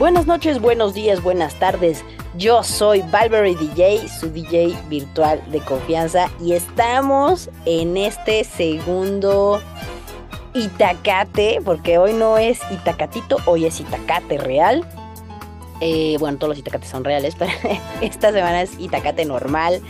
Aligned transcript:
Buenas 0.00 0.26
noches, 0.26 0.62
buenos 0.62 0.94
días, 0.94 1.22
buenas 1.22 1.56
tardes. 1.56 2.02
Yo 2.38 2.62
soy 2.62 3.02
Valverde 3.02 3.54
DJ, 3.54 4.08
su 4.08 4.30
DJ 4.30 4.74
virtual 4.88 5.42
de 5.50 5.60
confianza 5.60 6.30
y 6.40 6.54
estamos 6.54 7.50
en 7.66 7.98
este 7.98 8.44
segundo 8.44 9.60
Itacate, 10.54 11.60
porque 11.62 11.98
hoy 11.98 12.14
no 12.14 12.38
es 12.38 12.60
Itacatito, 12.70 13.36
hoy 13.44 13.66
es 13.66 13.78
Itacate 13.78 14.38
real. 14.38 14.86
Eh, 15.82 16.16
bueno, 16.18 16.38
todos 16.38 16.52
los 16.52 16.58
Itacates 16.58 16.88
son 16.88 17.04
reales, 17.04 17.34
pero 17.38 17.52
esta 18.00 18.32
semana 18.32 18.62
es 18.62 18.80
Itacate 18.80 19.26
normal. 19.26 19.82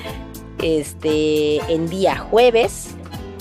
Este, 0.61 1.59
en 1.73 1.89
día 1.89 2.19
jueves 2.19 2.97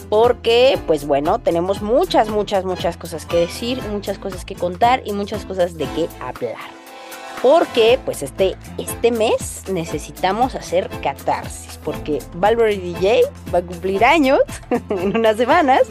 porque 0.09 0.80
pues 0.88 1.05
bueno, 1.05 1.40
tenemos 1.40 1.81
muchas, 1.81 2.30
muchas, 2.30 2.66
muchas 2.66 2.98
cosas 2.98 3.26
que 3.26 3.38
decir, 3.38 3.81
muchas 3.91 4.17
cosas 4.17 4.44
que 4.44 4.55
contar 4.55 5.02
y 5.05 5.13
muchas 5.13 5.45
cosas 5.45 5.77
de 5.77 5.86
qué 5.95 6.09
hablar. 6.20 6.80
Porque 7.41 7.98
pues 8.04 8.22
este, 8.22 8.58
este 8.77 9.12
mes 9.12 9.64
necesitamos 9.72 10.55
hacer 10.55 10.90
catarsis, 11.02 11.80
porque 11.86 12.20
Valverde 12.36 12.77
DJ 12.77 13.22
va 13.53 13.59
a 13.59 13.62
cumplir 13.62 14.03
años 14.03 14.40
en 14.90 15.16
unas 15.16 15.38
semanas 15.38 15.84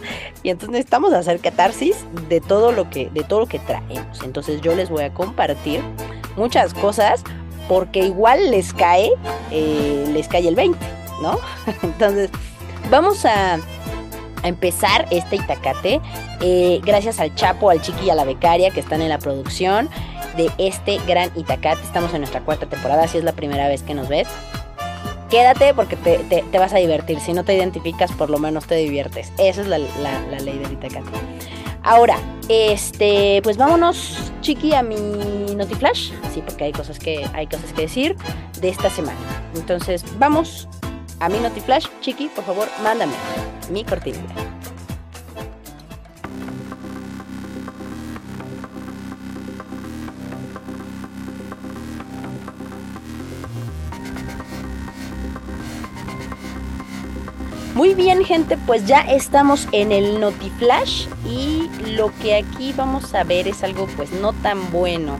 y 0.42 0.50
entonces 0.50 0.72
necesitamos 0.72 1.14
hacer 1.14 1.40
catarsis 1.40 2.04
de 2.28 2.42
todo 2.42 2.72
lo 2.72 2.90
que, 2.90 3.08
de 3.10 3.22
todo 3.22 3.40
lo 3.40 3.46
que 3.46 3.60
traemos. 3.60 4.22
Entonces 4.24 4.60
yo 4.60 4.74
les 4.74 4.90
voy 4.90 5.04
a 5.04 5.14
compartir 5.14 5.80
muchas 6.36 6.74
cosas 6.74 7.22
porque 7.66 8.00
igual 8.00 8.50
les 8.50 8.74
cae, 8.74 9.10
eh, 9.50 10.04
les 10.12 10.28
cae 10.28 10.48
el 10.48 10.54
20, 10.54 10.78
¿no? 11.22 11.38
entonces 11.82 12.30
vamos 12.90 13.24
a 13.24 13.58
a 14.42 14.48
empezar 14.48 15.06
este 15.10 15.36
Itacate. 15.36 16.00
Eh, 16.40 16.80
gracias 16.84 17.20
al 17.20 17.34
Chapo, 17.34 17.70
al 17.70 17.80
Chiqui 17.80 18.06
y 18.06 18.10
a 18.10 18.14
la 18.14 18.24
becaria 18.24 18.70
que 18.70 18.80
están 18.80 19.02
en 19.02 19.08
la 19.08 19.18
producción 19.18 19.88
de 20.36 20.50
este 20.58 20.98
gran 21.06 21.30
Itacate. 21.36 21.80
Estamos 21.82 22.12
en 22.14 22.20
nuestra 22.20 22.40
cuarta 22.40 22.66
temporada, 22.66 23.08
si 23.08 23.18
es 23.18 23.24
la 23.24 23.32
primera 23.32 23.68
vez 23.68 23.82
que 23.82 23.94
nos 23.94 24.08
ves. 24.08 24.28
Quédate 25.30 25.74
porque 25.74 25.96
te, 25.96 26.58
vas 26.58 26.72
a 26.72 26.78
divertir. 26.78 27.20
Si 27.20 27.32
no 27.32 27.44
te 27.44 27.54
identificas, 27.54 28.10
por 28.12 28.30
lo 28.30 28.38
menos 28.38 28.66
te 28.66 28.76
diviertes. 28.76 29.30
Esa 29.38 29.60
es 29.60 29.66
la, 29.66 29.78
ley 29.78 30.58
del 30.58 30.72
Itacate. 30.72 31.10
Ahora, 31.82 32.18
este, 32.48 33.40
pues 33.42 33.56
vámonos, 33.56 34.32
Chiqui, 34.40 34.74
a 34.74 34.82
mi 34.82 34.96
Notiflash. 35.54 36.12
Sí, 36.32 36.42
porque 36.44 36.64
hay 36.64 36.72
cosas 36.72 36.98
que, 36.98 37.26
hay 37.34 37.46
cosas 37.46 37.72
que 37.72 37.82
decir 37.82 38.16
de 38.60 38.68
esta 38.68 38.90
semana. 38.90 39.18
Entonces, 39.54 40.04
vamos 40.18 40.68
a 41.20 41.28
mi 41.28 41.38
Notiflash. 41.38 41.86
Chiqui, 42.00 42.28
por 42.28 42.44
favor, 42.44 42.68
mándame 42.82 43.14
mi 43.70 43.84
cortinilla. 43.84 44.34
Muy 57.74 57.94
bien 57.94 58.24
gente, 58.24 58.56
pues 58.66 58.86
ya 58.86 59.02
estamos 59.02 59.68
en 59.70 59.92
el 59.92 60.18
Notiflash 60.18 61.06
y 61.24 61.70
lo 61.92 62.12
que 62.20 62.34
aquí 62.34 62.74
vamos 62.76 63.14
a 63.14 63.22
ver 63.22 63.46
es 63.46 63.62
algo 63.62 63.86
pues 63.96 64.10
no 64.10 64.32
tan 64.32 64.72
bueno, 64.72 65.16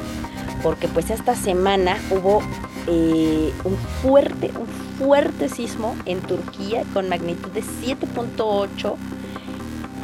porque 0.60 0.88
pues 0.88 1.10
esta 1.10 1.36
semana 1.36 1.96
hubo 2.10 2.42
eh, 2.90 3.52
un 3.64 3.76
fuerte, 3.76 4.50
un 4.58 4.66
fuerte 4.98 5.50
sismo 5.50 5.94
en 6.06 6.22
Turquía 6.22 6.84
con 6.94 7.10
magnitud 7.10 7.50
de 7.50 7.62
7.8 7.62 8.94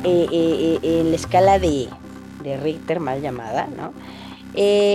eh, 0.05 0.27
eh, 0.31 0.79
en 0.83 1.09
la 1.09 1.17
escala 1.17 1.59
de, 1.59 1.89
Richter 2.63 3.01
mal 3.01 3.23
llamada, 3.23 3.69
¿no? 3.75 3.95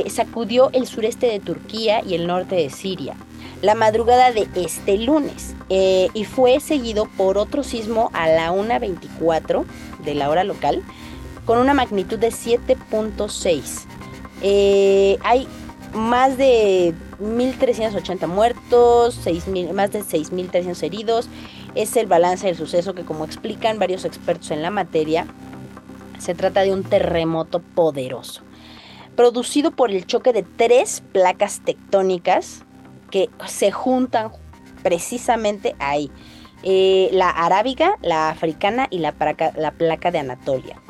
sacudió 0.07 0.69
el 0.71 0.85
sureste 0.85 1.25
de 1.25 1.39
Turquía 1.39 2.03
y 2.05 2.13
el 2.13 2.27
norte 2.27 2.53
de 2.55 2.69
Siria 2.69 3.15
la 3.63 3.73
madrugada 3.73 4.31
de 4.31 4.47
este 4.55 4.99
lunes 4.99 5.55
y 5.67 6.25
fue 6.25 6.59
seguido 6.59 7.07
por 7.17 7.39
otro 7.39 7.63
sismo 7.63 8.11
a 8.13 8.29
la 8.29 8.53
1.24 8.53 9.65
de 10.05 10.15
la 10.15 10.29
hora 10.29 10.43
local 10.43 10.83
con 11.45 11.57
una 11.57 11.73
magnitud 11.73 12.19
de 12.19 12.29
7.6. 12.29 15.17
hay 15.23 15.47
más 15.93 16.37
de 16.37 16.93
1.380 17.19 18.27
muertos, 18.27 19.17
más 19.73 19.91
de 19.91 20.01
6.300 20.01 20.83
heridos. 20.83 21.29
Es 21.75 21.95
el 21.95 22.07
balance 22.07 22.47
del 22.47 22.55
suceso 22.55 22.95
que, 22.95 23.05
como 23.05 23.25
explican 23.25 23.79
varios 23.79 24.05
expertos 24.05 24.51
en 24.51 24.61
la 24.61 24.71
materia, 24.71 25.27
se 26.17 26.35
trata 26.35 26.61
de 26.61 26.73
un 26.73 26.83
terremoto 26.83 27.59
poderoso, 27.59 28.41
producido 29.15 29.71
por 29.71 29.91
el 29.91 30.05
choque 30.05 30.33
de 30.33 30.43
tres 30.43 31.01
placas 31.11 31.61
tectónicas 31.63 32.63
que 33.09 33.29
se 33.47 33.71
juntan 33.71 34.31
precisamente 34.83 35.75
ahí. 35.79 36.11
Eh, 36.63 37.09
la 37.13 37.29
arábiga, 37.29 37.97
la 38.01 38.29
africana 38.29 38.87
y 38.89 38.99
la 38.99 39.13
placa, 39.13 39.53
la 39.55 39.71
placa 39.71 40.11
de 40.11 40.19
Anatolia. 40.19 40.81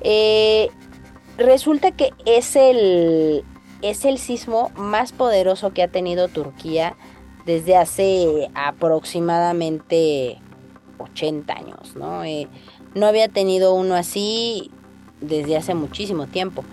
Eh, 0.00 0.68
resulta 1.38 1.92
que 1.92 2.10
es 2.24 2.56
el, 2.56 3.44
es 3.82 4.04
el 4.04 4.18
sismo 4.18 4.70
más 4.76 5.12
poderoso 5.12 5.72
que 5.72 5.82
ha 5.82 5.88
tenido 5.88 6.28
Turquía 6.28 6.96
desde 7.44 7.76
hace 7.76 8.48
aproximadamente 8.54 10.38
80 10.98 11.52
años, 11.52 11.96
¿no? 11.96 12.24
Eh, 12.24 12.48
no 12.94 13.06
había 13.06 13.28
tenido 13.28 13.74
uno 13.74 13.94
así 13.94 14.70
desde 15.20 15.56
hace 15.56 15.74
muchísimo 15.74 16.26
tiempo. 16.26 16.64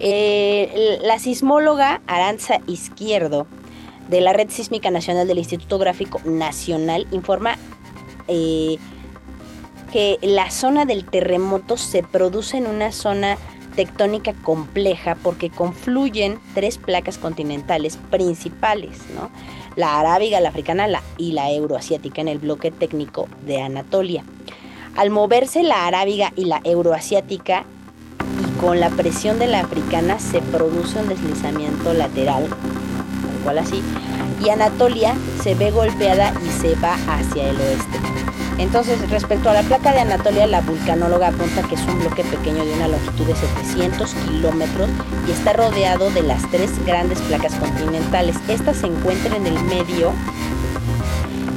Eh, 0.00 0.98
la 1.02 1.18
sismóloga 1.18 2.02
Aranza 2.06 2.60
Izquierdo 2.66 3.46
de 4.08 4.20
la 4.20 4.32
Red 4.32 4.50
Sísmica 4.50 4.90
Nacional 4.90 5.26
del 5.26 5.38
Instituto 5.38 5.78
Gráfico 5.78 6.20
Nacional 6.24 7.06
informa 7.10 7.56
eh, 8.28 8.76
que 9.92 10.18
la 10.22 10.50
zona 10.50 10.84
del 10.84 11.04
terremoto 11.04 11.76
se 11.76 12.02
produce 12.02 12.56
en 12.56 12.66
una 12.66 12.92
zona 12.92 13.38
tectónica 13.76 14.32
compleja 14.32 15.16
porque 15.16 15.50
confluyen 15.50 16.38
tres 16.54 16.78
placas 16.78 17.18
continentales 17.18 17.98
principales, 18.10 18.98
¿no? 19.14 19.30
la 19.76 19.98
arábiga, 19.98 20.40
la 20.40 20.50
africana 20.50 20.86
y 21.18 21.32
la 21.32 21.50
euroasiática 21.50 22.20
en 22.20 22.28
el 22.28 22.38
bloque 22.38 22.70
técnico 22.70 23.28
de 23.46 23.62
Anatolia. 23.62 24.24
Al 24.96 25.10
moverse 25.10 25.62
la 25.62 25.86
arábiga 25.86 26.32
y 26.36 26.44
la 26.44 26.60
euroasiática 26.64 27.64
y 28.40 28.60
con 28.60 28.78
la 28.78 28.90
presión 28.90 29.38
de 29.38 29.48
la 29.48 29.60
africana 29.60 30.18
se 30.18 30.40
produce 30.40 31.00
un 31.00 31.08
deslizamiento 31.08 31.92
lateral, 31.92 32.48
tal 33.44 33.58
así, 33.58 33.82
y 34.44 34.50
Anatolia 34.50 35.14
se 35.42 35.54
ve 35.54 35.70
golpeada 35.70 36.32
y 36.44 36.60
se 36.60 36.74
va 36.76 36.94
hacia 37.08 37.50
el 37.50 37.56
oeste. 37.56 37.98
Entonces, 38.58 39.10
respecto 39.10 39.50
a 39.50 39.54
la 39.54 39.62
placa 39.62 39.92
de 39.92 40.00
Anatolia, 40.00 40.46
la 40.46 40.60
vulcanóloga 40.60 41.28
apunta 41.28 41.62
que 41.62 41.74
es 41.74 41.82
un 41.82 41.98
bloque 42.00 42.22
pequeño 42.24 42.64
de 42.64 42.72
una 42.72 42.88
longitud 42.88 43.26
de 43.26 43.34
700 43.34 44.14
kilómetros 44.14 44.88
y 45.26 45.32
está 45.32 45.52
rodeado 45.54 46.10
de 46.10 46.22
las 46.22 46.48
tres 46.50 46.70
grandes 46.86 47.20
placas 47.22 47.54
continentales. 47.54 48.36
Estas 48.48 48.76
se 48.76 48.86
encuentran 48.86 49.34
en 49.34 49.46
el 49.48 49.64
medio 49.64 50.12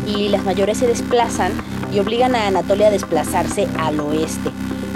y 0.08 0.30
las 0.30 0.44
mayores 0.44 0.80
se 0.80 0.88
desplazan 0.88 1.52
y 1.91 2.00
obligan 2.00 2.35
a 2.35 2.47
Anatolia 2.47 2.88
a 2.88 2.91
desplazarse 2.91 3.68
al 3.79 4.00
oeste, 4.00 4.50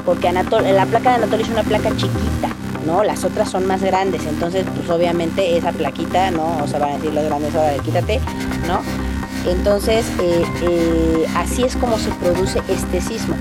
porque 0.05 0.31
la 0.31 0.43
placa 0.85 1.09
de 1.11 1.15
Anatolia 1.15 1.45
es 1.45 1.51
una 1.51 1.63
placa 1.63 1.89
chiquita. 1.95 2.49
¿no? 2.85 3.03
Las 3.03 3.23
otras 3.23 3.49
son 3.49 3.67
más 3.67 3.83
grandes, 3.83 4.25
entonces 4.25 4.65
pues 4.75 4.89
obviamente 4.89 5.55
esa 5.55 5.71
plaquita, 5.71 6.31
¿no? 6.31 6.57
O 6.63 6.67
sea, 6.67 6.79
van 6.79 6.93
a 6.93 6.95
decir 6.95 7.13
las 7.13 7.25
grandes, 7.25 7.53
ahora 7.55 7.73
quítate, 7.83 8.19
¿no? 8.67 8.81
Entonces, 9.47 10.05
eh, 10.19 10.43
eh, 10.61 11.27
así 11.35 11.63
es 11.63 11.75
como 11.75 11.97
se 11.97 12.11
produce 12.11 12.61
este 12.67 13.01
sismo. 13.01 13.35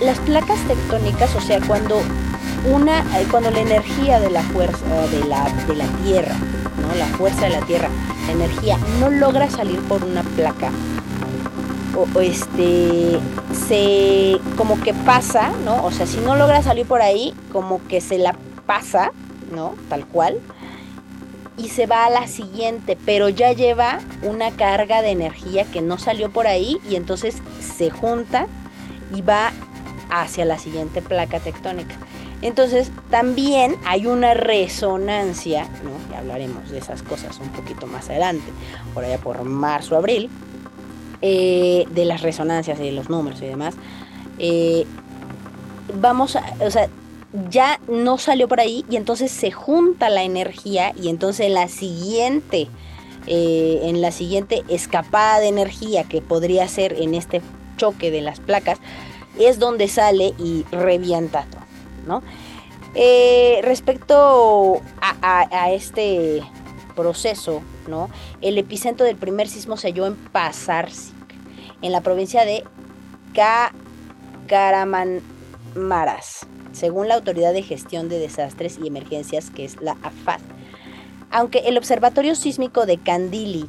las 0.00 0.18
placas 0.20 0.58
tectónicas, 0.68 1.34
o 1.34 1.40
sea, 1.40 1.60
cuando 1.66 2.00
una, 2.70 3.00
eh, 3.18 3.26
cuando 3.30 3.50
la 3.50 3.60
energía 3.60 4.20
de 4.20 4.30
la 4.30 4.42
fuerza 4.42 4.86
de 5.10 5.24
la, 5.24 5.44
de 5.66 5.74
la 5.74 5.86
Tierra, 6.04 6.34
¿no? 6.80 6.94
la 6.96 7.06
fuerza 7.16 7.42
de 7.42 7.50
la 7.50 7.60
Tierra, 7.62 7.88
la 8.26 8.32
energía 8.32 8.78
no 9.00 9.10
logra 9.10 9.50
salir 9.50 9.80
por 9.80 10.04
una 10.04 10.22
placa, 10.22 10.70
o, 11.96 12.20
este 12.20 13.20
se 13.68 14.40
como 14.56 14.80
que 14.80 14.92
pasa, 14.92 15.52
¿no? 15.64 15.84
O 15.84 15.92
sea, 15.92 16.06
si 16.06 16.18
no 16.18 16.34
logra 16.36 16.62
salir 16.62 16.86
por 16.86 17.02
ahí, 17.02 17.34
como 17.52 17.80
que 17.86 18.00
se 18.00 18.18
la 18.18 18.36
pasa, 18.66 19.12
¿no? 19.54 19.74
Tal 19.88 20.06
cual 20.06 20.40
y 21.56 21.68
se 21.68 21.86
va 21.86 22.06
a 22.06 22.10
la 22.10 22.26
siguiente, 22.26 22.98
pero 23.04 23.28
ya 23.28 23.52
lleva 23.52 24.00
una 24.22 24.50
carga 24.50 25.02
de 25.02 25.10
energía 25.10 25.64
que 25.64 25.82
no 25.82 25.98
salió 25.98 26.30
por 26.30 26.46
ahí 26.46 26.78
y 26.88 26.96
entonces 26.96 27.36
se 27.60 27.90
junta 27.90 28.46
y 29.14 29.22
va 29.22 29.52
hacia 30.10 30.44
la 30.44 30.58
siguiente 30.58 31.02
placa 31.02 31.40
tectónica. 31.40 31.96
Entonces 32.42 32.90
también 33.10 33.76
hay 33.86 34.06
una 34.06 34.34
resonancia, 34.34 35.64
¿no? 35.82 35.92
Ya 36.12 36.18
hablaremos 36.18 36.70
de 36.70 36.78
esas 36.78 37.02
cosas 37.02 37.38
un 37.40 37.48
poquito 37.48 37.86
más 37.86 38.10
adelante, 38.10 38.44
por 38.92 39.04
allá 39.04 39.18
por 39.18 39.42
marzo, 39.44 39.96
abril, 39.96 40.28
eh, 41.22 41.86
de 41.90 42.04
las 42.04 42.20
resonancias 42.20 42.78
y 42.80 42.82
de 42.82 42.92
los 42.92 43.08
números 43.08 43.40
y 43.40 43.46
demás. 43.46 43.76
Eh, 44.38 44.86
vamos 45.94 46.36
a, 46.36 46.44
o 46.60 46.70
sea, 46.70 46.88
ya 47.50 47.80
no 47.88 48.18
salió 48.18 48.48
por 48.48 48.60
ahí 48.60 48.84
y 48.88 48.96
entonces 48.96 49.30
se 49.30 49.50
junta 49.50 50.08
la 50.08 50.22
energía 50.22 50.92
y 50.96 51.08
entonces 51.08 51.46
en 51.46 51.54
la 51.54 51.68
siguiente, 51.68 52.68
eh, 53.26 53.80
en 53.82 54.00
la 54.00 54.12
siguiente 54.12 54.62
escapada 54.68 55.40
de 55.40 55.48
energía 55.48 56.04
que 56.04 56.22
podría 56.22 56.68
ser 56.68 56.94
en 56.94 57.14
este 57.14 57.42
choque 57.76 58.10
de 58.10 58.20
las 58.20 58.40
placas, 58.40 58.78
es 59.38 59.58
donde 59.58 59.88
sale 59.88 60.34
y 60.38 60.64
revienta 60.70 61.46
todo, 61.50 61.62
¿no? 62.06 62.22
Eh, 62.94 63.60
respecto 63.64 64.80
a, 65.00 65.72
este 65.72 66.42
proceso, 66.94 67.62
¿no? 67.88 68.08
El 68.40 68.56
epicentro 68.58 69.04
del 69.04 69.16
primer 69.16 69.48
sismo 69.48 69.76
se 69.76 69.88
halló 69.88 70.06
en 70.06 70.14
Pasarsic, 70.14 71.12
en 71.82 71.90
la 71.90 72.02
provincia 72.02 72.44
de 72.44 72.62
Caramanmaras, 74.46 76.46
según 76.74 77.08
la 77.08 77.14
Autoridad 77.14 77.52
de 77.52 77.62
Gestión 77.62 78.08
de 78.08 78.18
Desastres 78.18 78.78
y 78.82 78.86
Emergencias, 78.86 79.50
que 79.50 79.64
es 79.64 79.80
la 79.80 79.96
AFAD. 80.02 80.40
Aunque 81.30 81.60
el 81.60 81.78
Observatorio 81.78 82.34
Sísmico 82.34 82.86
de 82.86 82.98
Candili 82.98 83.66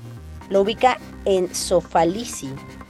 lo 0.50 0.62
ubica 0.62 0.98
en 1.25 1.54
Sofalisi, 1.54 2.50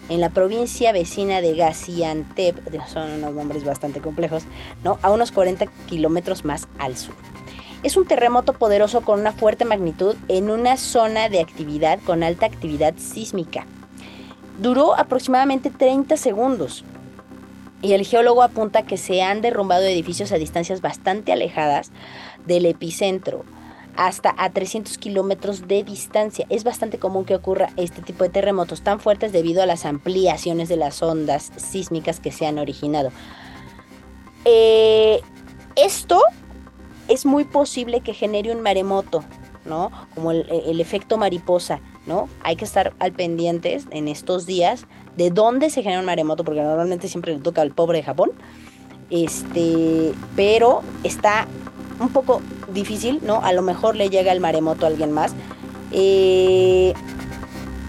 en 0.10 0.22
la 0.22 0.30
provincia 0.30 0.92
vecina 0.92 1.42
de 1.42 1.56
Gaziantep, 1.56 2.58
son 2.88 3.12
unos 3.12 3.34
nombres 3.34 3.64
bastante 3.64 4.02
complejos, 4.02 4.44
¿no? 4.84 5.00
a 5.02 5.12
unos 5.12 5.32
40 5.32 5.66
kilómetros 5.88 6.46
más 6.46 6.68
al 6.78 6.96
sur. 6.96 7.16
Es 7.84 7.98
un 7.98 8.06
terremoto 8.06 8.54
poderoso 8.54 9.02
con 9.02 9.20
una 9.20 9.32
fuerte 9.32 9.66
magnitud 9.66 10.16
en 10.28 10.50
una 10.50 10.78
zona 10.78 11.30
de 11.30 11.40
actividad 11.40 12.00
con 12.06 12.24
alta 12.24 12.46
actividad 12.46 12.96
sísmica. 12.98 13.66
Duró 14.60 14.98
aproximadamente 14.98 15.70
30 15.70 16.18
segundos 16.18 16.84
y 17.82 17.94
el 17.94 18.06
geólogo 18.06 18.44
apunta 18.44 18.84
que 18.84 18.98
se 18.98 19.22
han 19.22 19.42
derrumbado 19.42 19.84
edificios 19.84 20.32
a 20.32 20.38
distancias 20.38 20.82
bastante 20.82 21.32
alejadas 21.32 21.92
del 22.46 22.66
epicentro, 22.66 23.44
hasta 23.96 24.34
a 24.38 24.50
300 24.50 24.98
kilómetros 24.98 25.68
de 25.68 25.84
distancia. 25.84 26.46
Es 26.50 26.64
bastante 26.64 27.00
común 27.00 27.26
que 27.26 27.36
ocurra 27.36 27.70
este 27.78 28.02
tipo 28.02 28.24
de 28.24 28.30
terremotos 28.30 28.82
tan 28.82 29.00
fuertes 29.00 29.32
debido 29.32 29.62
a 29.62 29.66
las 29.66 29.86
ampliaciones 29.86 30.70
de 30.70 30.78
las 30.78 31.02
ondas 31.02 31.52
sísmicas 31.58 32.20
que 32.20 32.32
se 32.32 32.46
han 32.46 32.58
originado. 32.58 33.12
Eh, 34.46 35.22
esto 35.76 36.22
es 37.08 37.26
muy 37.26 37.46
posible 37.46 38.02
que 38.02 38.14
genere 38.14 38.52
un 38.52 38.62
maremoto, 38.62 39.24
¿no? 39.66 39.92
Como 40.14 40.32
el, 40.32 40.48
el, 40.50 40.80
efecto 40.82 41.18
mariposa, 41.18 41.80
¿no? 42.06 42.30
Hay 42.44 42.56
que 42.56 42.66
estar 42.66 42.94
al 43.00 43.14
pendientes 43.14 43.86
en 43.92 44.08
estos 44.08 44.46
días 44.46 44.86
de 45.18 45.30
dónde 45.30 45.70
se 45.70 45.82
genera 45.82 46.00
un 46.00 46.06
maremoto, 46.06 46.44
porque 46.44 46.62
normalmente 46.62 47.08
siempre 47.08 47.34
le 47.34 47.40
toca 47.40 47.62
al 47.62 47.72
pobre 47.72 48.00
de 48.00 48.04
Japón. 48.04 48.32
Este, 49.10 50.14
pero 50.36 50.82
está 51.04 51.48
un 52.00 52.10
poco 52.10 52.42
difícil, 52.74 53.20
¿no? 53.24 53.42
A 53.44 53.54
lo 53.54 53.62
mejor 53.62 53.96
le 53.96 54.10
llega 54.10 54.32
el 54.32 54.40
maremoto 54.40 54.86
a 54.86 54.90
alguien 54.90 55.12
más. 55.12 55.34
Eh, 55.92 56.94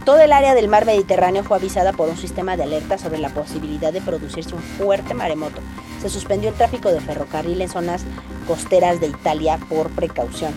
todo 0.05 0.21
el 0.21 0.33
área 0.33 0.55
del 0.55 0.69
mar 0.69 0.87
Mediterráneo 0.87 1.43
fue 1.43 1.57
avisada 1.57 1.93
por 1.93 2.09
un 2.09 2.17
sistema 2.17 2.57
de 2.57 2.63
alerta 2.63 2.97
sobre 2.97 3.19
la 3.19 3.31
posibilidad 3.31 3.93
de 3.93 4.01
producirse 4.01 4.55
un 4.55 4.63
fuerte 4.63 5.15
maremoto. 5.15 5.61
Se 6.01 6.09
suspendió 6.09 6.51
el 6.51 6.55
tráfico 6.55 6.93
de 6.93 7.01
ferrocarril 7.01 7.61
en 7.61 7.69
zonas 7.69 8.05
costeras 8.47 9.01
de 9.01 9.09
Italia 9.09 9.59
por 9.69 9.91
precaución. 9.91 10.53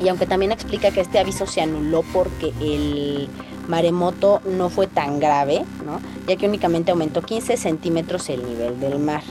Y 0.00 0.08
aunque 0.08 0.26
también 0.26 0.52
explica 0.52 0.90
que 0.90 1.00
este 1.00 1.18
aviso 1.18 1.46
se 1.46 1.60
anuló 1.60 2.02
porque 2.12 2.52
el 2.60 3.28
maremoto 3.68 4.40
no 4.44 4.70
fue 4.70 4.86
tan 4.86 5.18
grave, 5.18 5.64
¿no? 5.84 6.00
ya 6.26 6.36
que 6.36 6.46
únicamente 6.46 6.90
aumentó 6.90 7.22
15 7.22 7.56
centímetros 7.56 8.28
el 8.28 8.46
nivel 8.46 8.80
del 8.80 8.98
mar. 8.98 9.22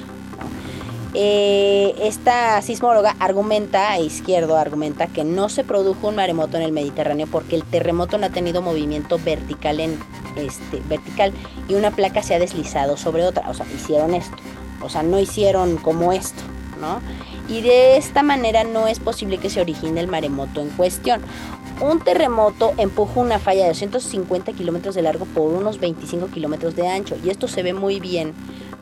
Eh, 1.17 1.95
esta 2.01 2.61
sismóloga 2.61 3.15
argumenta, 3.19 3.91
a 3.91 3.99
izquierdo 3.99 4.57
argumenta 4.57 5.07
que 5.07 5.23
no 5.23 5.47
se 5.47 5.63
produjo 5.63 6.09
un 6.09 6.17
maremoto 6.17 6.57
en 6.57 6.63
el 6.63 6.73
Mediterráneo 6.73 7.25
porque 7.27 7.55
el 7.55 7.63
terremoto 7.63 8.17
no 8.17 8.25
ha 8.25 8.31
tenido 8.31 8.61
movimiento 8.61 9.17
vertical 9.17 9.79
en 9.79 9.97
este 10.35 10.81
vertical 10.89 11.31
y 11.69 11.75
una 11.75 11.91
placa 11.91 12.21
se 12.21 12.35
ha 12.35 12.39
deslizado 12.39 12.97
sobre 12.97 13.23
otra, 13.23 13.49
o 13.49 13.53
sea, 13.53 13.65
hicieron 13.73 14.13
esto, 14.13 14.35
o 14.81 14.89
sea, 14.89 15.03
no 15.03 15.17
hicieron 15.17 15.77
como 15.77 16.11
esto, 16.11 16.41
¿no? 16.81 16.99
Y 17.47 17.61
de 17.61 17.95
esta 17.95 18.21
manera 18.21 18.65
no 18.65 18.87
es 18.87 18.99
posible 18.99 19.37
que 19.37 19.49
se 19.49 19.61
origine 19.61 20.01
el 20.01 20.07
maremoto 20.07 20.59
en 20.59 20.69
cuestión. 20.69 21.21
Un 21.81 21.99
terremoto 21.99 22.73
empujó 22.77 23.19
una 23.19 23.37
falla 23.37 23.63
de 23.63 23.69
250 23.69 24.53
kilómetros 24.53 24.95
de 24.95 25.01
largo 25.01 25.25
por 25.25 25.51
unos 25.51 25.79
25 25.79 26.27
kilómetros 26.27 26.75
de 26.75 26.87
ancho 26.87 27.17
y 27.23 27.29
esto 27.29 27.49
se 27.49 27.63
ve 27.63 27.73
muy 27.73 27.99
bien 27.99 28.33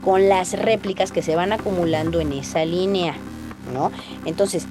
con 0.03 0.29
las 0.29 0.53
réplicas 0.53 1.11
que 1.11 1.23
se 1.23 1.35
van 1.35 1.53
acumulando 1.53 2.19
en 2.19 2.33
esa 2.33 2.65
línea, 2.65 3.15
¿no? 3.73 3.91
Entonces, 4.25 4.67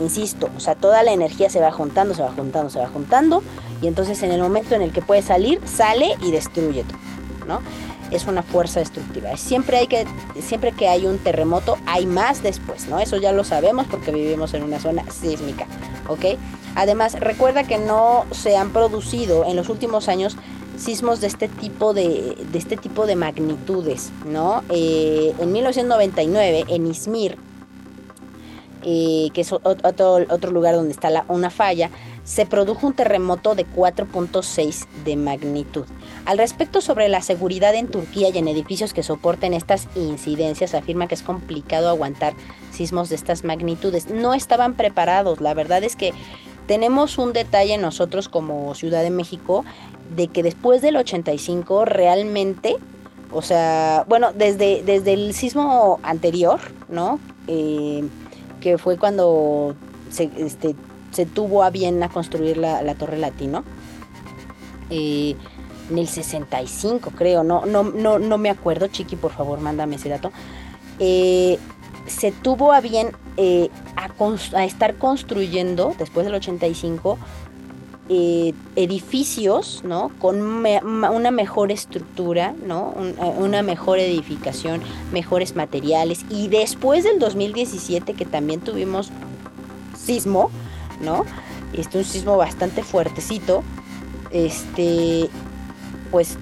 insisto, 0.00 0.50
o 0.56 0.60
sea, 0.60 0.74
toda 0.74 1.02
la 1.02 1.12
energía 1.12 1.48
se 1.48 1.60
va 1.60 1.72
juntando, 1.72 2.14
se 2.14 2.22
va 2.22 2.32
juntando, 2.32 2.68
se 2.68 2.78
va 2.78 2.88
juntando, 2.88 3.42
y 3.80 3.86
entonces 3.86 4.22
en 4.22 4.32
el 4.32 4.42
momento 4.42 4.74
en 4.74 4.82
el 4.82 4.92
que 4.92 5.00
puede 5.00 5.22
salir, 5.22 5.60
sale 5.64 6.16
y 6.20 6.30
destruye 6.30 6.84
todo, 6.84 6.98
¿no? 7.46 7.60
Es 8.10 8.26
una 8.26 8.42
fuerza 8.42 8.80
destructiva. 8.80 9.34
Siempre 9.38 9.78
hay 9.78 9.86
que, 9.86 10.06
siempre 10.42 10.72
que 10.72 10.88
hay 10.88 11.06
un 11.06 11.18
terremoto, 11.18 11.78
hay 11.86 12.04
más 12.04 12.42
después, 12.42 12.86
¿no? 12.88 12.98
Eso 12.98 13.16
ya 13.16 13.32
lo 13.32 13.44
sabemos 13.44 13.86
porque 13.86 14.10
vivimos 14.12 14.52
en 14.52 14.64
una 14.64 14.78
zona 14.78 15.04
sísmica, 15.10 15.66
¿ok? 16.08 16.36
Además, 16.74 17.18
recuerda 17.20 17.64
que 17.64 17.78
no 17.78 18.24
se 18.30 18.56
han 18.56 18.70
producido 18.72 19.44
en 19.44 19.56
los 19.56 19.68
últimos 19.68 20.08
años 20.08 20.36
sismos 20.76 21.20
de 21.20 21.26
este 21.26 21.48
tipo 21.48 21.94
de, 21.94 22.36
este 22.54 22.76
tipo 22.76 23.06
de 23.06 23.16
magnitudes, 23.16 24.10
¿no? 24.26 24.62
Eh, 24.70 25.34
en 25.38 25.52
1999, 25.52 26.64
en 26.68 26.86
Izmir, 26.86 27.38
eh, 28.84 29.28
que 29.32 29.42
es 29.42 29.52
otro, 29.52 30.26
otro, 30.28 30.50
lugar 30.50 30.74
donde 30.74 30.92
está 30.92 31.24
una 31.28 31.50
falla, 31.50 31.90
se 32.24 32.46
produjo 32.46 32.86
un 32.86 32.94
terremoto 32.94 33.54
de 33.54 33.66
4.6 33.66 34.86
de 35.04 35.16
magnitud. 35.16 35.84
Al 36.24 36.38
respecto 36.38 36.80
sobre 36.80 37.08
la 37.08 37.20
seguridad 37.20 37.74
en 37.74 37.88
Turquía 37.88 38.30
y 38.30 38.38
en 38.38 38.48
edificios 38.48 38.92
que 38.92 39.02
soporten 39.02 39.54
estas 39.54 39.88
incidencias, 39.94 40.74
afirma 40.74 41.06
que 41.06 41.14
es 41.14 41.22
complicado 41.22 41.88
aguantar 41.88 42.34
sismos 42.72 43.08
de 43.08 43.16
estas 43.16 43.44
magnitudes. 43.44 44.08
No 44.08 44.34
estaban 44.34 44.74
preparados, 44.74 45.40
la 45.40 45.54
verdad 45.54 45.84
es 45.84 45.94
que 45.94 46.12
tenemos 46.66 47.18
un 47.18 47.32
detalle 47.32 47.76
nosotros 47.78 48.28
como 48.28 48.74
Ciudad 48.74 49.02
de 49.02 49.10
México 49.10 49.64
de 50.14 50.28
que 50.28 50.42
después 50.42 50.82
del 50.82 50.96
85 50.96 51.84
realmente, 51.84 52.76
o 53.30 53.42
sea, 53.42 54.04
bueno, 54.08 54.32
desde, 54.32 54.82
desde 54.84 55.14
el 55.14 55.34
sismo 55.34 56.00
anterior, 56.02 56.60
¿no? 56.88 57.18
Eh, 57.46 58.04
que 58.60 58.78
fue 58.78 58.98
cuando 58.98 59.74
se, 60.10 60.30
este, 60.36 60.76
se 61.10 61.26
tuvo 61.26 61.62
a 61.62 61.70
bien 61.70 62.02
a 62.02 62.08
construir 62.08 62.56
la, 62.56 62.94
Torre 62.94 63.18
Latino. 63.18 63.64
Eh, 64.90 65.36
en 65.90 65.98
el 65.98 66.08
65 66.08 67.10
creo, 67.16 67.42
no, 67.42 67.66
no, 67.66 67.82
no, 67.82 68.18
no 68.18 68.38
me 68.38 68.50
acuerdo, 68.50 68.86
Chiqui, 68.86 69.16
por 69.16 69.32
favor, 69.32 69.60
mándame 69.60 69.96
ese 69.96 70.08
dato. 70.08 70.30
Eh, 70.98 71.58
se 72.06 72.32
tuvo 72.32 72.72
a 72.72 72.80
bien 72.80 73.12
a, 74.54 74.64
estar 74.64 74.94
construyendo, 74.96 75.94
después 75.98 76.26
del 76.26 76.34
85, 76.34 77.18
eh, 78.08 78.52
edificios, 78.76 79.82
¿no? 79.84 80.10
Con 80.18 80.42
una 80.42 81.30
mejor 81.30 81.70
estructura, 81.70 82.54
¿no? 82.66 82.94
Eh, 82.98 83.14
una 83.38 83.62
mejor 83.62 83.98
edificación, 83.98 84.82
mejores 85.12 85.56
materiales. 85.56 86.24
Y 86.28 86.48
después 86.48 87.04
del 87.04 87.18
2017, 87.18 88.14
que 88.14 88.24
también 88.24 88.60
tuvimos 88.60 89.10
sismo, 89.96 90.50
¿no? 91.00 91.24
Este, 91.72 91.98
un 91.98 92.04
sismo 92.04 92.36
bastante 92.36 92.82
fuertecito, 92.82 93.62
este, 94.30 95.30
pues 96.10 96.36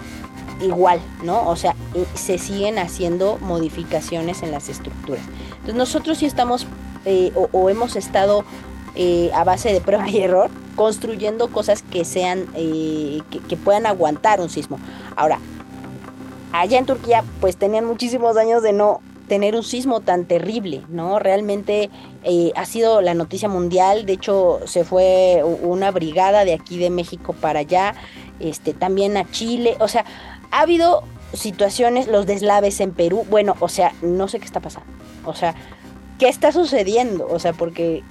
igual, 0.62 1.00
¿no? 1.22 1.48
O 1.48 1.56
sea, 1.56 1.74
eh, 1.94 2.06
se 2.14 2.38
siguen 2.38 2.78
haciendo 2.78 3.38
modificaciones 3.40 4.42
en 4.42 4.50
las 4.50 4.68
estructuras. 4.68 5.24
Entonces 5.50 5.74
nosotros 5.74 6.18
sí 6.18 6.26
estamos 6.26 6.66
o, 7.52 7.70
hemos 7.70 7.96
estado 7.96 8.44
a 9.34 9.44
base 9.44 9.72
de 9.72 9.80
prueba 9.80 10.08
y 10.08 10.20
error 10.20 10.50
construyendo 10.80 11.48
cosas 11.48 11.82
que 11.82 12.06
sean, 12.06 12.46
eh, 12.54 13.20
que, 13.48 13.56
puedan 13.58 13.84
aguantar 13.84 14.40
un 14.40 14.48
sismo. 14.48 14.78
Ahora, 15.14 15.38
allá 16.52 16.78
en 16.78 16.86
Turquía, 16.86 17.22
pues 17.42 17.58
tenían 17.58 17.84
muchísimos 17.84 18.38
años 18.38 18.62
de 18.62 18.72
no 18.72 19.02
tener 19.28 19.56
un 19.56 19.62
sismo 19.62 20.00
tan 20.00 20.24
terrible, 20.24 20.82
¿no? 20.88 21.18
Realmente 21.18 21.90
eh, 22.24 22.52
ha 22.56 22.64
sido 22.64 23.02
la 23.02 23.12
noticia 23.12 23.46
mundial, 23.46 24.06
de 24.06 24.14
hecho 24.14 24.60
se 24.64 24.84
fue 24.84 25.42
una 25.44 25.90
brigada 25.90 26.46
de 26.46 26.54
aquí 26.54 26.78
de 26.78 26.88
México 26.88 27.34
para 27.34 27.60
allá, 27.60 27.94
este, 28.40 28.72
también 28.72 29.18
a 29.18 29.30
Chile, 29.30 29.76
o 29.80 29.86
sea, 29.86 30.06
ha 30.50 30.62
habido 30.62 31.04
situaciones, 31.34 32.08
los 32.08 32.24
deslaves 32.24 32.80
en 32.80 32.92
Perú, 32.92 33.26
bueno, 33.28 33.54
o 33.60 33.68
sea, 33.68 33.92
no 34.00 34.28
sé 34.28 34.40
qué 34.40 34.46
está 34.46 34.60
pasando, 34.60 34.90
o 35.26 35.34
sea, 35.34 35.54
¿qué 36.20 36.28
está 36.28 36.52
sucediendo? 36.52 37.26
O 37.28 37.40
sea, 37.40 37.52
porque 37.52 38.04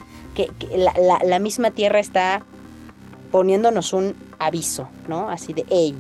la 0.84 1.40
misma 1.40 1.72
tierra 1.72 2.00
está 2.00 2.44
poniéndonos 3.32 3.94
un 3.94 4.16
aviso, 4.40 4.90
¿no? 5.08 5.30
Así 5.30 5.54
de, 5.54 5.66
hey, 5.70 5.96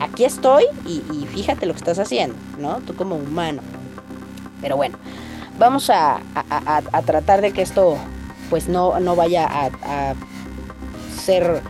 aquí 0.00 0.24
estoy 0.24 0.64
y, 0.86 1.26
fíjate 1.26 1.66
lo 1.66 1.72
que 1.72 1.78
estás 1.78 1.98
haciendo, 1.98 2.36
¿no? 2.58 2.78
Tú 2.80 2.94
como 2.94 3.16
humano. 3.16 3.62
Pero 4.60 4.76
bueno, 4.76 4.96
vamos 5.58 5.90
a, 5.90 6.20
tratar 7.04 7.40
de 7.40 7.52
que 7.52 7.62
esto 7.62 7.96
pues 8.48 8.68
no, 8.68 9.00
no 9.00 9.16
vaya 9.16 9.48
a, 9.50 10.14
ser 11.18 11.62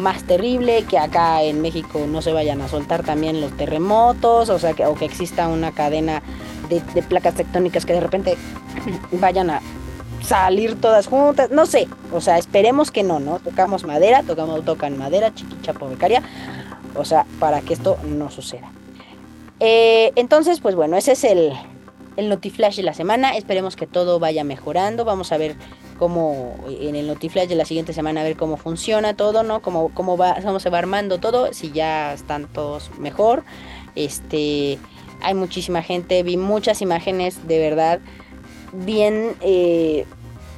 más 0.00 0.24
terrible, 0.24 0.84
que 0.84 0.98
acá 0.98 1.42
en 1.42 1.60
México 1.60 2.06
no 2.08 2.22
se 2.22 2.32
vayan 2.32 2.60
a 2.60 2.68
soltar 2.68 3.04
también 3.04 3.40
los 3.40 3.56
terremotos, 3.56 4.48
o 4.48 4.58
sea, 4.58 4.72
que, 4.72 4.86
o 4.86 4.94
que 4.94 5.04
exista 5.04 5.48
una 5.48 5.72
cadena 5.72 6.22
de, 6.68 7.02
placas 7.02 7.34
tectónicas 7.34 7.86
que 7.86 7.92
de 7.92 8.00
repente 8.00 8.36
vayan 9.12 9.50
a 9.50 9.60
salir 10.22 10.80
todas 10.80 11.06
juntas, 11.06 11.50
no 11.50 11.66
sé, 11.66 11.88
o 12.12 12.20
sea, 12.20 12.38
esperemos 12.38 12.90
que 12.90 13.02
no, 13.02 13.20
¿no? 13.20 13.38
Tocamos 13.38 13.84
madera, 13.84 14.22
tocamos, 14.22 14.64
tocan 14.64 14.98
madera, 14.98 15.34
chiquichapo 15.34 15.88
becaria, 15.88 16.22
o 16.94 17.04
sea, 17.04 17.26
para 17.38 17.60
que 17.60 17.74
esto 17.74 17.96
no 18.06 18.30
suceda. 18.30 18.70
Eh, 19.60 20.12
entonces, 20.16 20.60
pues 20.60 20.74
bueno, 20.74 20.96
ese 20.96 21.12
es 21.12 21.24
el, 21.24 21.52
el 22.16 22.28
Notiflash 22.28 22.76
de 22.76 22.82
la 22.82 22.94
semana, 22.94 23.36
esperemos 23.36 23.76
que 23.76 23.86
todo 23.86 24.18
vaya 24.18 24.44
mejorando, 24.44 25.04
vamos 25.04 25.32
a 25.32 25.38
ver 25.38 25.56
cómo 26.00 26.56
en 26.66 26.96
el 26.96 27.06
Notiflash 27.06 27.46
de 27.46 27.54
la 27.54 27.66
siguiente 27.66 27.92
semana 27.92 28.22
a 28.22 28.24
ver 28.24 28.36
cómo 28.36 28.56
funciona 28.56 29.14
todo, 29.14 29.44
¿no? 29.44 29.60
Cómo, 29.60 29.90
cómo, 29.94 30.16
va, 30.16 30.36
cómo 30.42 30.58
se 30.58 30.70
va 30.70 30.78
armando 30.78 31.20
todo, 31.20 31.52
si 31.52 31.70
ya 31.70 32.12
están 32.12 32.48
todos 32.48 32.90
mejor, 32.98 33.44
este... 33.94 34.78
Hay 35.22 35.34
muchísima 35.34 35.82
gente, 35.82 36.22
vi 36.22 36.38
muchas 36.38 36.80
imágenes 36.80 37.46
de 37.46 37.58
verdad 37.58 38.00
bien, 38.72 39.34
eh, 39.42 40.06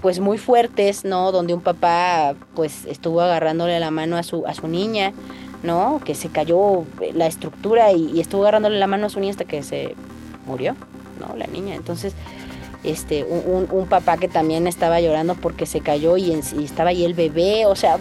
pues 0.02 0.20
muy 0.20 0.38
fuertes, 0.38 1.04
¿no? 1.04 1.32
Donde 1.32 1.52
un 1.52 1.60
papá, 1.60 2.36
pues 2.54 2.84
estuvo 2.84 3.20
agarrándole 3.20 3.80
la 3.80 3.90
mano 3.90 4.16
a 4.16 4.22
su, 4.22 4.46
a 4.46 4.54
su 4.54 4.68
niña, 4.68 5.12
¿no? 5.62 6.00
Que 6.04 6.14
se 6.14 6.28
cayó 6.28 6.84
la 7.12 7.26
estructura 7.26 7.92
y, 7.92 8.20
estuvo 8.20 8.42
agarrándole 8.42 8.78
la 8.78 8.86
mano 8.86 9.06
a 9.06 9.10
su 9.10 9.18
niña 9.18 9.32
hasta 9.32 9.46
que 9.46 9.64
se 9.64 9.96
murió, 10.46 10.76
¿no? 11.20 11.36
La 11.36 11.48
niña. 11.48 11.74
Entonces, 11.74 12.14
este, 12.84 13.24
un, 13.24 13.86
papá 13.88 14.16
que 14.16 14.28
también 14.28 14.66
estaba 14.66 15.00
llorando 15.00 15.34
porque 15.34 15.66
se 15.66 15.80
cayó 15.80 16.16
y, 16.16 16.32
estaba 16.32 16.90
ahí 16.90 17.04
el 17.04 17.14
bebé, 17.14 17.66
o 17.66 17.76
sea, 17.76 17.98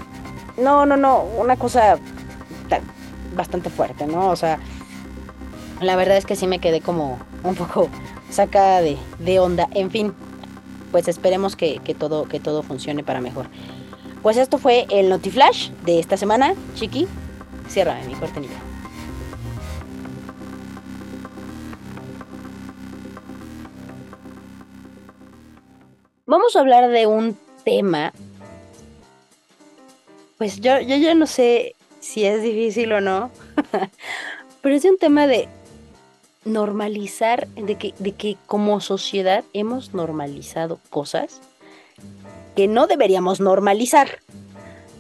no, 0.58 0.86
no, 0.86 0.98
no, 0.98 1.24
una 1.38 1.56
cosa 1.56 1.98
bastante 3.36 3.70
fuerte, 3.70 4.08
¿no? 4.08 4.30
O 4.30 4.36
sea, 4.36 4.60
la 5.82 5.96
verdad 5.96 6.18
es 6.18 6.26
que 6.26 6.36
sí 6.36 6.48
me 6.48 6.60
quedé 6.60 6.82
como 6.82 7.20
un 7.44 7.56
poco 7.56 7.90
sacada 8.30 8.82
de, 8.82 9.40
onda. 9.40 9.68
En 9.74 9.92
fin, 9.92 10.14
pues 10.92 11.08
esperemos 11.08 11.56
que, 11.56 11.80
todo, 11.98 12.26
que 12.26 12.40
todo 12.40 12.64
funcione 12.64 13.04
para 13.04 13.22
mejor. 13.22 13.48
Pues 14.22 14.38
esto 14.38 14.58
fue 14.58 14.86
el 14.90 15.10
Notiflash 15.10 15.72
de 15.86 16.00
esta 16.00 16.18
semana. 16.18 16.54
Chiqui, 16.76 17.08
ciérrame 17.68 18.06
mi 18.08 18.14
cortinilla. 18.14 18.71
Vamos 26.32 26.56
a 26.56 26.62
hablar 26.62 26.88
de 26.88 27.08
un 27.08 27.38
tema. 27.66 28.14
Pues 30.38 30.62
yo, 30.62 30.80
yo 30.80 30.96
ya 30.96 31.14
no 31.14 31.28
sé 31.28 31.76
si 32.00 32.24
es 32.24 32.42
difícil 32.42 32.94
o 32.94 33.02
no. 33.02 33.32
pero 34.62 34.74
es 34.74 34.86
un 34.86 34.98
tema 34.98 35.28
de 35.28 35.50
normalizar, 36.46 37.50
de 37.50 37.76
que, 37.76 37.94
de 38.00 38.14
que 38.14 38.38
como 38.46 38.80
sociedad 38.80 39.44
hemos 39.52 39.94
normalizado 39.94 40.80
cosas 40.90 41.42
que 42.56 42.70
no 42.70 42.88
deberíamos 42.88 43.42
normalizar, 43.42 44.20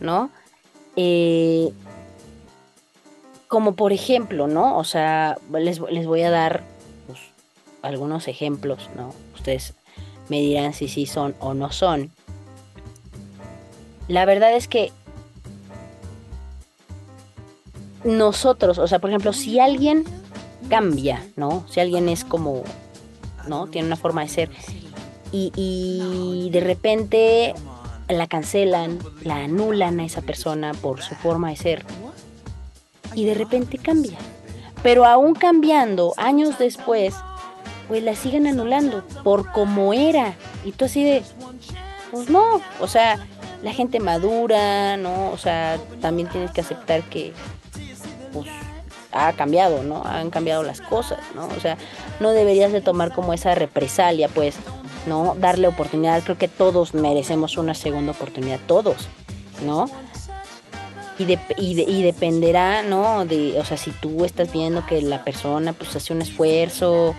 ¿no? 0.02 0.32
Eh, 0.98 1.72
como 3.48 3.78
por 3.78 3.94
ejemplo, 3.94 4.48
¿no? 4.48 4.78
O 4.78 4.84
sea, 4.84 5.38
les, 5.50 5.80
voy 5.80 6.24
a 6.24 6.30
dar 6.30 6.62
pues, 7.08 7.20
algunos 7.84 8.28
ejemplos, 8.28 8.90
¿no? 8.98 9.16
Ustedes 9.34 9.76
me 10.32 10.40
dirán 10.40 10.74
si 10.74 10.88
sí 10.88 11.06
son 11.06 11.36
o 11.42 11.54
no 11.54 11.74
son. 11.74 12.10
La 14.08 14.24
verdad 14.24 14.56
es 14.56 14.70
que 14.70 14.94
nosotros, 18.06 18.78
o 18.78 18.88
sea, 18.88 19.00
por 19.00 19.10
ejemplo, 19.10 19.34
si 19.34 19.60
alguien 19.60 20.06
cambia, 20.70 21.22
¿no? 21.36 21.66
Si 21.70 21.82
alguien 21.82 22.08
es 22.08 22.24
como, 22.24 22.64
¿no? 23.46 23.68
Tiene 23.68 23.88
una 23.88 23.98
forma 23.98 24.22
de 24.22 24.30
ser 24.30 24.50
y, 25.34 26.50
de 26.50 26.62
repente 26.62 27.54
la 28.08 28.28
cancelan, 28.28 29.00
la 29.24 29.44
anulan 29.44 30.00
a 30.00 30.06
esa 30.06 30.22
persona 30.22 30.74
por 30.74 31.02
su 31.02 31.14
forma 31.16 31.50
de 31.50 31.58
ser 31.58 31.86
y 33.16 33.26
de 33.26 33.34
repente 33.34 33.78
cambia. 33.78 34.18
Pero 34.82 35.06
aún 35.06 35.36
cambiando, 35.36 36.14
años 36.16 36.58
después, 36.58 37.16
pues 37.88 38.04
la 38.04 38.16
siguen 38.16 38.48
anulando 38.48 39.04
por 39.24 39.52
como 39.52 39.94
era. 39.94 40.36
Y 40.64 40.72
tú 40.72 40.86
así 40.86 41.04
de, 41.04 41.24
pues 42.12 42.30
no, 42.30 42.62
o 42.80 42.88
sea, 42.88 43.26
la 43.64 43.74
gente 43.74 44.00
madura, 44.00 44.98
¿no? 44.98 45.32
O 45.32 45.38
sea, 45.38 45.78
también 46.02 46.30
tienes 46.30 46.52
que 46.52 46.62
aceptar 46.62 47.04
que, 47.04 47.34
pues, 48.34 48.48
ha 49.12 49.34
cambiado, 49.34 49.84
¿no? 49.84 50.04
Han 50.06 50.30
cambiado 50.30 50.64
las 50.64 50.82
cosas, 50.82 51.20
¿no? 51.36 51.48
O 51.48 51.60
sea, 51.60 51.78
no 52.20 52.32
deberías 52.32 52.72
de 52.72 52.82
tomar 52.82 53.14
como 53.14 53.34
esa 53.34 53.56
represalia, 53.56 54.30
pues, 54.30 54.56
¿no? 55.06 55.36
Darle 55.40 55.68
oportunidad, 55.68 56.24
creo 56.24 56.38
que 56.38 56.48
todos 56.48 56.94
merecemos 56.94 57.58
una 57.58 57.74
segunda 57.74 58.12
oportunidad, 58.12 58.60
todos, 58.68 59.08
¿no? 59.66 59.90
Y, 61.20 61.26
de, 61.26 61.40
y, 61.58 62.02
dependerá, 62.02 62.82
¿no? 62.82 63.26
De, 63.26 63.60
o 63.60 63.66
sea, 63.66 63.78
si 63.78 63.92
tú 63.92 64.26
estás 64.26 64.52
viendo 64.52 64.84
que 64.88 65.02
la 65.04 65.24
persona, 65.24 65.74
pues, 65.74 65.96
hace 65.96 66.14
un 66.14 66.22
esfuerzo, 66.24 67.14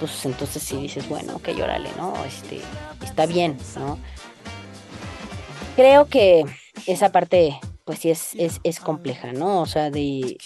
pues, 0.00 0.24
entonces 0.24 0.62
sí 0.62 0.76
dices, 0.76 1.08
bueno, 1.08 1.36
ok, 1.36 1.50
órale, 1.62 1.90
¿no? 1.96 2.14
Este, 2.24 2.60
está 3.04 3.26
bien, 3.26 3.56
¿no? 3.76 3.98
Creo 5.76 6.06
que 6.06 6.44
esa 6.86 7.12
parte 7.12 7.60
pues 7.84 8.00
sí 8.00 8.10
es, 8.10 8.60
es, 8.62 8.80
compleja, 8.80 9.32
¿no? 9.32 9.60
O 9.60 9.66
sea, 9.66 9.90
de, 9.90 10.38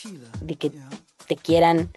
que 0.59 0.73
te 1.27 1.37
quieran... 1.37 1.91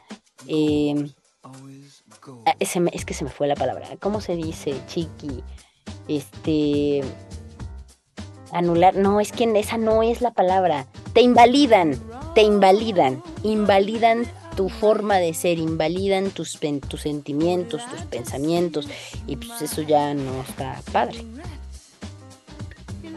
Ah, 2.45 2.55
es 2.59 3.05
que 3.05 3.13
se 3.13 3.23
me 3.23 3.29
fue 3.29 3.47
la 3.47 3.55
palabra. 3.55 3.87
¿Cómo 3.99 4.21
se 4.21 4.35
dice, 4.35 4.73
chiqui? 4.87 5.43
Este... 6.07 7.01
Anular. 8.51 8.95
No, 8.95 9.19
es 9.21 9.31
que 9.31 9.45
esa 9.57 9.77
no 9.77 10.03
es 10.03 10.21
la 10.21 10.31
palabra. 10.31 10.87
Te 11.13 11.21
invalidan. 11.21 11.97
Te 12.35 12.41
invalidan. 12.41 13.23
Invalidan 13.43 14.25
tu 14.57 14.69
forma 14.69 15.17
de 15.17 15.33
ser, 15.35 15.59
invalidan 15.59 16.31
tus, 16.31 16.59
tus 16.89 17.01
sentimientos, 17.01 17.85
tus 17.89 18.01
pensamientos. 18.01 18.89
Y 19.27 19.37
pues 19.37 19.61
eso 19.61 19.83
ya 19.83 20.13
no 20.15 20.41
está 20.41 20.81
padre. 20.91 21.23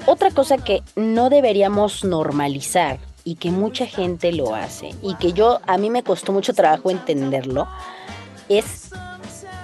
Otra 0.07 0.31
cosa 0.31 0.59
que 0.59 0.83
no 0.95 1.31
deberíamos 1.31 2.05
normalizar 2.05 3.01
y 3.25 3.37
que 3.37 3.51
mucha 3.51 3.87
gente 3.87 4.33
lo 4.33 4.55
hace 4.55 4.95
y 5.03 5.15
que 5.17 5.33
yo 5.33 5.61
a 5.67 5.79
mí 5.79 5.91
me 5.91 6.03
costó 6.03 6.33
mucho 6.33 6.55
trabajo 6.55 6.91
entenderlo 6.91 7.69
es 8.49 8.91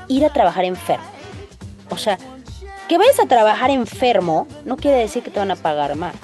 ir 0.09 0.25
a 0.25 0.33
trabajar 0.33 0.64
enfermo. 0.64 1.04
O 1.90 1.99
sea, 1.99 2.18
que 2.88 2.99
vayas 2.99 3.21
a 3.21 3.26
trabajar 3.26 3.71
enfermo 3.71 4.47
no 4.64 4.76
quiere 4.76 4.99
decir 4.99 5.23
que 5.23 5.30
te 5.30 5.38
van 5.38 5.50
a 5.50 5.56
pagar 5.56 5.95
más. 5.97 6.14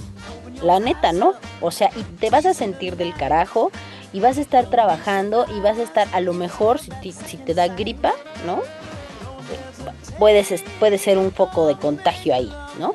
La 0.62 0.78
neta, 0.78 1.12
¿no? 1.12 1.34
O 1.60 1.70
sea, 1.70 1.90
y 1.96 2.02
te 2.02 2.30
vas 2.30 2.46
a 2.46 2.54
sentir 2.54 2.96
del 2.96 3.14
carajo 3.14 3.70
y 4.12 4.20
vas 4.20 4.38
a 4.38 4.40
estar 4.40 4.70
trabajando 4.70 5.46
y 5.56 5.60
vas 5.60 5.78
a 5.78 5.82
estar 5.82 6.08
a 6.12 6.20
lo 6.20 6.32
mejor 6.32 6.78
si 6.78 6.90
te, 6.90 7.12
si 7.12 7.36
da 7.54 7.68
gripa, 7.68 8.12
¿no? 8.46 8.60
Puedes, 10.18 10.62
puede 10.78 10.98
ser 10.98 11.18
un 11.18 11.30
poco 11.30 11.66
de 11.66 11.76
contagio 11.76 12.34
ahí, 12.34 12.52
¿no? 12.78 12.94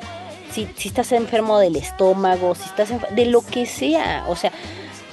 si, 0.77 0.87
estás 0.87 1.11
enfermo 1.11 1.59
del 1.59 1.75
estómago, 1.75 2.55
si 2.55 2.63
estás 2.63 2.89
de 3.15 3.25
lo 3.25 3.41
que 3.41 3.65
sea, 3.65 4.25
o 4.27 4.35
sea, 4.35 4.51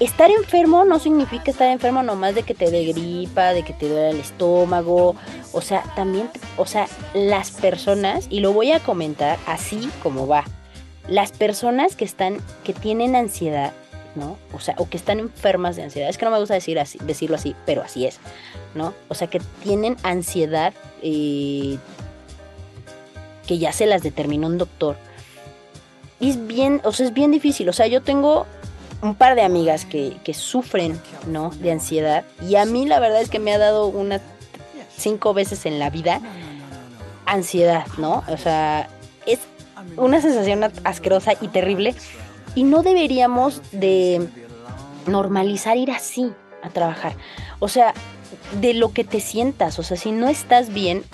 estar 0.01 0.31
enfermo 0.31 0.85
no 0.85 0.99
significa 0.99 1.51
estar 1.51 1.69
enfermo 1.69 2.03
nomás 2.03 2.35
de 2.35 2.43
que 2.43 2.55
te 2.55 2.71
dé 2.71 2.85
gripa, 2.85 3.53
de 3.53 3.63
que 3.63 3.73
te 3.73 3.89
duele 3.89 4.11
el 4.11 4.21
estómago, 4.21 5.17
o 5.53 5.61
sea, 5.61 5.83
también, 5.97 6.31
o 6.57 6.67
sea, 6.67 6.87
las 7.13 7.51
personas, 7.51 8.27
y 8.31 8.41
lo 8.41 8.53
voy 8.53 8.73
a 8.73 8.81
comentar 8.81 9.39
así 9.47 9.91
como 10.03 10.27
va, 10.27 10.45
las 11.09 11.33
personas 11.33 11.97
que 11.97 12.05
están, 12.05 12.39
que 12.65 12.73
tienen 12.73 13.15
ansiedad, 13.15 13.73
¿no? 14.15 14.39
O 14.53 14.61
sea, 14.61 14.75
o 14.79 14.89
que 14.89 14.97
están 14.97 15.19
enfermas 15.19 15.77
de 15.77 15.83
ansiedad, 15.83 16.09
es 16.09 16.19
que 16.19 16.25
no 16.25 16.31
me 16.31 16.39
gusta 16.39 16.55
decir 16.55 16.79
así, 16.79 16.99
decirlo 17.05 17.37
así, 17.37 17.55
pero 17.67 17.83
así 17.83 18.07
es, 18.07 18.19
¿no? 18.75 18.95
O 19.09 19.15
sea, 19.15 19.29
que 19.29 19.41
tienen 19.63 19.97
ansiedad 20.03 20.73
eh, 21.03 21.79
que 23.47 23.59
ya 23.59 23.73
se 23.73 23.87
las 23.87 24.03
determinó 24.03 24.47
un 24.47 24.59
doctor, 24.59 24.97
es 26.21 26.47
bien, 26.47 26.81
o 26.85 26.93
sea, 26.93 27.07
es 27.07 27.13
bien 27.13 27.31
difícil. 27.31 27.69
O 27.69 27.73
sea, 27.73 27.87
yo 27.87 28.03
tengo 28.03 28.47
un 29.03 29.15
par 29.15 29.35
de 29.35 29.43
amigas 29.43 29.85
que, 29.85 30.35
sufren, 30.35 31.01
¿no? 31.27 31.51
De 31.51 31.73
ansiedad. 31.73 32.25
Y 32.49 32.57
a 32.57 32.65
mí 32.65 32.87
la 32.87 33.01
verdad 33.01 33.21
es 33.21 33.31
que 33.31 33.39
me 33.39 33.53
ha 33.53 33.59
dado 33.59 33.87
unas 33.87 34.21
cinco 34.97 35.35
veces 35.35 35.67
en 35.67 35.79
la 35.79 35.91
vida 35.91 36.21
ansiedad, 37.27 37.87
¿no? 37.99 38.25
O 38.29 38.37
sea, 38.37 38.89
es 39.27 39.41
una 39.97 40.21
sensación 40.21 40.65
asquerosa 40.85 41.33
y 41.41 41.49
terrible. 41.49 41.95
Y 42.55 42.65
no 42.65 42.83
deberíamos 42.83 43.61
de 43.73 44.29
normalizar 45.07 45.77
ir 45.77 45.91
así 45.91 46.33
a 46.63 46.71
trabajar. 46.71 47.15
O 47.59 47.69
sea, 47.69 47.95
de 48.61 48.75
lo 48.75 48.93
que 48.93 49.05
te 49.05 49.21
sientas. 49.21 49.79
O 49.79 49.83
sea, 49.83 49.97
si 49.97 50.13
no 50.13 50.29
estás 50.29 50.73
bien, 50.73 51.05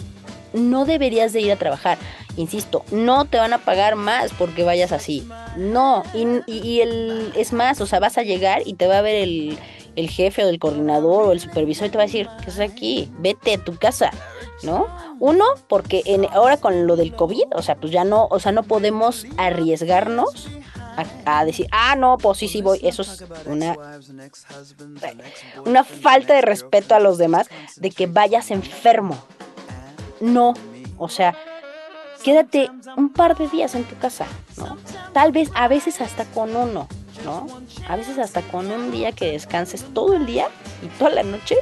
no 0.53 0.85
deberías 0.85 1.33
de 1.33 1.41
ir 1.41 1.53
a 1.53 1.57
trabajar. 1.57 1.99
Insisto, 2.37 2.85
no 2.91 3.25
te 3.25 3.39
van 3.39 3.53
a 3.53 3.59
pagar 3.59 3.97
más 3.97 4.33
porque 4.39 4.65
vayas 4.65 4.93
así. 4.93 5.27
No, 5.57 6.03
y, 6.15 6.81
el, 6.81 7.33
es 7.37 7.53
más, 7.53 7.81
o 7.81 7.87
sea, 7.87 8.01
vas 8.01 8.19
a 8.19 8.23
llegar 8.23 8.63
y 8.65 8.75
te 8.75 8.87
va 8.87 8.99
a 8.99 9.03
ver 9.03 9.17
el, 9.17 9.59
jefe 10.09 10.45
o 10.45 10.49
el 10.49 10.59
coordinador 10.59 11.27
o 11.27 11.33
el 11.33 11.41
supervisor 11.41 11.89
y 11.89 11.91
te 11.91 11.99
va 11.99 12.05
a 12.05 12.07
decir, 12.07 12.29
¿qué 12.43 12.51
es 12.51 12.61
aquí? 12.61 13.11
Vete 13.19 13.55
a 13.55 13.65
tu 13.65 13.77
casa, 13.77 14.11
¿no? 14.63 14.87
Uno, 15.19 15.45
porque 15.69 16.03
en, 16.07 16.27
ahora 16.33 16.57
con 16.57 16.87
lo 16.87 16.97
del 16.97 17.15
COVID, 17.15 17.45
o 17.55 17.61
sea, 17.61 17.75
pues 17.75 17.93
ya 17.93 18.05
no, 18.05 18.27
o 18.31 18.41
sea, 18.41 18.53
no 18.53 18.63
podemos 18.63 19.27
arriesgarnos 19.37 20.49
a, 21.25 21.45
decir, 21.45 21.67
ah, 21.73 21.97
no, 21.97 22.19
pues 22.19 22.39
sí, 22.39 22.49
sí 22.49 22.63
voy. 22.63 22.81
Eso 22.83 23.03
es 23.03 23.25
una, 23.47 23.77
una 25.65 25.85
falta 25.85 26.35
de 26.35 26.43
respeto 26.43 26.95
a 26.95 27.01
los 27.01 27.19
demás 27.19 27.49
de 27.77 27.91
que 27.91 28.07
vayas 28.07 28.51
enfermo. 28.51 29.17
No, 30.21 30.55
o 30.99 31.09
sea, 31.09 31.35
quédate 32.23 32.71
un 32.97 33.11
par 33.11 33.37
de 33.37 33.49
días 33.49 33.75
en 33.75 33.85
tu 33.85 33.97
casa, 33.97 34.27
¿no? 34.57 34.77
Tal 35.13 35.33
vez 35.33 35.51
a 35.55 35.69
veces 35.69 36.01
hasta 36.01 36.25
con 36.27 36.55
uno, 36.55 36.89
¿no? 37.25 37.47
A 37.89 37.97
veces 37.97 38.19
hasta 38.19 38.43
con 38.43 38.71
un 38.71 38.91
día 38.91 39.13
que 39.13 39.33
descanses 39.33 39.85
todo 39.95 40.15
el 40.15 40.27
día 40.27 40.49
y 40.83 40.87
toda 40.99 41.11
la 41.11 41.23
noche, 41.23 41.57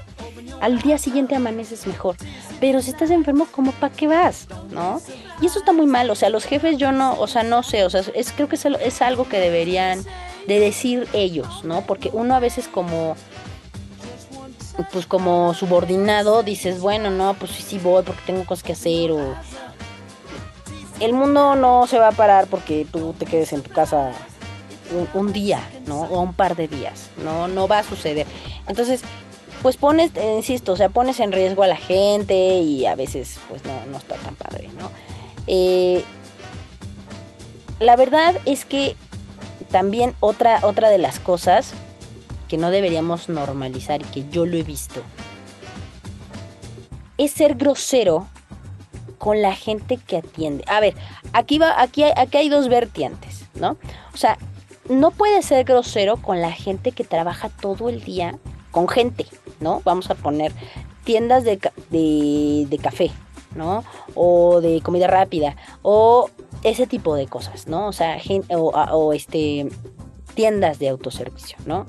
al 0.61 0.81
día 0.81 0.99
siguiente 0.99 1.37
amaneces 1.37 1.87
mejor. 1.87 2.17
Pero 2.61 2.83
si 2.83 2.91
estás 2.91 3.11
enfermo, 3.11 3.47
¿cómo 3.51 3.73
para 3.73 3.95
qué 3.95 4.07
vas? 4.07 4.49
¿No? 4.71 5.01
Y 5.41 5.47
eso 5.47 5.59
está 5.59 5.73
muy 5.73 5.87
mal, 5.87 6.11
o 6.11 6.15
sea, 6.15 6.31
los 6.31 6.45
jefes 6.45 6.79
yo 6.79 6.93
no, 6.93 7.19
o 7.19 7.27
sea, 7.27 7.43
no 7.43 7.63
sé, 7.63 7.85
o 7.85 7.91
sea, 7.91 8.03
es, 8.15 8.33
creo 8.33 8.49
que 8.49 8.57
es, 8.57 8.65
es 8.65 9.03
algo 9.03 9.29
que 9.29 9.39
deberían 9.39 10.05
de 10.47 10.61
decir 10.61 11.09
ellos, 11.13 11.65
¿no? 11.65 11.83
Porque 11.83 12.11
uno 12.13 12.35
a 12.35 12.41
veces 12.41 12.69
como 12.69 13.17
pues 14.93 15.07
como 15.07 15.55
subordinado 15.55 16.45
dices, 16.45 16.81
bueno, 16.81 17.11
no, 17.11 17.35
pues 17.35 17.51
sí, 17.51 17.63
sí 17.63 17.79
voy 17.79 18.05
porque 18.05 18.23
tengo 18.27 18.45
cosas 18.45 18.63
que 18.63 18.73
hacer 18.73 19.11
o 19.11 19.35
el 21.01 21.13
mundo 21.13 21.55
no 21.55 21.87
se 21.87 21.99
va 21.99 22.09
a 22.09 22.13
parar 22.13 22.47
porque 22.49 22.87
tú 22.91 23.15
te 23.19 23.27
quedes 23.27 23.53
en 23.53 23.63
tu 23.63 23.71
casa 23.71 24.13
un, 25.15 25.33
día, 25.33 25.61
¿no? 25.87 26.03
O 26.03 26.21
un 26.21 26.35
par 26.35 26.57
de 26.57 26.69
días, 26.69 27.11
¿no? 27.23 27.49
No 27.49 27.69
va 27.69 27.81
a 27.81 27.83
suceder. 27.83 28.27
Entonces, 28.67 29.03
pues 29.63 29.77
pones, 29.77 30.11
eh, 30.15 30.35
insisto, 30.37 30.73
o 30.73 30.77
sea, 30.77 30.89
pones 30.89 31.21
en 31.21 31.33
riesgo 31.33 31.63
a 31.63 31.67
la 31.67 31.77
gente 31.77 32.59
y 32.61 32.87
a 32.87 32.95
veces 32.95 33.39
pues 33.49 33.65
no, 33.65 33.73
no 33.91 33.99
está 33.99 34.17
tan 34.17 34.35
padre, 34.35 34.69
¿no? 34.79 34.91
Eh, 35.47 36.05
la 37.81 37.97
verdad 37.97 38.35
es 38.45 38.65
que 38.65 38.97
también 39.71 40.15
otra, 40.21 40.61
otra 40.63 40.91
de 40.91 40.99
las 40.99 41.21
cosas 41.21 41.73
que 42.49 42.57
no 42.57 42.71
deberíamos 42.71 43.29
normalizar 43.29 44.01
y 44.01 44.05
que 44.05 44.29
yo 44.31 44.47
lo 44.47 44.57
he 44.57 44.63
visto 44.63 45.03
es 47.19 47.33
ser 47.33 47.57
grosero 47.57 48.29
con 49.19 49.43
la 49.43 49.55
gente 49.55 49.97
que 49.97 50.19
atiende. 50.19 50.65
A 50.69 50.81
ver, 50.81 50.95
aquí 51.33 51.59
va, 51.59 51.81
aquí 51.81 52.05
aquí 52.05 52.39
hay 52.39 52.49
dos 52.49 52.69
vertientes, 52.69 53.45
¿no? 53.55 53.77
O 54.15 54.17
sea, 54.17 54.39
no 54.89 55.11
puede 55.11 55.43
ser 55.43 55.65
grosero 55.65 56.17
con 56.17 56.41
la 56.41 56.53
gente 56.53 56.93
que 56.93 57.05
trabaja 57.05 57.49
todo 57.49 57.89
el 57.89 58.03
día 58.03 58.39
con 58.71 58.89
gente, 58.89 59.27
¿no? 59.61 59.83
Vamos 59.85 60.11
a 60.11 60.15
poner 60.15 60.53
tiendas 61.05 61.45
de, 61.45 61.59
de, 61.91 62.79
café, 62.79 63.11
¿no? 63.55 63.85
O 64.15 64.61
de 64.61 64.81
comida 64.83 65.07
rápida, 65.07 65.57
o 65.83 66.31
ese 66.63 66.87
tipo 66.87 67.15
de 67.15 67.27
cosas, 67.27 67.67
¿no? 67.67 67.89
O 67.89 67.93
sea, 67.93 68.19
o, 68.51 68.71
o 68.71 69.13
este, 69.13 69.69
tiendas 70.35 70.79
de 70.79 70.89
autoservicio, 70.91 71.57
¿no? 71.67 71.87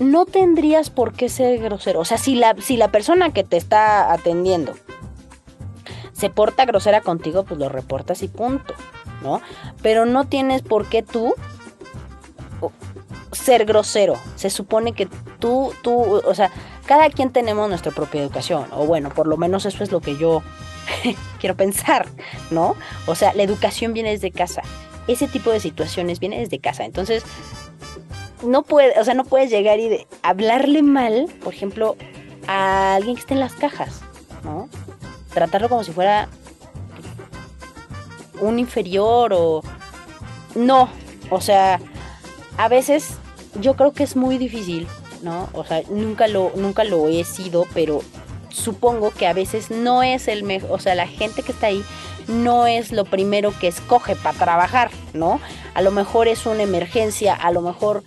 No 0.00 0.26
tendrías 0.26 0.90
por 0.90 1.14
qué 1.14 1.28
ser 1.28 1.60
grosero. 1.60 2.00
O 2.00 2.04
sea, 2.04 2.18
si 2.18 2.34
la, 2.34 2.54
si 2.60 2.76
la 2.76 2.88
persona 2.88 3.32
que 3.32 3.44
te 3.44 3.56
está 3.56 4.12
atendiendo 4.12 4.74
se 6.12 6.30
porta 6.30 6.64
grosera 6.64 7.00
contigo, 7.00 7.44
pues 7.44 7.58
lo 7.58 7.68
reportas 7.68 8.22
y 8.22 8.28
punto, 8.28 8.74
¿no? 9.22 9.40
Pero 9.82 10.04
no 10.04 10.26
tienes 10.26 10.62
por 10.62 10.86
qué 10.86 11.02
tú 11.02 11.34
ser 13.32 13.64
grosero. 13.64 14.16
Se 14.36 14.50
supone 14.50 14.92
que 14.92 15.06
tú, 15.38 15.72
tú, 15.82 16.20
o 16.24 16.34
sea, 16.34 16.50
cada 16.86 17.10
quien 17.10 17.30
tenemos 17.30 17.68
nuestra 17.68 17.92
propia 17.92 18.22
educación, 18.22 18.66
o 18.72 18.86
bueno, 18.86 19.10
por 19.10 19.26
lo 19.26 19.36
menos 19.36 19.66
eso 19.66 19.82
es 19.82 19.92
lo 19.92 20.00
que 20.00 20.16
yo 20.16 20.42
quiero 21.40 21.56
pensar, 21.56 22.06
¿no? 22.50 22.76
O 23.06 23.14
sea, 23.14 23.34
la 23.34 23.42
educación 23.42 23.92
viene 23.92 24.10
desde 24.10 24.30
casa. 24.30 24.62
Ese 25.06 25.28
tipo 25.28 25.50
de 25.50 25.60
situaciones 25.60 26.20
viene 26.20 26.40
desde 26.40 26.58
casa. 26.58 26.84
Entonces, 26.84 27.24
no 28.42 28.62
puede, 28.62 28.98
o 28.98 29.04
sea, 29.04 29.14
no 29.14 29.24
puedes 29.24 29.50
llegar 29.50 29.78
y 29.78 30.06
hablarle 30.22 30.82
mal, 30.82 31.26
por 31.42 31.54
ejemplo, 31.54 31.96
a 32.46 32.94
alguien 32.94 33.16
que 33.16 33.20
esté 33.20 33.34
en 33.34 33.40
las 33.40 33.54
cajas, 33.54 34.00
¿no? 34.42 34.68
tratarlo 35.34 35.68
como 35.68 35.84
si 35.84 35.92
fuera 35.92 36.28
un 38.40 38.58
inferior 38.58 39.32
o... 39.34 39.62
No, 40.54 40.88
o 41.30 41.40
sea, 41.40 41.80
a 42.56 42.68
veces 42.68 43.14
yo 43.60 43.74
creo 43.74 43.92
que 43.92 44.04
es 44.04 44.16
muy 44.16 44.38
difícil, 44.38 44.86
¿no? 45.22 45.48
O 45.52 45.64
sea, 45.64 45.82
nunca 45.90 46.28
lo, 46.28 46.52
nunca 46.56 46.84
lo 46.84 47.08
he 47.08 47.24
sido, 47.24 47.66
pero 47.74 48.02
supongo 48.48 49.10
que 49.10 49.26
a 49.26 49.32
veces 49.32 49.70
no 49.70 50.02
es 50.02 50.28
el 50.28 50.44
mejor, 50.44 50.72
o 50.72 50.78
sea, 50.78 50.94
la 50.94 51.06
gente 51.06 51.42
que 51.42 51.52
está 51.52 51.66
ahí 51.68 51.84
no 52.28 52.66
es 52.66 52.92
lo 52.92 53.04
primero 53.04 53.52
que 53.58 53.68
escoge 53.68 54.16
para 54.16 54.38
trabajar, 54.38 54.90
¿no? 55.12 55.40
A 55.74 55.82
lo 55.82 55.90
mejor 55.90 56.28
es 56.28 56.46
una 56.46 56.62
emergencia, 56.62 57.34
a 57.34 57.50
lo 57.50 57.60
mejor 57.60 58.02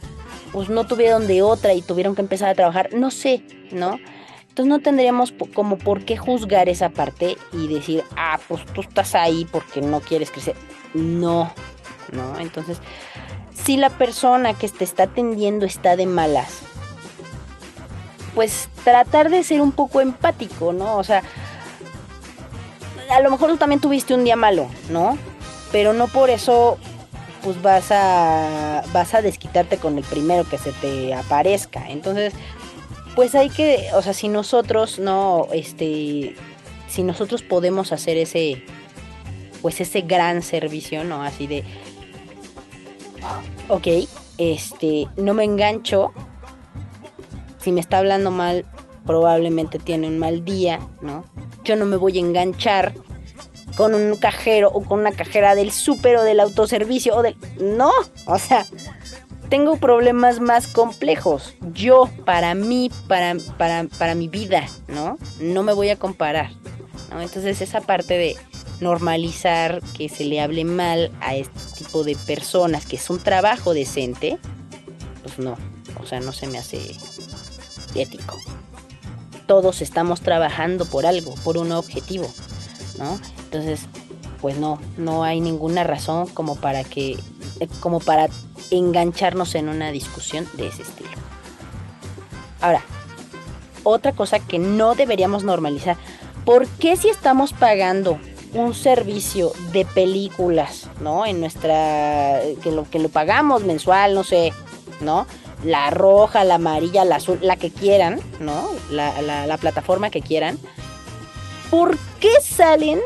pues 0.51 0.69
no 0.69 0.88
tuvieron 0.88 1.27
de 1.27 1.41
otra 1.41 1.73
y 1.73 1.81
tuvieron 1.81 2.15
que 2.15 2.21
empezar 2.21 2.49
a 2.49 2.55
trabajar, 2.55 2.89
no 2.93 3.12
sé, 3.12 3.43
¿no? 3.71 3.99
Entonces 4.57 4.71
no 4.71 4.79
tendríamos 4.79 5.33
como 5.53 5.77
por 5.77 6.03
qué 6.03 6.17
juzgar 6.17 6.67
esa 6.67 6.89
parte 6.89 7.38
y 7.53 7.67
decir, 7.67 8.03
ah, 8.15 8.39
pues 8.47 8.65
tú 8.65 8.81
estás 8.81 9.13
ahí 9.13 9.45
porque 9.51 9.81
no 9.81 9.99
quieres 9.99 10.31
crecer. 10.31 10.55
No, 10.95 11.53
no. 12.12 12.39
Entonces, 12.39 12.79
si 13.63 13.77
la 13.77 13.89
persona 13.89 14.53
que 14.53 14.69
te 14.69 14.83
está 14.83 15.03
atendiendo 15.03 15.65
está 15.65 15.95
de 15.95 16.05
malas, 16.05 16.59
pues 18.35 18.69
tratar 18.83 19.29
de 19.29 19.43
ser 19.43 19.61
un 19.61 19.71
poco 19.71 20.01
empático, 20.01 20.73
¿no? 20.73 20.97
O 20.97 21.03
sea, 21.03 21.23
a 23.09 23.19
lo 23.21 23.31
mejor 23.31 23.49
tú 23.49 23.57
también 23.57 23.81
tuviste 23.81 24.13
un 24.13 24.23
día 24.23 24.35
malo, 24.35 24.67
¿no? 24.89 25.17
Pero 25.71 25.93
no 25.93 26.07
por 26.07 26.29
eso 26.29 26.77
pues 27.43 27.61
vas 27.61 27.91
a 27.91 28.83
vas 28.93 29.13
a 29.13 29.21
desquitarte 29.21 29.77
con 29.77 29.97
el 29.97 30.03
primero 30.03 30.47
que 30.47 30.57
se 30.57 30.71
te 30.73 31.13
aparezca. 31.13 31.89
Entonces, 31.89 32.33
pues 33.15 33.33
hay 33.35 33.49
que, 33.49 33.89
o 33.93 34.01
sea, 34.01 34.13
si 34.13 34.27
nosotros 34.27 34.99
no, 34.99 35.47
este, 35.51 36.35
si 36.87 37.03
nosotros 37.03 37.41
podemos 37.41 37.91
hacer 37.91 38.17
ese, 38.17 38.63
pues 39.61 39.81
ese 39.81 40.01
gran 40.01 40.43
servicio, 40.43 41.03
¿no? 41.03 41.23
Así 41.23 41.47
de, 41.47 41.63
ok, 43.69 43.88
este, 44.38 45.08
no 45.17 45.34
me 45.34 45.43
engancho, 45.43 46.13
si 47.60 47.71
me 47.71 47.80
está 47.80 47.97
hablando 47.99 48.32
mal, 48.32 48.65
probablemente 49.06 49.80
tiene 49.80 50.08
un 50.08 50.19
mal 50.19 50.45
día, 50.45 50.80
¿no? 51.01 51.25
Yo 51.63 51.75
no 51.75 51.86
me 51.86 51.97
voy 51.97 52.17
a 52.17 52.21
enganchar 52.21 52.93
con 53.75 53.93
un 53.93 54.15
cajero 54.17 54.69
o 54.73 54.84
con 54.84 54.99
una 54.99 55.12
cajera 55.12 55.56
del 55.56 55.71
súper 55.71 56.17
o 56.17 56.23
del 56.23 56.39
autoservicio 56.39 57.15
o 57.15 57.21
del... 57.21 57.36
No, 57.60 57.91
o 58.25 58.39
sea, 58.39 58.65
tengo 59.49 59.77
problemas 59.77 60.39
más 60.39 60.67
complejos. 60.67 61.56
Yo, 61.73 62.10
para 62.25 62.56
mí, 62.56 62.91
para, 63.08 63.36
para, 63.58 64.15
mi 64.15 64.27
vida, 64.27 64.67
¿no? 64.88 65.17
No 65.39 65.63
me 65.63 65.73
voy 65.73 65.89
a 65.89 65.95
comparar. 65.95 66.51
Entonces 67.12 67.62
esa 67.62 67.82
parte 67.82 68.17
de 68.17 68.36
normalizar 68.82 69.82
que 69.95 70.10
se 70.10 70.25
le 70.25 70.41
hable 70.41 70.63
mal 70.65 71.12
a 71.21 71.36
este 71.36 71.66
tipo 71.77 72.03
de 72.03 72.15
personas, 72.15 72.85
que 72.85 72.95
es 72.95 73.09
un 73.09 73.19
trabajo 73.19 73.73
decente, 73.73 74.37
pues 75.23 75.39
no, 75.39 75.57
o 76.01 76.05
sea, 76.05 76.19
no 76.19 76.33
se 76.33 76.47
me 76.47 76.57
hace 76.57 76.95
ético. 77.95 78.37
Todos 79.45 79.81
estamos 79.81 80.21
trabajando 80.21 80.85
por 80.85 81.05
algo, 81.05 81.35
por 81.43 81.57
un 81.57 81.71
objetivo, 81.71 82.29
¿no? 82.97 83.19
Entonces, 83.45 83.81
pues 84.41 84.57
no, 84.57 84.79
no 84.97 85.23
hay 85.23 85.39
ninguna 85.39 85.83
razón 85.83 86.27
como 86.27 86.55
para 86.55 86.83
que, 86.83 87.17
como 87.79 87.99
para 87.99 88.27
engancharnos 88.71 89.55
en 89.55 89.69
una 89.69 89.91
discusión 89.91 90.47
de 90.53 90.67
ese 90.67 90.81
estilo. 90.81 91.09
Ahora, 92.59 92.81
otra 93.83 94.11
cosa 94.11 94.39
que 94.39 94.59
no 94.59 94.95
deberíamos 94.95 95.43
normalizar, 95.43 95.95
¿por 96.45 96.67
qué 96.67 96.97
si 96.97 97.09
estamos 97.09 97.53
pagando 97.53 98.19
un 98.53 98.73
servicio 98.73 99.51
de 99.71 99.86
películas, 99.86 100.89
¿no? 101.01 101.25
En 101.25 101.39
nuestra, 101.39 102.39
que 102.63 102.71
lo, 102.71 102.89
que 102.89 102.99
lo 102.99 103.10
pagamos 103.10 103.63
mensual, 103.63 104.13
no 104.13 104.23
sé, 104.23 104.53
¿no? 105.01 105.27
La 105.63 105.89
roja, 105.89 106.43
la 106.43 106.55
amarilla, 106.55 107.05
la 107.05 107.17
azul, 107.17 107.39
la 107.41 107.57
que 107.57 107.71
quieran, 107.71 108.19
¿no? 108.39 108.69
La, 108.89 109.21
la, 109.21 109.57
plataforma 109.57 110.10
que 110.10 110.21
quieran. 110.21 110.57
¿Por 111.69 111.97
qué 112.19 112.31
salen 112.41 112.99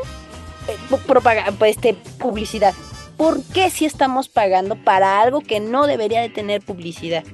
eh, 0.68 1.66
este, 1.66 1.94
publicidad? 2.18 2.74
¿Por 3.16 3.42
qué 3.42 3.70
si 3.70 3.84
estamos 3.84 4.28
pagando 4.28 4.76
para 4.76 5.20
algo 5.20 5.40
que 5.40 5.60
no 5.60 5.86
debería 5.86 6.20
de 6.20 6.28
tener 6.28 6.62
publicidad? 6.62 7.24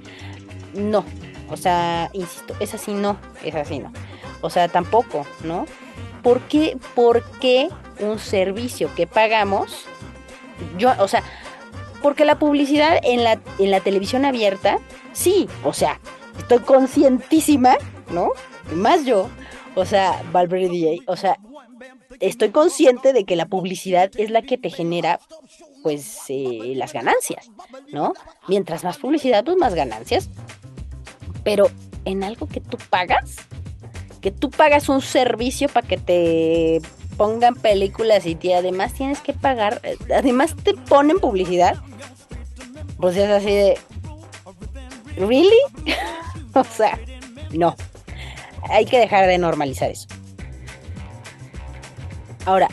No, 0.75 1.05
o 1.51 1.57
sea, 1.57 2.11
insisto, 2.13 2.55
es 2.61 2.75
así 2.75 2.93
no, 2.93 3.19
es 3.43 3.55
así 3.55 3.79
no. 3.79 3.93
O 4.41 4.51
sea, 4.51 4.69
tampoco, 4.69 5.27
¿no? 5.43 5.67
¿por 6.23 6.41
qué, 6.43 6.77
¿por 6.95 7.23
qué 7.41 7.69
un 8.01 8.19
servicio 8.19 8.95
que 8.95 9.07
pagamos? 9.07 9.87
Yo, 10.77 10.93
o 10.99 11.09
sea, 11.09 11.23
porque 12.03 12.25
la 12.25 12.39
publicidad 12.39 12.99
en 13.03 13.25
la, 13.25 13.41
en 13.59 13.71
la 13.71 13.81
televisión 13.81 14.25
abierta, 14.25 14.79
sí, 15.13 15.49
o 15.65 15.73
sea, 15.73 16.01
estoy 16.39 16.61
conscientísima, 16.61 17.77
¿no? 18.11 18.31
Más 18.73 19.05
yo, 19.05 19.29
o 19.75 19.85
sea, 19.85 20.23
Valverde 20.33 20.69
DJ, 20.69 21.01
o 21.07 21.17
sea, 21.17 21.39
estoy 22.21 22.51
consciente 22.51 23.13
de 23.13 23.25
que 23.25 23.37
la 23.37 23.47
publicidad 23.47 24.11
es 24.17 24.31
la 24.31 24.43
que 24.43 24.59
te 24.59 24.71
genera, 24.71 25.21
pues, 25.83 26.25
eh, 26.29 26.75
las 26.77 26.93
ganancias, 26.93 27.51
¿no? 27.93 28.13
Mientras 28.47 28.85
más 28.85 28.99
publicidad, 28.99 29.45
pues 29.45 29.57
más 29.57 29.75
ganancias. 29.75 30.29
Pero 31.45 31.71
en 32.05 32.25
algo 32.25 32.47
que 32.49 32.61
tú 32.61 32.77
pagas, 32.91 33.37
que 34.21 34.31
tú 34.31 34.51
pagas 34.51 34.89
un 34.89 35.01
servicio 35.01 35.69
para 35.69 35.87
que 35.87 35.97
te 35.97 36.81
pongan 37.19 37.57
películas 37.57 38.25
y 38.25 38.35
te, 38.35 38.55
además 38.55 38.95
tienes 38.95 39.21
que 39.21 39.35
pagar, 39.35 39.83
además 40.17 40.55
te 40.63 40.73
ponen 40.73 41.19
publicidad, 41.19 41.77
pues 42.99 43.17
es 43.17 43.29
así 43.29 43.51
de, 43.51 43.79
¿really? 45.17 45.51
o 46.55 46.65
sea, 46.65 46.99
no. 47.51 47.77
Hay 48.71 48.87
que 48.87 48.99
dejar 48.99 49.27
de 49.27 49.39
normalizar 49.39 49.91
eso. 49.91 50.09
Ahora, 52.47 52.69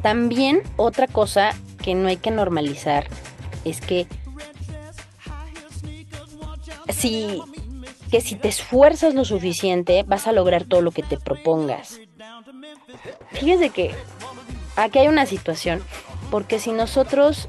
también 0.00 0.62
otra 0.76 1.06
cosa 1.06 1.50
que 1.82 1.94
no 1.94 2.08
hay 2.08 2.16
que 2.16 2.30
normalizar 2.30 3.06
es 3.64 3.80
que 3.80 4.06
si 6.88 7.42
que 8.10 8.20
si 8.20 8.36
te 8.36 8.48
esfuerzas 8.48 9.14
lo 9.14 9.24
suficiente 9.24 10.02
vas 10.02 10.26
a 10.26 10.32
lograr 10.32 10.64
todo 10.64 10.80
lo 10.80 10.92
que 10.92 11.02
te 11.02 11.18
propongas. 11.18 12.00
Fíjese 13.32 13.70
que 13.70 13.94
aquí 14.76 14.98
hay 14.98 15.08
una 15.08 15.26
situación, 15.26 15.82
porque 16.30 16.58
si 16.58 16.72
nosotros, 16.72 17.48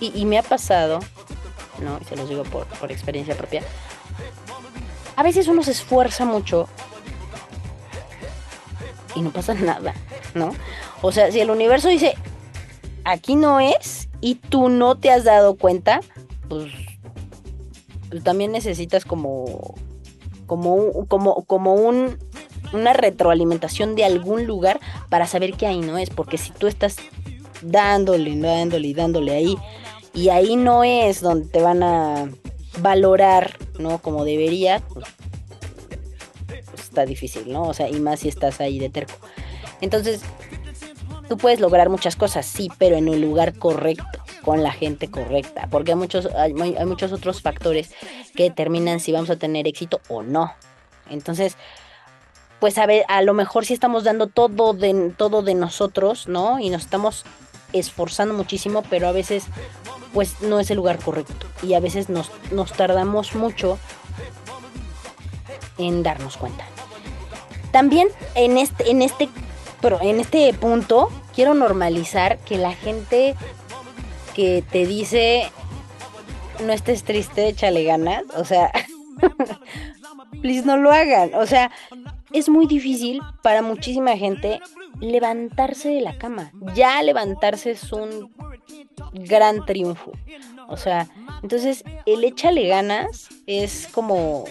y, 0.00 0.24
me 0.26 0.38
ha 0.38 0.42
pasado, 0.42 1.00
¿no? 1.80 1.98
Y 2.00 2.04
se 2.04 2.16
los 2.16 2.28
digo 2.28 2.42
por, 2.44 2.66
por 2.66 2.90
experiencia 2.90 3.36
propia, 3.36 3.62
a 5.16 5.22
veces 5.22 5.46
uno 5.48 5.62
se 5.62 5.72
esfuerza 5.72 6.24
mucho 6.24 6.68
y 9.14 9.20
no 9.20 9.30
pasa 9.30 9.54
nada, 9.54 9.94
¿no? 10.34 10.54
O 11.02 11.12
sea, 11.12 11.30
si 11.30 11.40
el 11.40 11.50
universo 11.50 11.88
dice, 11.88 12.14
aquí 13.04 13.36
no 13.36 13.60
es, 13.60 14.08
y 14.20 14.36
tú 14.36 14.68
no 14.68 14.96
te 14.96 15.10
has 15.10 15.24
dado 15.24 15.56
cuenta, 15.56 16.00
pues 16.48 16.72
también 18.22 18.52
necesitas 18.52 19.04
como 19.04 19.74
como 20.46 21.06
como 21.08 21.44
como 21.44 21.74
un 21.74 22.18
una 22.72 22.92
retroalimentación 22.92 23.94
de 23.94 24.04
algún 24.04 24.46
lugar 24.46 24.80
para 25.08 25.26
saber 25.26 25.54
que 25.54 25.66
ahí 25.66 25.80
no 25.80 25.98
es, 25.98 26.10
porque 26.10 26.38
si 26.38 26.52
tú 26.52 26.66
estás 26.66 26.96
dándole, 27.62 28.36
dándole 28.36 28.88
y 28.88 28.94
dándole 28.94 29.32
ahí 29.32 29.56
y 30.14 30.28
ahí 30.28 30.56
no 30.56 30.84
es 30.84 31.20
donde 31.20 31.48
te 31.48 31.62
van 31.62 31.82
a 31.82 32.28
valorar, 32.78 33.56
¿no? 33.78 33.98
Como 33.98 34.24
debería, 34.24 34.80
pues, 34.92 35.06
pues 36.46 36.82
está 36.82 37.06
difícil, 37.06 37.52
¿no? 37.52 37.62
O 37.62 37.74
sea, 37.74 37.88
y 37.88 37.98
más 38.00 38.20
si 38.20 38.28
estás 38.28 38.60
ahí 38.60 38.78
de 38.78 38.90
terco. 38.90 39.14
Entonces, 39.80 40.22
tú 41.28 41.36
puedes 41.36 41.60
lograr 41.60 41.88
muchas 41.88 42.16
cosas, 42.16 42.46
sí, 42.46 42.68
pero 42.78 42.96
en 42.96 43.08
un 43.08 43.20
lugar 43.20 43.58
correcto 43.58 44.22
con 44.42 44.62
la 44.62 44.72
gente 44.72 45.10
correcta, 45.10 45.68
porque 45.70 45.92
hay 45.92 45.96
muchos, 45.96 46.26
hay, 46.34 46.52
muchos 46.52 47.12
otros 47.12 47.40
factores 47.40 47.92
que 48.34 48.44
determinan 48.44 49.00
si 49.00 49.12
vamos 49.12 49.30
a 49.30 49.36
tener 49.36 49.66
éxito 49.66 50.00
o 50.08 50.22
no. 50.22 50.52
Entonces, 51.08 51.56
pues 52.62 52.78
a 52.78 52.86
ver, 52.86 53.04
a 53.08 53.22
lo 53.22 53.34
mejor 53.34 53.66
si 53.66 53.74
estamos 53.74 54.04
dando 54.04 54.28
todo 54.28 54.72
de, 54.72 55.12
todo 55.16 55.42
de 55.42 55.56
nosotros, 55.56 56.28
¿no? 56.28 56.60
Y 56.60 56.70
nos 56.70 56.82
estamos 56.82 57.24
esforzando 57.72 58.34
muchísimo, 58.34 58.84
pero 58.88 59.08
a 59.08 59.12
veces 59.12 59.46
pues 60.14 60.40
no 60.42 60.60
es 60.60 60.70
el 60.70 60.76
lugar 60.76 61.00
correcto. 61.00 61.48
Y 61.64 61.74
a 61.74 61.80
veces 61.80 62.08
nos, 62.08 62.30
nos 62.52 62.72
tardamos 62.72 63.34
mucho 63.34 63.80
en 65.76 66.04
darnos 66.04 66.36
cuenta. 66.36 66.64
También 67.72 68.06
en 68.36 68.56
este, 68.56 68.92
en 68.92 69.02
este, 69.02 69.28
pero 69.80 70.00
en 70.00 70.20
este 70.20 70.54
punto 70.54 71.08
quiero 71.34 71.54
normalizar 71.54 72.38
que 72.38 72.58
la 72.58 72.74
gente 72.74 73.34
que 74.36 74.62
te 74.70 74.86
dice 74.86 75.50
no 76.64 76.72
estés 76.72 77.02
triste, 77.02 77.48
échale 77.48 77.82
ganas. 77.82 78.22
O 78.36 78.44
sea, 78.44 78.70
please 80.42 80.64
no 80.64 80.76
lo 80.76 80.92
hagan. 80.92 81.34
O 81.34 81.44
sea, 81.44 81.72
es 82.32 82.48
muy 82.48 82.66
difícil 82.66 83.20
para 83.42 83.62
muchísima 83.62 84.16
gente 84.16 84.60
levantarse 85.00 85.88
de 85.88 86.00
la 86.00 86.16
cama. 86.18 86.52
Ya 86.74 87.02
levantarse 87.02 87.72
es 87.72 87.92
un 87.92 88.30
gran 89.12 89.64
triunfo. 89.64 90.12
O 90.68 90.76
sea, 90.76 91.08
entonces 91.42 91.84
el 92.06 92.24
échale 92.24 92.66
ganas 92.68 93.28
es 93.46 93.88
como, 93.92 94.44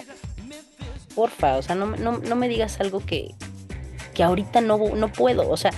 porfa, 1.15 1.57
o 1.57 1.61
sea, 1.61 1.75
no, 1.75 1.87
no, 1.95 2.35
me 2.35 2.47
digas 2.47 2.79
algo 2.79 2.99
que, 2.99 3.33
que 4.13 4.23
ahorita 4.23 4.61
no, 4.61 4.77
no 4.95 5.11
puedo. 5.11 5.49
O 5.49 5.57
sea, 5.57 5.71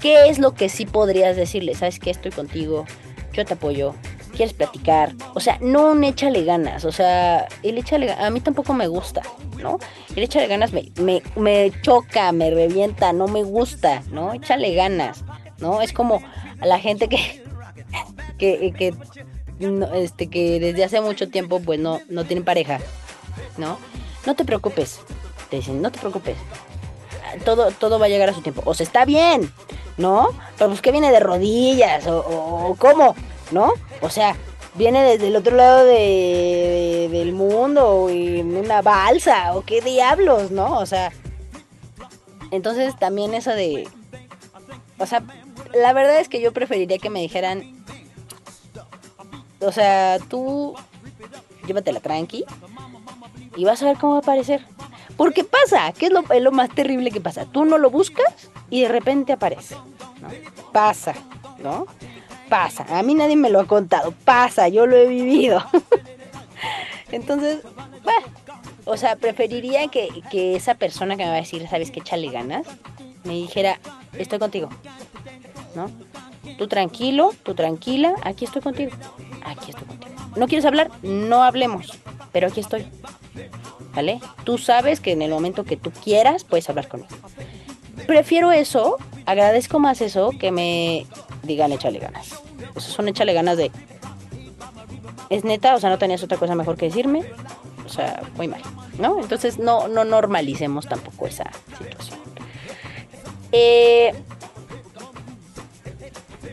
¿qué 0.00 0.28
es 0.28 0.38
lo 0.38 0.54
que 0.54 0.68
sí 0.68 0.86
podrías 0.86 1.36
decirle? 1.36 1.74
¿Sabes 1.74 1.98
que 1.98 2.10
Estoy 2.10 2.30
contigo, 2.30 2.86
yo 3.32 3.44
te 3.44 3.54
apoyo, 3.54 3.94
quieres 4.32 4.54
platicar. 4.54 5.12
O 5.34 5.40
sea, 5.40 5.58
no 5.60 5.92
un 5.92 6.04
échale 6.04 6.44
ganas. 6.44 6.84
O 6.84 6.92
sea, 6.92 7.46
el 7.62 7.78
échale 7.78 8.06
ganas, 8.06 8.24
a 8.24 8.30
mí 8.30 8.40
tampoco 8.40 8.74
me 8.74 8.88
gusta, 8.88 9.22
¿no? 9.58 9.78
El 10.16 10.24
échale 10.24 10.46
ganas 10.48 10.72
me, 10.72 10.90
me, 11.00 11.22
me 11.36 11.72
choca, 11.82 12.32
me 12.32 12.50
revienta, 12.50 13.12
no 13.12 13.28
me 13.28 13.42
gusta, 13.42 14.02
¿no? 14.10 14.32
Échale 14.32 14.74
ganas, 14.74 15.24
¿no? 15.58 15.82
Es 15.82 15.92
como 15.92 16.20
a 16.60 16.66
la 16.66 16.78
gente 16.78 17.08
que, 17.08 17.44
que, 18.38 18.72
que, 18.76 18.94
este, 19.94 20.28
que 20.28 20.58
desde 20.60 20.84
hace 20.84 21.00
mucho 21.00 21.28
tiempo, 21.28 21.60
pues 21.60 21.78
no, 21.78 22.00
no 22.08 22.24
tienen 22.24 22.44
pareja, 22.44 22.80
¿no? 23.58 23.78
No 24.26 24.34
te 24.34 24.44
preocupes, 24.44 25.00
te 25.50 25.56
dicen, 25.56 25.82
no 25.82 25.90
te 25.90 25.98
preocupes. 25.98 26.36
Todo, 27.44 27.70
todo 27.70 27.98
va 27.98 28.06
a 28.06 28.08
llegar 28.08 28.28
a 28.28 28.34
su 28.34 28.42
tiempo. 28.42 28.62
O 28.66 28.74
sea, 28.74 28.84
está 28.84 29.04
bien, 29.04 29.52
¿no? 29.96 30.28
Pero 30.56 30.70
pues 30.70 30.82
que 30.82 30.92
viene 30.92 31.10
de 31.10 31.20
rodillas 31.20 32.06
o, 32.06 32.76
cómo, 32.78 33.14
¿no? 33.52 33.72
O 34.00 34.10
sea, 34.10 34.36
viene 34.74 35.02
desde 35.02 35.28
el 35.28 35.36
otro 35.36 35.56
lado 35.56 35.84
de, 35.84 37.08
del 37.10 37.32
mundo 37.32 38.10
y 38.10 38.40
en 38.40 38.56
una 38.56 38.82
balsa 38.82 39.54
o 39.54 39.62
qué 39.62 39.80
diablos, 39.80 40.50
¿no? 40.50 40.78
O 40.78 40.86
sea, 40.86 41.12
entonces 42.50 42.98
también 42.98 43.34
eso 43.34 43.50
de, 43.50 43.88
o 44.98 45.06
sea, 45.06 45.22
la 45.74 45.92
verdad 45.92 46.20
es 46.20 46.28
que 46.28 46.40
yo 46.40 46.52
preferiría 46.52 46.98
que 46.98 47.10
me 47.10 47.20
dijeran, 47.20 47.84
o 49.60 49.72
sea, 49.72 50.18
tú 50.28 50.74
llévatela 51.66 52.00
tranqui 52.00 52.44
y 53.56 53.64
vas 53.64 53.82
a 53.82 53.86
ver 53.86 53.98
cómo 53.98 54.14
va 54.14 54.18
a 54.18 54.22
aparecer. 54.22 54.64
Porque 55.16 55.44
pasa, 55.44 55.92
¿qué 55.92 56.06
es 56.06 56.42
lo, 56.42 56.52
más 56.52 56.70
terrible 56.70 57.10
que 57.10 57.20
pasa? 57.20 57.44
Tú 57.44 57.64
no 57.64 57.78
lo 57.78 57.90
buscas 57.90 58.50
y 58.70 58.82
de 58.82 58.88
repente 58.88 59.32
aparece. 59.32 59.76
Pasa, 60.72 61.14
¿no? 61.62 61.86
Pasa. 62.52 62.84
A 62.98 63.02
mí 63.02 63.14
nadie 63.14 63.34
me 63.34 63.48
lo 63.48 63.60
ha 63.60 63.66
contado. 63.66 64.12
Pasa, 64.26 64.68
yo 64.68 64.84
lo 64.84 64.94
he 64.94 65.06
vivido. 65.06 65.64
Entonces, 67.10 67.60
o 68.84 68.94
sea, 68.98 69.16
preferiría 69.16 69.88
que, 69.88 70.10
que, 70.30 70.54
esa 70.54 70.74
persona 70.74 71.16
que 71.16 71.22
me 71.24 71.30
va 71.30 71.36
a 71.36 71.40
decir, 71.40 71.66
¿sabes 71.66 71.90
qué? 71.90 72.00
Échale 72.00 72.30
ganas, 72.30 72.66
me 73.24 73.32
dijera, 73.32 73.80
estoy 74.18 74.38
contigo. 74.38 74.68
¿No? 75.74 75.90
Tú 76.58 76.68
tranquilo, 76.68 77.32
tú 77.42 77.54
tranquila, 77.54 78.16
aquí 78.22 78.44
estoy 78.44 78.60
contigo. 78.60 78.92
Aquí 79.46 79.70
estoy 79.70 79.86
contigo. 79.86 80.12
¿No 80.36 80.46
quieres 80.46 80.66
hablar? 80.66 80.90
No 81.02 81.42
hablemos, 81.44 81.98
pero 82.32 82.48
aquí 82.48 82.60
estoy. 82.60 82.86
¿Vale? 83.94 84.20
Tú 84.44 84.58
sabes 84.58 85.00
que 85.00 85.12
en 85.12 85.22
el 85.22 85.30
momento 85.30 85.64
que 85.64 85.78
tú 85.78 85.90
quieras 85.90 86.44
puedes 86.44 86.68
hablar 86.68 86.88
conmigo 86.88 87.16
prefiero 88.06 88.52
eso, 88.52 88.96
agradezco 89.26 89.78
más 89.78 90.00
eso 90.00 90.30
que 90.38 90.50
me 90.50 91.06
digan 91.42 91.72
échale 91.72 91.98
ganas. 91.98 92.42
Eso 92.76 92.90
son 92.90 93.08
échale 93.08 93.32
ganas 93.32 93.56
de. 93.56 93.70
Es 95.30 95.44
neta, 95.44 95.74
o 95.74 95.80
sea, 95.80 95.90
no 95.90 95.98
tenías 95.98 96.22
otra 96.22 96.38
cosa 96.38 96.54
mejor 96.54 96.76
que 96.76 96.86
decirme. 96.86 97.24
O 97.84 97.88
sea, 97.88 98.22
muy 98.36 98.48
mal, 98.48 98.62
¿no? 98.98 99.20
Entonces 99.20 99.58
no, 99.58 99.88
no 99.88 100.04
normalicemos 100.04 100.86
tampoco 100.86 101.26
esa 101.26 101.50
situación. 101.78 102.20
Eh, 103.50 104.14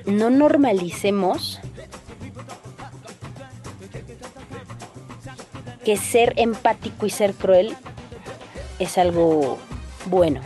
no 0.05 0.29
normalicemos 0.29 1.59
que 5.85 5.95
ser 5.95 6.33
empático 6.35 7.05
y 7.05 7.09
ser 7.09 7.33
cruel 7.33 7.75
es 8.79 8.97
algo 8.97 9.57
bueno. 10.07 10.41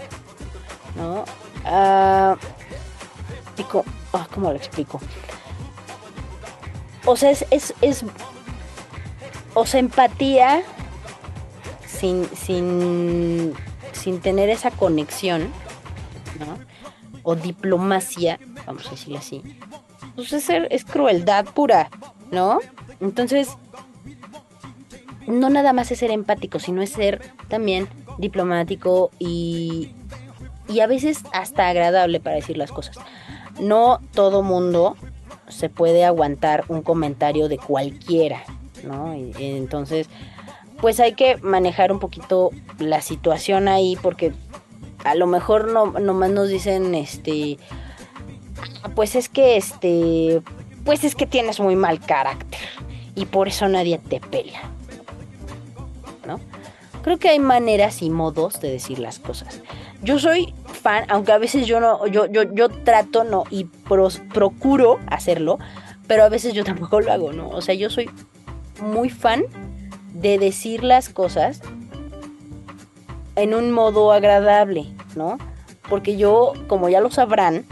¿no? 0.95 1.25
Ah, 4.13 4.27
¿Cómo 4.33 4.49
lo 4.49 4.57
explico? 4.57 4.99
O 7.05 7.15
sea, 7.15 7.31
es, 7.31 7.45
es, 7.51 7.73
es 7.81 8.05
o 9.53 9.65
sea, 9.65 9.79
empatía 9.79 10.63
sin, 11.85 12.25
sin, 12.35 13.53
sin 13.91 14.21
tener 14.21 14.49
esa 14.49 14.71
conexión 14.71 15.51
¿no? 16.39 16.57
O 17.23 17.35
diplomacia, 17.35 18.39
vamos 18.65 18.87
a 18.87 18.91
decirlo 18.91 19.19
así. 19.19 19.41
Pues 20.15 20.33
es, 20.33 20.49
es 20.49 20.85
crueldad 20.85 21.45
pura, 21.45 21.89
¿no? 22.31 22.59
Entonces, 22.99 23.49
no 25.27 25.49
nada 25.49 25.73
más 25.73 25.91
es 25.91 25.99
ser 25.99 26.11
empático, 26.11 26.59
sino 26.59 26.81
es 26.81 26.89
ser 26.89 27.21
también 27.47 27.87
diplomático 28.17 29.11
y, 29.19 29.91
y 30.67 30.81
a 30.81 30.87
veces 30.87 31.23
hasta 31.31 31.69
agradable 31.69 32.19
para 32.19 32.35
decir 32.35 32.57
las 32.57 32.71
cosas. 32.71 32.97
No 33.59 33.99
todo 34.13 34.43
mundo 34.43 34.95
se 35.47 35.69
puede 35.69 36.05
aguantar 36.05 36.65
un 36.67 36.81
comentario 36.81 37.47
de 37.47 37.57
cualquiera, 37.57 38.43
¿no? 38.83 39.13
entonces, 39.13 40.09
pues 40.81 40.99
hay 40.99 41.13
que 41.13 41.37
manejar 41.37 41.91
un 41.91 41.99
poquito 41.99 42.49
la 42.79 43.01
situación 43.01 43.67
ahí 43.67 43.97
porque 44.01 44.33
a 45.03 45.15
lo 45.15 45.27
mejor 45.27 45.71
no 45.71 45.85
nomás 45.99 46.31
nos 46.31 46.49
dicen 46.49 46.95
este 46.95 47.57
pues 48.95 49.15
es 49.15 49.29
que 49.29 49.57
este 49.57 50.41
pues 50.83 51.03
es 51.03 51.15
que 51.15 51.25
tienes 51.25 51.59
muy 51.59 51.75
mal 51.75 51.99
carácter 51.99 52.59
y 53.15 53.25
por 53.25 53.47
eso 53.47 53.67
nadie 53.67 53.97
te 53.99 54.19
pela. 54.19 54.59
Creo 57.03 57.19
que 57.19 57.29
hay 57.29 57.39
maneras 57.39 58.01
y 58.01 58.09
modos 58.09 58.61
de 58.61 58.71
decir 58.71 58.97
las 58.97 59.19
cosas. 59.19 59.61
Yo 60.01 60.19
soy 60.19 60.53
fan, 60.65 61.03
aunque 61.09 61.33
a 61.33 61.37
veces 61.37 61.67
yo 61.67 61.81
no, 61.81 62.07
yo, 62.07 62.27
yo, 62.27 62.43
yo 62.43 62.69
trato 62.69 63.25
no 63.25 63.43
y 63.49 63.65
procuro 63.65 64.99
hacerlo, 65.07 65.59
pero 66.07 66.23
a 66.23 66.29
veces 66.29 66.53
yo 66.53 66.63
tampoco 66.65 67.01
lo 67.01 67.11
hago, 67.11 67.33
¿no? 67.33 67.49
O 67.49 67.61
sea, 67.61 67.75
yo 67.75 67.89
soy 67.89 68.09
muy 68.81 69.09
fan 69.09 69.43
de 70.13 70.37
decir 70.37 70.83
las 70.83 71.09
cosas 71.09 71.61
en 73.35 73.53
un 73.53 73.71
modo 73.71 74.13
agradable, 74.13 74.87
¿no? 75.15 75.37
Porque 75.89 76.15
yo, 76.15 76.53
como 76.67 76.87
ya 76.87 77.01
lo 77.01 77.11
sabrán, 77.11 77.65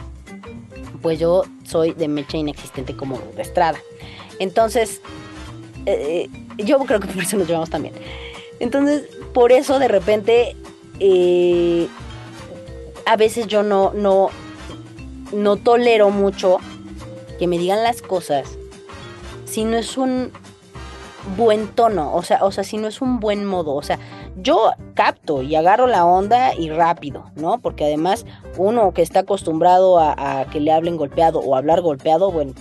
pues 1.02 1.20
yo 1.20 1.44
soy 1.64 1.94
de 1.94 2.10
mecha 2.10 2.38
inexistente 2.38 2.96
como 2.98 3.18
de 3.36 3.42
estrada. 3.42 3.80
Entonces, 4.40 5.02
eh, 5.86 6.30
yo 6.58 6.80
creo 6.80 7.00
que 7.00 7.08
por 7.08 7.24
eso 7.24 7.38
nos 7.38 7.48
llevamos 7.48 7.70
también. 7.70 7.94
Entonces, 8.60 9.08
por 9.34 9.52
eso 9.52 9.80
de 9.80 9.88
repente, 9.88 10.56
eh, 11.00 11.88
a 13.06 13.16
veces 13.16 13.48
yo 13.48 13.64
no, 13.64 13.92
no, 13.94 14.30
no 15.32 15.56
tolero 15.58 16.10
mucho 16.10 16.58
que 17.40 17.48
me 17.48 17.58
digan 17.58 17.84
las 17.84 18.02
cosas 18.02 18.58
si 19.46 19.66
no 19.66 19.76
es 19.78 19.98
un 19.98 20.32
buen 21.36 21.68
tono, 21.68 22.16
o 22.16 22.24
sea, 22.24 22.44
o 22.44 22.52
sea, 22.52 22.64
si 22.64 22.78
no 22.78 22.88
es 22.88 23.02
un 23.02 23.20
buen 23.20 23.46
modo, 23.46 23.76
o 23.76 23.84
sea, 23.84 24.00
yo 24.38 24.72
capto 24.94 25.42
y 25.42 25.56
agarro 25.56 25.88
la 25.88 26.06
onda 26.06 26.56
y 26.56 26.70
rápido, 26.70 27.26
¿no? 27.36 27.60
Porque 27.60 27.84
además 27.84 28.26
uno 28.58 28.94
que 28.94 29.02
está 29.02 29.20
acostumbrado 29.20 30.00
a, 30.00 30.46
que 30.52 30.62
le 30.62 30.72
hablen 30.72 30.96
golpeado 30.96 31.40
o 31.40 31.56
hablar 31.56 31.82
golpeado, 31.82 32.32
bueno, 32.32 32.54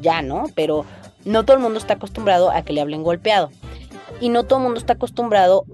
ya, 0.00 0.22
¿no? 0.22 0.44
Pero 0.54 0.86
no 1.24 1.44
todo 1.44 1.56
el 1.56 1.62
mundo 1.62 1.78
está 1.78 1.94
acostumbrado 1.94 2.50
a 2.50 2.62
que 2.62 2.72
le 2.72 2.80
hablen 2.80 3.02
golpeado. 3.02 3.50
Y 4.20 4.30
no 4.30 4.44
todo 4.44 4.60
el 4.60 4.64
mundo 4.64 4.78
está 4.78 4.94
acostumbrado 4.94 5.64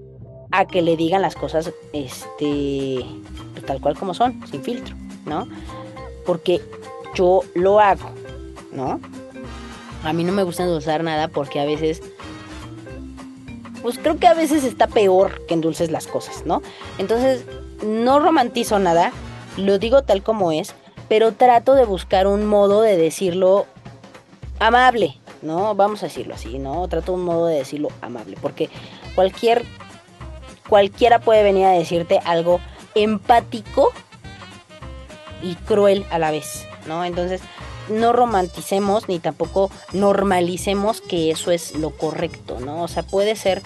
a 0.51 0.65
que 0.65 0.81
le 0.81 0.97
digan 0.97 1.21
las 1.21 1.35
cosas, 1.35 1.71
este, 1.93 3.05
pues, 3.53 3.65
tal 3.65 3.81
cual 3.81 3.97
como 3.97 4.13
son, 4.13 4.45
sin 4.47 4.63
filtro, 4.63 4.95
¿no? 5.25 5.47
Porque 6.25 6.61
yo 7.15 7.41
lo 7.55 7.79
hago, 7.79 8.09
¿no? 8.71 8.99
A 10.03 10.13
mí 10.13 10.23
no 10.23 10.33
me 10.33 10.43
gusta 10.43 10.63
endulzar 10.63 11.03
nada 11.03 11.27
porque 11.27 11.59
a 11.59 11.65
veces 11.65 12.01
pues 13.81 13.97
creo 13.97 14.17
que 14.17 14.27
a 14.27 14.33
veces 14.33 14.63
está 14.63 14.87
peor 14.87 15.45
que 15.47 15.53
endulces 15.53 15.91
las 15.91 16.07
cosas, 16.07 16.45
¿no? 16.45 16.61
Entonces, 16.97 17.45
no 17.83 18.19
romantizo 18.19 18.79
nada, 18.79 19.11
lo 19.57 19.79
digo 19.79 20.03
tal 20.03 20.23
como 20.23 20.51
es, 20.51 20.75
pero 21.09 21.33
trato 21.33 21.73
de 21.73 21.85
buscar 21.85 22.27
un 22.27 22.45
modo 22.45 22.81
de 22.81 22.95
decirlo 22.95 23.65
amable, 24.59 25.17
¿no? 25.41 25.75
Vamos 25.75 26.03
a 26.03 26.07
decirlo 26.07 26.35
así, 26.35 26.59
¿no? 26.59 26.87
Trato 26.87 27.13
un 27.13 27.23
modo 27.23 27.47
de 27.47 27.57
decirlo 27.57 27.89
amable, 28.01 28.37
porque 28.41 28.69
cualquier 29.15 29.65
cualquiera 30.67 31.19
puede 31.19 31.43
venir 31.43 31.65
a 31.65 31.71
decirte 31.71 32.19
algo 32.25 32.59
empático 32.95 33.91
y 35.41 35.55
cruel 35.55 36.05
a 36.11 36.19
la 36.19 36.31
vez, 36.31 36.65
¿no? 36.87 37.03
Entonces, 37.03 37.41
no 37.89 38.13
romanticemos 38.13 39.09
ni 39.09 39.19
tampoco 39.19 39.71
normalicemos 39.93 41.01
que 41.01 41.31
eso 41.31 41.51
es 41.51 41.75
lo 41.75 41.91
correcto, 41.91 42.59
¿no? 42.59 42.83
O 42.83 42.87
sea, 42.87 43.03
puede 43.03 43.35
ser 43.35 43.61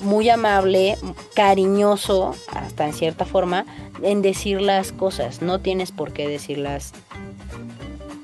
muy 0.00 0.30
amable, 0.30 0.96
cariñoso, 1.34 2.34
hasta 2.54 2.86
en 2.86 2.94
cierta 2.94 3.24
forma, 3.24 3.66
en 4.02 4.22
decir 4.22 4.60
las 4.60 4.92
cosas. 4.92 5.42
No 5.42 5.60
tienes 5.60 5.92
por 5.92 6.12
qué 6.12 6.26
decirlas 6.26 6.92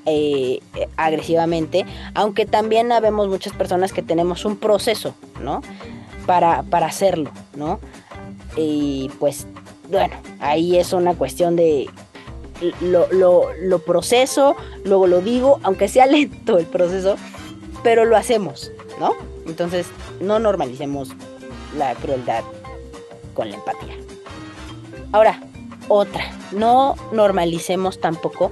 eh, 0.05 0.61
agresivamente, 0.95 1.85
aunque 2.15 2.45
también 2.45 2.91
habemos 2.91 3.27
muchas 3.27 3.53
personas 3.53 3.93
que 3.93 4.01
tenemos 4.01 4.45
un 4.45 4.57
proceso, 4.57 5.13
¿no? 5.41 5.61
Para, 6.25 6.63
para 6.63 6.87
hacerlo, 6.87 7.31
¿no? 7.55 7.79
Y 8.57 9.09
pues, 9.19 9.47
bueno, 9.89 10.15
ahí 10.39 10.77
es 10.77 10.91
una 10.93 11.13
cuestión 11.13 11.55
de 11.55 11.87
lo, 12.81 13.07
lo, 13.53 13.79
proceso, 13.79 14.55
luego 14.83 15.07
lo 15.07 15.21
digo, 15.21 15.59
aunque 15.63 15.87
sea 15.87 16.05
lento 16.07 16.57
el 16.57 16.65
proceso, 16.65 17.15
pero 17.83 18.05
lo 18.05 18.17
hacemos, 18.17 18.71
¿no? 18.99 19.13
Entonces, 19.45 19.87
no 20.19 20.39
normalicemos 20.39 21.09
la 21.77 21.93
crueldad 21.95 22.43
con 23.33 23.49
la 23.49 23.57
empatía. 23.57 23.95
Ahora, 25.11 25.39
otra, 25.87 26.25
no 26.51 26.95
normalicemos 27.11 28.01
tampoco 28.01 28.51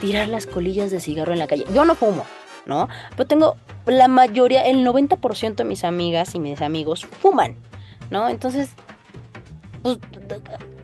tirar 0.00 0.28
las 0.28 0.46
colillas 0.46 0.90
de 0.90 1.00
cigarro 1.00 1.32
en 1.32 1.40
la 1.40 1.46
calle. 1.46 1.66
Yo 1.74 1.84
no 1.84 1.94
fumo, 1.94 2.24
¿no? 2.64 2.88
Pero 3.10 3.26
tengo 3.26 3.56
la 3.86 4.08
mayoría, 4.08 4.64
el 4.66 4.86
90% 4.86 5.56
de 5.56 5.64
mis 5.64 5.84
amigas 5.84 6.34
y 6.34 6.38
mis 6.38 6.62
amigos 6.62 7.06
fuman, 7.20 7.56
¿no? 8.10 8.28
Entonces, 8.28 8.70
pues, 9.82 9.98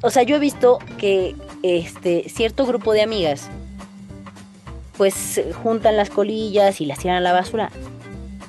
o 0.02 0.10
sea, 0.10 0.22
yo 0.22 0.36
he 0.36 0.38
visto 0.38 0.78
que 0.98 1.36
este 1.62 2.28
cierto 2.28 2.66
grupo 2.66 2.92
de 2.92 3.02
amigas 3.02 3.48
pues 4.96 5.40
juntan 5.62 5.96
las 5.96 6.10
colillas 6.10 6.80
y 6.80 6.86
las 6.86 6.98
tiran 6.98 7.18
a 7.18 7.20
la 7.20 7.32
basura. 7.32 7.70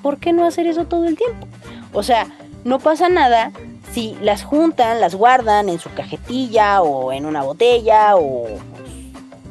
¿Por 0.01 0.17
qué 0.17 0.31
no 0.33 0.45
hacer 0.45 0.67
eso 0.67 0.85
todo 0.85 1.05
el 1.05 1.17
tiempo? 1.17 1.47
O 1.93 2.03
sea, 2.03 2.27
no 2.63 2.79
pasa 2.79 3.09
nada 3.09 3.51
si 3.91 4.15
las 4.21 4.43
juntan, 4.43 5.01
las 5.01 5.15
guardan 5.15 5.69
en 5.69 5.79
su 5.79 5.89
cajetilla 5.93 6.81
o 6.81 7.11
en 7.11 7.25
una 7.25 7.43
botella 7.43 8.15
o 8.15 8.47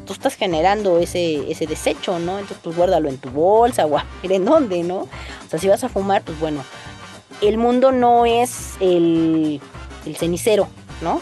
tú 0.06 0.12
estás 0.12 0.34
generando 0.34 0.98
ese, 0.98 1.50
ese 1.50 1.66
desecho, 1.66 2.18
¿no? 2.18 2.38
Entonces 2.38 2.58
pues 2.62 2.76
guárdalo 2.76 3.08
en 3.08 3.18
tu 3.18 3.30
bolsa 3.30 3.86
o 3.86 3.98
en 4.22 4.44
dónde, 4.44 4.82
¿no? 4.82 5.00
O 5.00 5.08
sea, 5.50 5.58
si 5.58 5.68
vas 5.68 5.84
a 5.84 5.88
fumar, 5.88 6.22
pues 6.22 6.38
bueno, 6.38 6.62
el 7.42 7.58
mundo 7.58 7.92
no 7.92 8.24
es 8.24 8.74
el, 8.80 9.60
el 10.06 10.16
cenicero, 10.16 10.68
¿no? 11.00 11.20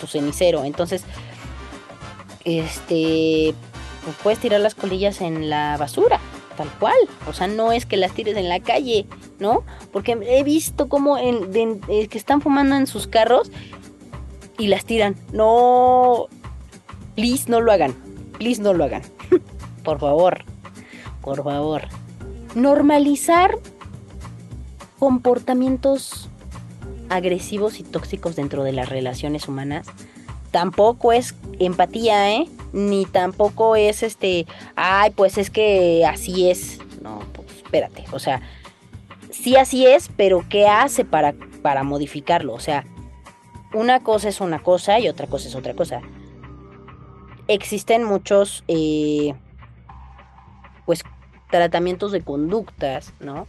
Tu 0.00 0.06
cenicero. 0.06 0.64
Entonces, 0.64 1.04
este, 2.44 3.54
pues 4.04 4.16
puedes 4.22 4.38
tirar 4.38 4.60
las 4.60 4.74
colillas 4.74 5.20
en 5.20 5.50
la 5.50 5.76
basura, 5.76 6.20
tal 6.56 6.68
cual. 6.78 6.96
O 7.28 7.32
sea, 7.32 7.46
no 7.46 7.72
es 7.72 7.86
que 7.86 7.96
las 7.96 8.12
tires 8.12 8.36
en 8.36 8.48
la 8.48 8.60
calle, 8.60 9.06
¿no? 9.38 9.64
Porque 9.92 10.18
he 10.22 10.42
visto 10.42 10.88
como 10.88 11.18
en, 11.18 11.80
eh, 11.88 12.08
que 12.08 12.18
están 12.18 12.40
fumando 12.40 12.76
en 12.76 12.86
sus 12.86 13.06
carros 13.06 13.50
y 14.58 14.68
las 14.68 14.84
tiran. 14.84 15.16
No, 15.32 16.28
please 17.14 17.50
no 17.50 17.60
lo 17.60 17.72
hagan, 17.72 17.94
please 18.38 18.60
no 18.60 18.72
lo 18.72 18.84
hagan. 18.84 19.02
por 19.84 19.98
favor, 19.98 20.44
por 21.20 21.42
favor. 21.42 21.82
Normalizar 22.54 23.58
comportamientos 24.98 26.28
agresivos 27.10 27.80
y 27.80 27.82
tóxicos 27.82 28.36
dentro 28.36 28.64
de 28.64 28.72
las 28.72 28.88
relaciones 28.88 29.48
humanas 29.48 29.86
tampoco 30.50 31.12
es 31.12 31.34
empatía, 31.58 32.32
¿eh? 32.32 32.48
Ni 32.72 33.04
tampoco 33.06 33.76
es 33.76 34.02
este, 34.02 34.46
ay, 34.76 35.10
pues 35.10 35.38
es 35.38 35.50
que 35.50 36.04
así 36.06 36.50
es. 36.50 36.78
No, 37.02 37.20
pues 37.32 37.48
espérate, 37.56 38.04
o 38.12 38.18
sea, 38.18 38.42
sí 39.30 39.56
así 39.56 39.86
es, 39.86 40.10
pero 40.16 40.44
¿qué 40.48 40.68
hace 40.68 41.04
para, 41.04 41.34
para 41.62 41.82
modificarlo? 41.82 42.52
O 42.52 42.60
sea, 42.60 42.84
una 43.72 44.00
cosa 44.00 44.28
es 44.28 44.40
una 44.40 44.62
cosa 44.62 44.98
y 44.98 45.08
otra 45.08 45.26
cosa 45.26 45.48
es 45.48 45.54
otra 45.54 45.74
cosa. 45.74 46.00
Existen 47.48 48.04
muchos, 48.04 48.64
eh, 48.68 49.34
pues, 50.86 51.02
tratamientos 51.50 52.12
de 52.12 52.20
conductas, 52.20 53.12
¿no? 53.18 53.48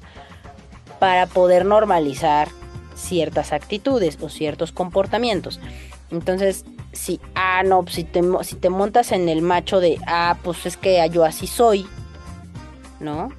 Para 0.99 1.27
poder 1.27 1.65
normalizar 1.65 2.47
ciertas 3.01 3.51
actitudes 3.51 4.17
o 4.21 4.29
ciertos 4.29 4.71
comportamientos. 4.71 5.59
Entonces, 6.11 6.65
si, 6.93 7.19
ah, 7.35 7.63
no, 7.65 7.85
si 7.87 8.03
te, 8.03 8.21
si 8.43 8.55
te 8.55 8.69
montas 8.69 9.11
en 9.11 9.29
el 9.29 9.41
macho 9.41 9.79
de, 9.79 9.99
ah, 10.07 10.37
pues 10.43 10.65
es 10.65 10.77
que 10.77 11.07
yo 11.11 11.23
así 11.23 11.47
soy, 11.47 11.87
¿no? 12.99 13.29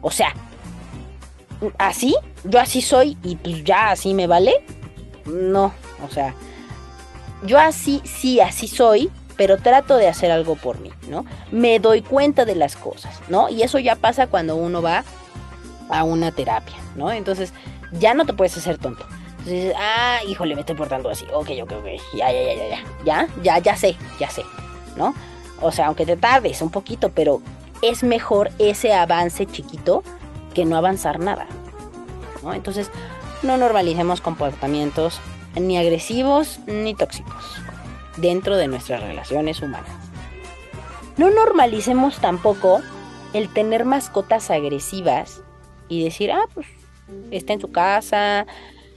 O 0.00 0.10
sea, 0.10 0.34
así, 1.78 2.16
yo 2.44 2.60
así 2.60 2.82
soy 2.82 3.16
y 3.22 3.36
pues 3.36 3.64
ya 3.64 3.90
así 3.90 4.14
me 4.14 4.26
vale. 4.26 4.64
No, 5.26 5.72
o 6.04 6.10
sea, 6.10 6.34
yo 7.44 7.58
así, 7.58 8.00
sí, 8.04 8.40
así 8.40 8.66
soy, 8.66 9.10
pero 9.36 9.58
trato 9.58 9.96
de 9.96 10.08
hacer 10.08 10.30
algo 10.30 10.56
por 10.56 10.80
mí, 10.80 10.90
¿no? 11.08 11.24
Me 11.52 11.78
doy 11.78 12.02
cuenta 12.02 12.44
de 12.44 12.56
las 12.56 12.76
cosas, 12.76 13.20
¿no? 13.28 13.48
Y 13.48 13.62
eso 13.62 13.78
ya 13.78 13.94
pasa 13.94 14.26
cuando 14.26 14.56
uno 14.56 14.82
va 14.82 15.04
a 15.90 16.04
una 16.04 16.32
terapia, 16.32 16.76
¿no? 16.96 17.12
Entonces, 17.12 17.52
ya 17.92 18.14
no 18.14 18.26
te 18.26 18.32
puedes 18.32 18.56
hacer 18.56 18.78
tonto. 18.78 19.04
Entonces 19.30 19.52
dices, 19.52 19.74
ah, 19.78 20.18
híjole, 20.26 20.54
me 20.54 20.60
estoy 20.60 20.76
portando 20.76 21.10
así. 21.10 21.26
Ok, 21.32 21.50
ok, 21.62 21.72
ok. 21.72 21.86
Ya, 22.14 22.30
ya, 22.32 22.42
ya, 22.42 22.54
ya, 22.54 22.68
ya. 22.68 22.84
Ya, 23.04 23.28
ya, 23.42 23.58
ya 23.58 23.76
sé, 23.76 23.96
ya 24.18 24.30
sé, 24.30 24.44
¿no? 24.96 25.14
O 25.60 25.72
sea, 25.72 25.86
aunque 25.86 26.06
te 26.06 26.16
tardes 26.16 26.62
un 26.62 26.70
poquito, 26.70 27.10
pero 27.10 27.40
es 27.82 28.02
mejor 28.02 28.50
ese 28.58 28.92
avance 28.92 29.46
chiquito 29.46 30.02
que 30.54 30.64
no 30.64 30.76
avanzar 30.76 31.18
nada, 31.18 31.46
¿no? 32.42 32.54
Entonces, 32.54 32.90
no 33.42 33.56
normalicemos 33.56 34.20
comportamientos 34.20 35.20
ni 35.54 35.78
agresivos 35.78 36.60
ni 36.66 36.94
tóxicos 36.94 37.44
dentro 38.16 38.56
de 38.56 38.68
nuestras 38.68 39.00
relaciones 39.02 39.62
humanas. 39.62 39.90
No 41.16 41.30
normalicemos 41.30 42.18
tampoco 42.18 42.80
el 43.32 43.48
tener 43.52 43.84
mascotas 43.84 44.50
agresivas 44.50 45.42
y 45.88 46.04
decir, 46.04 46.32
ah, 46.32 46.44
pues 46.54 46.66
está 47.30 47.52
en 47.52 47.60
su 47.60 47.70
casa, 47.70 48.46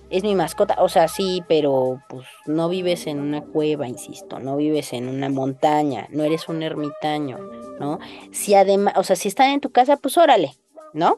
es 0.09 0.23
mi 0.23 0.35
mascota. 0.35 0.75
O 0.79 0.89
sea, 0.89 1.07
sí, 1.07 1.43
pero 1.47 2.01
pues 2.09 2.27
no 2.45 2.69
vives 2.69 3.07
en 3.07 3.19
una 3.19 3.41
cueva, 3.41 3.87
insisto, 3.87 4.39
no 4.39 4.57
vives 4.57 4.93
en 4.93 5.07
una 5.07 5.29
montaña, 5.29 6.07
no 6.11 6.23
eres 6.23 6.47
un 6.49 6.61
ermitaño, 6.61 7.39
¿no? 7.79 7.99
Si 8.31 8.53
además, 8.53 8.93
o 8.97 9.03
sea, 9.03 9.15
si 9.15 9.27
están 9.29 9.51
en 9.51 9.61
tu 9.61 9.71
casa, 9.71 9.97
pues 9.97 10.17
órale, 10.17 10.55
¿no? 10.93 11.17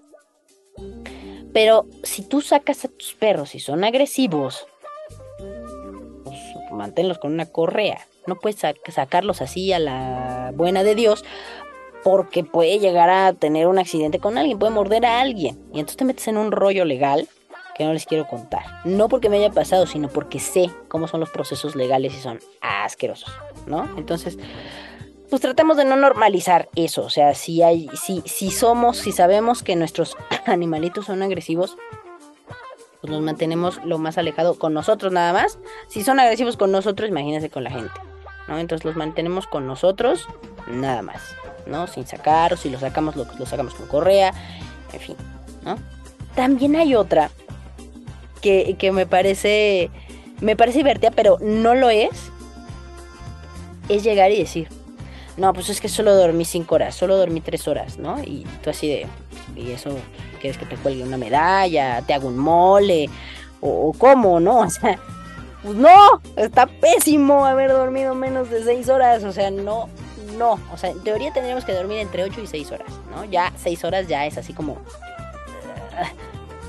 Pero 1.53 1.85
si 2.03 2.23
tú 2.23 2.41
sacas 2.41 2.85
a 2.85 2.87
tus 2.87 3.13
perros 3.13 3.53
y 3.55 3.59
son 3.59 3.83
agresivos, 3.83 4.65
pues 6.23 6.39
manténlos 6.71 7.19
con 7.19 7.33
una 7.33 7.45
correa. 7.45 8.07
No 8.25 8.39
puedes 8.39 8.59
sacarlos 8.87 9.41
así 9.41 9.73
a 9.73 9.79
la 9.79 10.51
buena 10.55 10.83
de 10.83 10.95
Dios 10.95 11.25
porque 12.03 12.43
puede 12.43 12.79
llegar 12.79 13.09
a 13.09 13.33
tener 13.33 13.67
un 13.67 13.79
accidente 13.79 14.19
con 14.19 14.37
alguien, 14.37 14.59
puede 14.59 14.73
morder 14.73 15.05
a 15.05 15.21
alguien. 15.21 15.59
Y 15.73 15.79
entonces 15.79 15.97
te 15.97 16.05
metes 16.05 16.27
en 16.27 16.37
un 16.37 16.51
rollo 16.51 16.85
legal 16.85 17.27
que 17.75 17.85
no 17.85 17.93
les 17.93 18.05
quiero 18.05 18.27
contar. 18.27 18.63
No 18.85 19.09
porque 19.09 19.29
me 19.29 19.37
haya 19.37 19.51
pasado, 19.51 19.87
sino 19.87 20.07
porque 20.07 20.39
sé 20.39 20.69
cómo 20.87 21.07
son 21.07 21.19
los 21.19 21.29
procesos 21.29 21.75
legales 21.75 22.13
y 22.13 22.19
son 22.19 22.39
asquerosos, 22.61 23.31
¿no? 23.65 23.89
Entonces, 23.97 24.37
pues 25.29 25.41
tratemos 25.41 25.77
de 25.77 25.85
no 25.85 25.95
normalizar 25.95 26.69
eso. 26.75 27.03
O 27.03 27.09
sea, 27.09 27.33
si 27.33 27.63
hay, 27.63 27.89
si, 27.93 28.21
si 28.25 28.51
somos, 28.51 28.97
si 28.97 29.11
sabemos 29.11 29.63
que 29.63 29.75
nuestros 29.75 30.15
animalitos 30.45 31.05
son 31.05 31.23
agresivos, 31.23 31.77
pues 33.01 33.11
nos 33.11 33.21
mantenemos 33.21 33.83
lo 33.83 33.97
más 33.97 34.17
alejado 34.17 34.59
con 34.59 34.73
nosotros 34.73 35.11
nada 35.11 35.33
más. 35.33 35.57
Si 35.87 36.03
son 36.03 36.19
agresivos 36.19 36.57
con 36.57 36.71
nosotros, 36.71 37.09
imagínense 37.09 37.49
con 37.49 37.63
la 37.63 37.71
gente. 37.71 37.91
¿no? 38.47 38.59
Entonces 38.59 38.85
los 38.85 38.95
mantenemos 38.95 39.47
con 39.47 39.67
nosotros 39.67 40.27
nada 40.67 41.01
más. 41.01 41.35
¿No? 41.65 41.87
Sin 41.87 42.05
sacar, 42.05 42.53
o 42.53 42.57
si 42.57 42.69
lo 42.69 42.79
sacamos, 42.79 43.15
lo, 43.15 43.25
sacamos 43.45 43.73
con 43.75 43.87
correa, 43.87 44.33
en 44.91 44.99
fin, 44.99 45.15
¿no? 45.63 45.77
También 46.35 46.75
hay 46.75 46.95
otra 46.95 47.29
que, 48.41 48.75
que 48.77 48.91
me 48.91 49.05
parece, 49.05 49.89
me 50.41 50.55
parece 50.55 50.79
divertida, 50.79 51.11
pero 51.11 51.37
no 51.41 51.75
lo 51.75 51.89
es, 51.89 52.31
es 53.89 54.03
llegar 54.03 54.31
y 54.31 54.39
decir, 54.39 54.67
no, 55.37 55.53
pues 55.53 55.69
es 55.69 55.81
que 55.81 55.89
solo 55.89 56.15
dormí 56.15 56.45
cinco 56.45 56.75
horas, 56.75 56.95
solo 56.95 57.17
dormí 57.17 57.41
tres 57.41 57.67
horas, 57.67 57.97
¿no? 57.97 58.19
Y 58.23 58.45
tú 58.63 58.69
así 58.69 58.87
de, 58.87 59.07
y 59.55 59.71
eso, 59.71 59.89
¿quieres 60.39 60.57
que 60.57 60.65
te 60.65 60.75
cuelgue 60.75 61.03
una 61.03 61.17
medalla? 61.17 62.01
¿Te 62.05 62.13
hago 62.13 62.27
un 62.27 62.37
mole? 62.37 63.09
¿O, 63.61 63.89
o 63.89 63.93
cómo, 63.93 64.39
no? 64.39 64.59
O 64.65 64.69
sea, 64.69 64.99
pues 65.63 65.75
no, 65.75 66.21
está 66.35 66.67
pésimo 66.67 67.45
haber 67.45 67.71
dormido 67.71 68.13
menos 68.15 68.49
de 68.49 68.65
seis 68.65 68.89
horas, 68.89 69.23
o 69.23 69.31
sea, 69.31 69.49
no, 69.49 69.87
no, 70.33 70.59
o 70.71 70.77
sea, 70.77 70.91
en 70.91 71.01
teoría 71.03 71.31
tendríamos 71.31 71.65
que 71.65 71.73
dormir 71.73 71.99
entre 71.99 72.23
8 72.23 72.41
y 72.41 72.47
6 72.47 72.71
horas, 72.71 72.91
¿no? 73.11 73.25
Ya 73.25 73.53
6 73.55 73.83
horas 73.83 74.07
ya 74.07 74.25
es 74.25 74.37
así 74.37 74.53
como... 74.53 74.77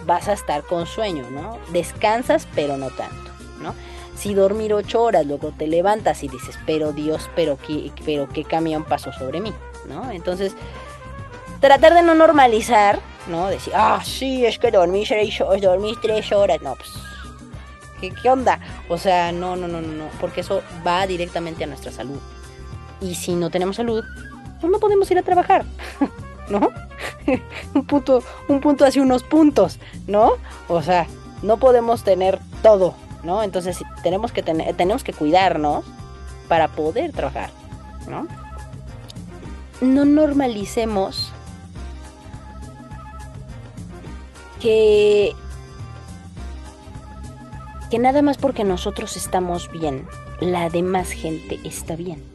Vas 0.06 0.28
a 0.28 0.34
estar 0.34 0.62
con 0.64 0.86
sueño, 0.86 1.30
¿no? 1.30 1.58
Descansas, 1.72 2.46
pero 2.54 2.76
no 2.76 2.90
tanto, 2.90 3.30
¿no? 3.60 3.74
Si 4.16 4.34
dormir 4.34 4.74
8 4.74 5.02
horas, 5.02 5.26
luego 5.26 5.52
te 5.56 5.66
levantas 5.66 6.22
y 6.22 6.28
dices, 6.28 6.58
pero 6.66 6.92
Dios, 6.92 7.30
pero 7.34 7.56
qué, 7.56 7.90
pero 8.04 8.28
qué 8.28 8.44
camión 8.44 8.84
pasó 8.84 9.12
sobre 9.12 9.40
mí, 9.40 9.52
¿no? 9.88 10.10
Entonces, 10.10 10.54
tratar 11.60 11.94
de 11.94 12.02
no 12.02 12.14
normalizar, 12.14 13.00
¿no? 13.28 13.48
Decir, 13.48 13.72
ah, 13.74 14.02
sí, 14.04 14.44
es 14.44 14.58
que 14.58 14.70
dormí 14.70 15.06
6 15.06 15.40
horas, 15.40 15.62
dormí 15.62 15.96
3 16.00 16.32
horas, 16.32 16.60
no, 16.62 16.74
pues... 16.74 16.92
¿Qué, 18.00 18.10
¿Qué 18.10 18.28
onda? 18.28 18.60
O 18.88 18.98
sea, 18.98 19.32
no, 19.32 19.56
no, 19.56 19.68
no, 19.68 19.80
no, 19.80 19.88
no, 19.88 20.08
porque 20.20 20.42
eso 20.42 20.62
va 20.86 21.06
directamente 21.06 21.64
a 21.64 21.66
nuestra 21.66 21.90
salud, 21.90 22.18
y 23.04 23.14
si 23.14 23.34
no 23.34 23.50
tenemos 23.50 23.76
salud, 23.76 24.02
pues 24.60 24.72
no 24.72 24.78
podemos 24.78 25.10
ir 25.10 25.18
a 25.18 25.22
trabajar, 25.22 25.64
¿no? 26.48 26.70
un 27.74 27.86
punto, 27.86 28.22
un 28.48 28.60
punto 28.60 28.84
hacia 28.84 29.02
unos 29.02 29.22
puntos, 29.22 29.78
¿no? 30.06 30.32
O 30.68 30.82
sea, 30.82 31.06
no 31.42 31.58
podemos 31.58 32.02
tener 32.02 32.38
todo, 32.62 32.94
¿no? 33.22 33.42
Entonces 33.42 33.82
tenemos 34.02 34.32
que 34.32 34.42
tener, 34.42 34.74
tenemos 34.74 35.04
que 35.04 35.12
cuidarnos 35.12 35.84
para 36.48 36.68
poder 36.68 37.12
trabajar, 37.12 37.50
¿no? 38.08 38.26
No 39.80 40.04
normalicemos 40.04 41.30
que 44.60 45.34
que 47.90 47.98
nada 47.98 48.22
más 48.22 48.38
porque 48.38 48.64
nosotros 48.64 49.16
estamos 49.16 49.70
bien, 49.70 50.08
la 50.40 50.70
demás 50.70 51.10
gente 51.10 51.60
está 51.64 51.96
bien. 51.96 52.33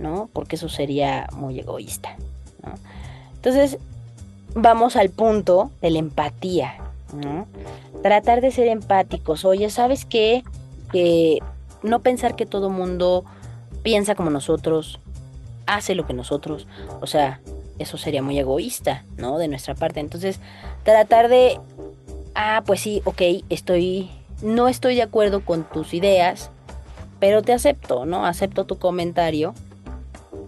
¿No? 0.00 0.28
Porque 0.32 0.56
eso 0.56 0.68
sería 0.68 1.28
muy 1.32 1.60
egoísta, 1.60 2.16
¿no? 2.64 2.74
Entonces, 3.34 3.78
vamos 4.54 4.96
al 4.96 5.10
punto 5.10 5.70
de 5.80 5.90
la 5.90 5.98
empatía, 5.98 6.74
¿no? 7.14 7.46
Tratar 8.02 8.40
de 8.40 8.50
ser 8.50 8.66
empáticos. 8.68 9.44
Oye, 9.44 9.70
¿sabes 9.70 10.04
qué? 10.04 10.42
Que 10.90 11.38
no 11.82 12.00
pensar 12.00 12.34
que 12.34 12.46
todo 12.46 12.70
mundo 12.70 13.24
piensa 13.82 14.14
como 14.14 14.30
nosotros, 14.30 15.00
hace 15.66 15.94
lo 15.94 16.06
que 16.06 16.14
nosotros, 16.14 16.66
o 17.00 17.06
sea, 17.06 17.40
eso 17.78 17.96
sería 17.96 18.22
muy 18.22 18.38
egoísta, 18.38 19.04
¿no? 19.16 19.38
De 19.38 19.48
nuestra 19.48 19.74
parte. 19.74 20.00
Entonces, 20.00 20.40
tratar 20.82 21.28
de, 21.28 21.58
ah, 22.34 22.62
pues 22.66 22.80
sí, 22.80 23.02
ok, 23.04 23.22
estoy, 23.50 24.10
no 24.42 24.68
estoy 24.68 24.96
de 24.96 25.02
acuerdo 25.02 25.44
con 25.44 25.64
tus 25.64 25.94
ideas, 25.94 26.50
pero 27.20 27.42
te 27.42 27.52
acepto, 27.52 28.06
¿no? 28.06 28.26
Acepto 28.26 28.64
tu 28.64 28.78
comentario 28.78 29.54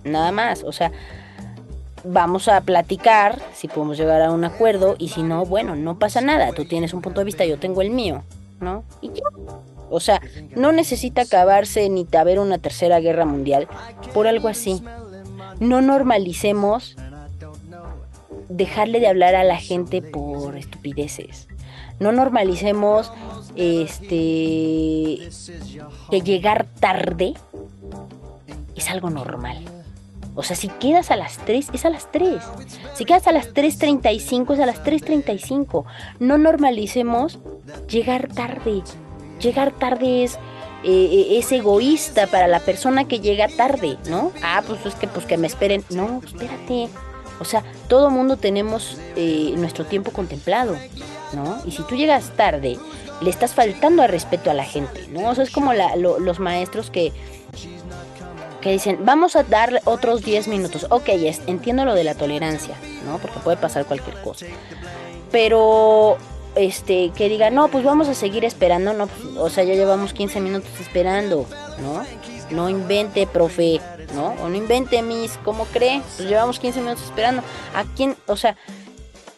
nada 0.05 0.33
más. 0.33 0.65
O 0.65 0.73
sea, 0.73 0.93
vamos 2.05 2.49
a 2.49 2.61
platicar 2.62 3.41
si 3.55 3.69
podemos 3.69 3.97
llegar 3.97 4.23
a 4.23 4.33
un 4.33 4.45
acuerdo 4.45 4.97
y 4.99 5.09
si 5.09 5.23
no, 5.23 5.45
bueno, 5.45 5.77
no 5.77 5.99
pasa 5.99 6.21
nada. 6.21 6.53
Tú 6.53 6.65
tienes 6.65 6.95
un 6.95 7.03
punto 7.03 7.21
de 7.21 7.25
vista, 7.25 7.45
yo 7.45 7.59
tengo 7.59 7.83
el 7.83 7.91
mío, 7.91 8.23
¿no? 8.61 8.85
O 9.91 10.01
sea, 10.01 10.21
no 10.57 10.73
necesita 10.73 11.23
acabarse 11.23 11.88
ni 11.88 12.07
haber 12.19 12.38
una 12.38 12.59
tercera 12.59 13.01
guerra 13.01 13.25
mundial 13.25 13.69
por 14.15 14.27
algo 14.27 14.49
así. 14.49 14.83
No 15.61 15.81
normalicemos 15.81 16.97
dejarle 18.49 19.01
de 19.01 19.09
hablar 19.09 19.35
a 19.35 19.45
la 19.45 19.59
gente 19.59 20.03
por 20.03 20.57
estupideces. 20.57 21.49
No 22.01 22.11
normalicemos 22.11 23.12
este 23.55 25.29
que 26.11 26.21
llegar 26.23 26.67
tarde 26.81 27.35
es 28.75 28.91
algo 28.91 29.11
normal. 29.11 29.59
O 30.35 30.42
sea, 30.42 30.57
si 30.57 30.68
quedas 30.68 31.11
a 31.11 31.16
las 31.16 31.38
3, 31.38 31.69
es 31.73 31.85
a 31.85 31.90
las 31.90 32.11
3. 32.11 32.42
Si 32.94 33.04
quedas 33.04 33.27
a 33.27 33.33
las 33.33 33.52
3.35, 33.52 34.54
es 34.54 34.61
a 34.61 34.67
las 34.67 34.83
3.35. 34.83 35.85
No 36.21 36.38
normalicemos 36.38 37.38
llegar 37.88 38.29
tarde. 38.29 38.83
Llegar 39.40 39.73
tarde 39.73 40.25
es, 40.25 40.37
eh, 40.85 40.88
eh, 40.88 41.38
es 41.38 41.52
egoísta 41.52 42.27
para 42.29 42.46
la 42.48 42.61
persona 42.61 43.07
que 43.07 43.21
llega 43.21 43.48
tarde, 43.48 43.98
¿no? 44.09 44.33
Ah, 44.42 44.63
pues 44.67 44.87
es 44.87 44.94
que, 44.94 45.07
pues 45.07 45.27
que 45.27 45.37
me 45.37 45.46
esperen. 45.46 45.85
No, 45.90 46.23
espérate. 46.25 46.88
O 47.38 47.44
sea, 47.44 47.63
todo 47.88 48.09
mundo 48.09 48.37
tenemos 48.37 48.98
eh, 49.17 49.52
nuestro 49.57 49.85
tiempo 49.85 50.13
contemplado, 50.13 50.77
¿no? 51.35 51.59
Y 51.67 51.73
si 51.73 51.83
tú 51.83 51.96
llegas 51.96 52.31
tarde, 52.37 52.79
le 53.21 53.31
estás 53.31 53.54
faltando 53.54 54.02
al 54.02 54.09
respeto 54.09 54.50
a 54.50 54.54
la 54.54 54.65
gente, 54.65 55.09
¿no? 55.09 55.29
O 55.29 55.35
sea, 55.35 55.44
es 55.44 55.50
como 55.50 55.73
los 55.75 56.38
maestros 56.38 56.90
que 56.90 57.13
que 58.63 58.71
dicen, 58.71 59.00
vamos 59.04 59.37
a 59.37 59.42
dar 59.42 59.83
otros 59.85 60.23
10 60.23 60.48
minutos. 60.48 60.87
Ok, 60.88 61.08
entiendo 61.46 61.85
lo 61.85 61.94
de 61.94 62.04
la 62.04 62.15
tolerancia, 62.15 62.77
¿no? 63.04 63.19
Porque 63.19 63.40
puede 63.40 63.58
pasar 63.58 63.85
cualquier 63.85 64.17
cosa. 64.23 64.46
Pero, 65.31 66.17
este, 66.54 67.10
que 67.10 67.29
diga, 67.29 67.50
no, 67.50 67.69
pues 67.69 67.85
vamos 67.85 68.08
a 68.08 68.15
seguir 68.15 68.44
esperando, 68.46 68.94
no, 68.94 69.08
o 69.37 69.50
sea, 69.50 69.65
ya 69.65 69.75
llevamos 69.75 70.15
15 70.15 70.40
minutos 70.40 70.71
esperando, 70.81 71.46
¿no? 71.83 72.04
No 72.50 72.71
invente, 72.71 73.27
profe, 73.27 73.81
¿no? 74.15 74.35
O 74.42 74.48
no 74.48 74.56
invente, 74.56 75.02
mis, 75.02 75.38
¿cómo 75.44 75.65
cree? 75.67 76.00
Pues 76.17 76.29
llevamos 76.29 76.58
15 76.58 76.81
minutos 76.81 77.04
esperando. 77.04 77.42
¿A 77.75 77.85
quién, 77.96 78.17
o 78.27 78.37
sea, 78.37 78.56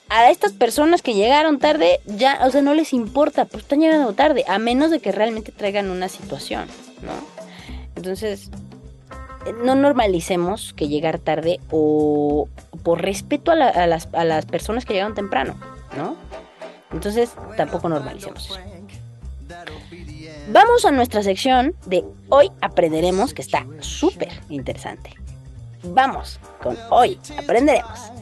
a 0.08 0.30
estas 0.30 0.52
personas 0.52 1.02
que 1.02 1.14
llegaron 1.14 1.58
tarde, 1.58 2.00
ya, 2.06 2.40
o 2.44 2.50
sea, 2.50 2.62
no 2.62 2.74
les 2.74 2.92
importa, 2.92 3.46
pues 3.46 3.62
están 3.62 3.80
llegando 3.80 4.12
tarde, 4.12 4.44
a 4.46 4.58
menos 4.58 4.90
de 4.90 5.00
que 5.00 5.12
realmente 5.12 5.50
traigan 5.50 5.90
una 5.90 6.08
situación, 6.08 6.66
¿no? 7.02 7.12
Entonces, 7.96 8.50
no 9.62 9.74
normalicemos 9.74 10.72
que 10.74 10.88
llegar 10.88 11.18
tarde 11.18 11.60
o 11.70 12.48
por 12.82 13.02
respeto 13.02 13.50
a, 13.50 13.86
las, 13.86 14.08
a 14.12 14.24
las 14.24 14.46
personas 14.46 14.84
que 14.84 14.94
llegaron 14.94 15.14
temprano, 15.14 15.56
¿no? 15.96 16.16
Entonces 16.92 17.34
tampoco 17.56 17.88
normalicemos 17.88 18.46
eso. 18.46 18.60
Vamos 20.50 20.84
a 20.84 20.90
nuestra 20.90 21.22
sección 21.22 21.74
de 21.86 22.04
hoy 22.28 22.50
aprenderemos 22.60 23.32
que 23.34 23.42
está 23.42 23.66
súper 23.80 24.30
interesante. 24.48 25.14
Vamos 25.82 26.38
con 26.62 26.76
hoy 26.90 27.18
aprenderemos. 27.38 28.12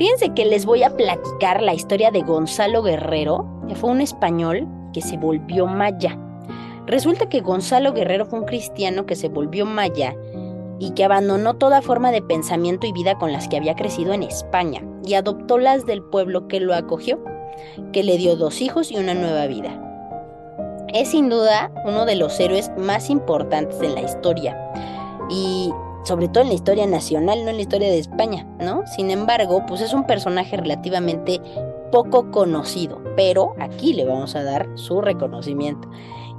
Fíjense 0.00 0.32
que 0.32 0.46
les 0.46 0.64
voy 0.64 0.82
a 0.82 0.96
platicar 0.96 1.60
la 1.60 1.74
historia 1.74 2.10
de 2.10 2.22
Gonzalo 2.22 2.82
Guerrero, 2.82 3.46
que 3.68 3.74
fue 3.74 3.90
un 3.90 4.00
español 4.00 4.66
que 4.94 5.02
se 5.02 5.18
volvió 5.18 5.66
maya. 5.66 6.18
Resulta 6.86 7.28
que 7.28 7.42
Gonzalo 7.42 7.92
Guerrero 7.92 8.24
fue 8.24 8.38
un 8.38 8.46
cristiano 8.46 9.04
que 9.04 9.14
se 9.14 9.28
volvió 9.28 9.66
maya 9.66 10.16
y 10.78 10.92
que 10.92 11.04
abandonó 11.04 11.52
toda 11.52 11.82
forma 11.82 12.12
de 12.12 12.22
pensamiento 12.22 12.86
y 12.86 12.92
vida 12.92 13.18
con 13.18 13.30
las 13.30 13.46
que 13.46 13.58
había 13.58 13.76
crecido 13.76 14.14
en 14.14 14.22
España 14.22 14.82
y 15.04 15.12
adoptó 15.12 15.58
las 15.58 15.84
del 15.84 16.02
pueblo 16.02 16.48
que 16.48 16.60
lo 16.60 16.72
acogió, 16.74 17.22
que 17.92 18.02
le 18.02 18.16
dio 18.16 18.36
dos 18.36 18.62
hijos 18.62 18.90
y 18.90 18.96
una 18.96 19.12
nueva 19.12 19.46
vida. 19.48 19.78
Es 20.94 21.10
sin 21.10 21.28
duda 21.28 21.70
uno 21.84 22.06
de 22.06 22.16
los 22.16 22.40
héroes 22.40 22.72
más 22.78 23.10
importantes 23.10 23.78
de 23.80 23.90
la 23.90 24.00
historia 24.00 24.56
y 25.28 25.70
sobre 26.04 26.28
todo 26.28 26.42
en 26.42 26.48
la 26.48 26.54
historia 26.54 26.86
nacional, 26.86 27.44
no 27.44 27.50
en 27.50 27.56
la 27.56 27.62
historia 27.62 27.88
de 27.88 27.98
España, 27.98 28.46
¿no? 28.58 28.82
Sin 28.86 29.10
embargo, 29.10 29.64
pues 29.66 29.80
es 29.80 29.92
un 29.92 30.06
personaje 30.06 30.56
relativamente 30.56 31.40
poco 31.92 32.30
conocido, 32.30 33.02
pero 33.16 33.54
aquí 33.58 33.92
le 33.92 34.04
vamos 34.04 34.34
a 34.36 34.42
dar 34.42 34.68
su 34.74 35.00
reconocimiento. 35.00 35.88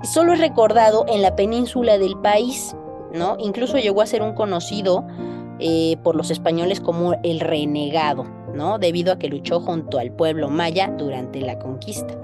Solo 0.03 0.33
es 0.33 0.39
recordado 0.39 1.05
en 1.07 1.21
la 1.21 1.35
península 1.35 1.97
del 1.97 2.17
país, 2.17 2.75
¿no? 3.13 3.37
Incluso 3.39 3.77
llegó 3.77 4.01
a 4.01 4.07
ser 4.07 4.21
un 4.23 4.33
conocido 4.33 5.05
eh, 5.59 5.97
por 6.03 6.15
los 6.15 6.31
españoles 6.31 6.81
como 6.81 7.13
el 7.21 7.39
renegado, 7.39 8.25
¿no? 8.53 8.79
Debido 8.79 9.13
a 9.13 9.19
que 9.19 9.27
luchó 9.27 9.59
junto 9.59 9.99
al 9.99 10.11
pueblo 10.11 10.49
maya 10.49 10.91
durante 10.97 11.39
la 11.39 11.59
conquista. 11.59 12.17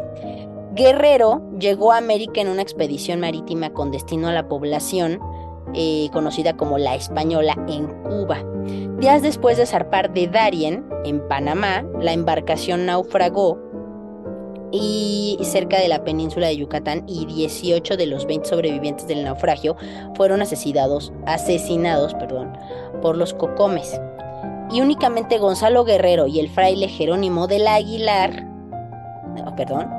Guerrero 0.74 1.42
llegó 1.60 1.92
a 1.92 1.98
América 1.98 2.42
en 2.42 2.50
una 2.50 2.62
expedición 2.62 3.20
marítima 3.20 3.72
con 3.72 3.92
destino 3.92 4.28
a 4.28 4.34
la 4.34 4.48
población 4.48 5.20
eh, 5.74 6.10
conocida 6.12 6.56
como 6.56 6.78
la 6.78 6.96
Española 6.96 7.56
en 7.68 7.88
Cuba. 8.04 8.44
Días 9.00 9.22
después 9.22 9.58
de 9.58 9.66
zarpar 9.66 10.14
de 10.14 10.28
Darien, 10.28 10.86
en 11.06 11.26
Panamá, 11.28 11.86
la 12.00 12.14
embarcación 12.14 12.86
naufragó 12.86 13.60
y 14.72 15.38
cerca 15.44 15.80
de 15.80 15.88
la 15.88 16.04
península 16.04 16.48
de 16.48 16.58
Yucatán 16.58 17.04
y 17.08 17.26
18 17.26 17.96
de 17.96 18.06
los 18.06 18.26
20 18.26 18.50
sobrevivientes 18.50 19.08
del 19.08 19.24
naufragio 19.24 19.78
fueron 20.16 20.42
asesinados, 20.42 21.14
asesinados 21.26 22.14
perdón, 22.16 22.52
por 23.02 23.18
los 23.18 23.34
cocomes. 23.34 24.00
Y 24.72 24.82
únicamente 24.82 25.38
Gonzalo 25.38 25.86
Guerrero 25.86 26.28
y 26.28 26.40
el 26.40 26.50
fraile 26.50 26.90
Jerónimo 26.90 27.48
del 27.48 27.68
Aguilar, 27.68 28.46
perdón, 29.56 29.90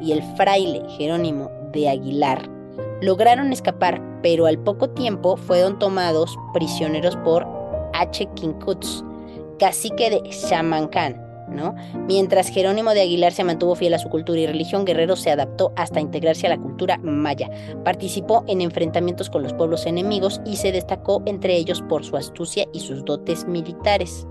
y 0.00 0.12
el 0.12 0.22
fraile 0.36 0.82
Jerónimo 0.96 1.50
de 1.72 1.88
Aguilar 1.88 2.57
lograron 3.00 3.52
escapar, 3.52 4.02
pero 4.22 4.46
al 4.46 4.58
poco 4.58 4.90
tiempo 4.90 5.36
fueron 5.36 5.78
tomados 5.78 6.36
prisioneros 6.52 7.16
por 7.16 7.46
H. 7.94 8.28
Cacique 9.58 10.10
de 10.10 10.22
Shamancán 10.30 11.28
¿no? 11.50 11.74
Mientras 12.06 12.48
Jerónimo 12.48 12.92
de 12.94 13.02
Aguilar 13.02 13.32
se 13.32 13.44
mantuvo 13.44 13.74
fiel 13.74 13.94
a 13.94 13.98
su 13.98 14.08
cultura 14.08 14.40
y 14.40 14.46
religión, 14.46 14.84
Guerrero 14.84 15.16
se 15.16 15.30
adaptó 15.30 15.72
hasta 15.76 16.00
integrarse 16.00 16.46
a 16.46 16.50
la 16.50 16.58
cultura 16.58 16.98
maya. 16.98 17.50
Participó 17.84 18.44
en 18.46 18.60
enfrentamientos 18.60 19.30
con 19.30 19.42
los 19.42 19.54
pueblos 19.54 19.86
enemigos 19.86 20.40
y 20.44 20.56
se 20.56 20.72
destacó 20.72 21.22
entre 21.26 21.56
ellos 21.56 21.82
por 21.88 22.04
su 22.04 22.16
astucia 22.16 22.66
y 22.72 22.80
sus 22.80 23.04
dotes 23.04 23.46
militares. 23.46 24.26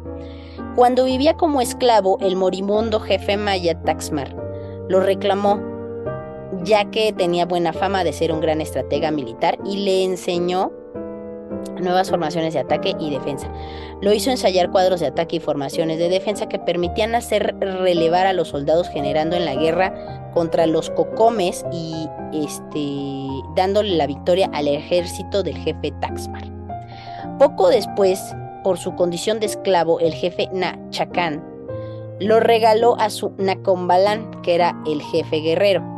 Cuando 0.75 1.05
vivía 1.05 1.33
como 1.33 1.61
esclavo, 1.61 2.17
el 2.21 2.35
moribundo 2.35 2.99
jefe 2.99 3.37
maya 3.37 3.81
Taxmar 3.81 4.35
lo 4.87 5.01
reclamó 5.01 5.76
ya 6.63 6.85
que 6.91 7.13
tenía 7.13 7.45
buena 7.45 7.73
fama 7.73 8.03
de 8.03 8.13
ser 8.13 8.31
un 8.31 8.41
gran 8.41 8.61
estratega 8.61 9.11
militar 9.11 9.57
y 9.65 9.77
le 9.77 10.03
enseñó 10.03 10.71
nuevas 11.81 12.09
formaciones 12.09 12.53
de 12.53 12.59
ataque 12.59 12.95
y 12.99 13.09
defensa. 13.09 13.51
Lo 14.01 14.13
hizo 14.13 14.31
ensayar 14.31 14.71
cuadros 14.71 14.99
de 14.99 15.07
ataque 15.07 15.37
y 15.37 15.39
formaciones 15.39 15.97
de 15.99 16.09
defensa 16.09 16.47
que 16.47 16.59
permitían 16.59 17.15
hacer 17.15 17.55
relevar 17.59 18.27
a 18.27 18.33
los 18.33 18.49
soldados 18.49 18.89
generando 18.89 19.35
en 19.35 19.45
la 19.45 19.55
guerra 19.55 20.31
contra 20.33 20.65
los 20.65 20.89
cocomes 20.91 21.65
y 21.71 22.07
este, 22.33 23.43
dándole 23.55 23.95
la 23.95 24.07
victoria 24.07 24.49
al 24.53 24.67
ejército 24.67 25.43
del 25.43 25.57
jefe 25.57 25.91
Taxmar. 26.01 26.43
Poco 27.39 27.69
después, 27.69 28.35
por 28.63 28.77
su 28.77 28.95
condición 28.95 29.39
de 29.39 29.45
esclavo, 29.47 29.99
el 29.99 30.13
jefe 30.13 30.49
Nachacán 30.53 31.43
lo 32.19 32.39
regaló 32.39 32.99
a 32.99 33.09
su 33.09 33.31
Nacombalán, 33.37 34.41
que 34.41 34.55
era 34.55 34.75
el 34.87 35.01
jefe 35.01 35.37
guerrero. 35.37 35.96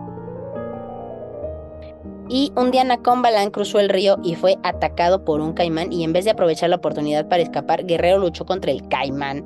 Y 2.30 2.52
un 2.56 2.70
día 2.70 2.84
Nacombalán 2.84 3.50
cruzó 3.50 3.80
el 3.80 3.90
río 3.90 4.20
y 4.24 4.36
fue 4.36 4.58
atacado 4.62 5.26
por 5.26 5.42
un 5.42 5.54
caimán 5.54 5.92
y 5.92 6.04
en 6.04 6.14
vez 6.14 6.26
de 6.26 6.32
aprovechar 6.32 6.70
la 6.70 6.76
oportunidad 6.76 7.28
para 7.28 7.42
escapar, 7.42 7.86
Guerrero 7.86 8.20
luchó 8.20 8.46
contra 8.46 8.72
el 8.72 8.88
caimán 8.88 9.46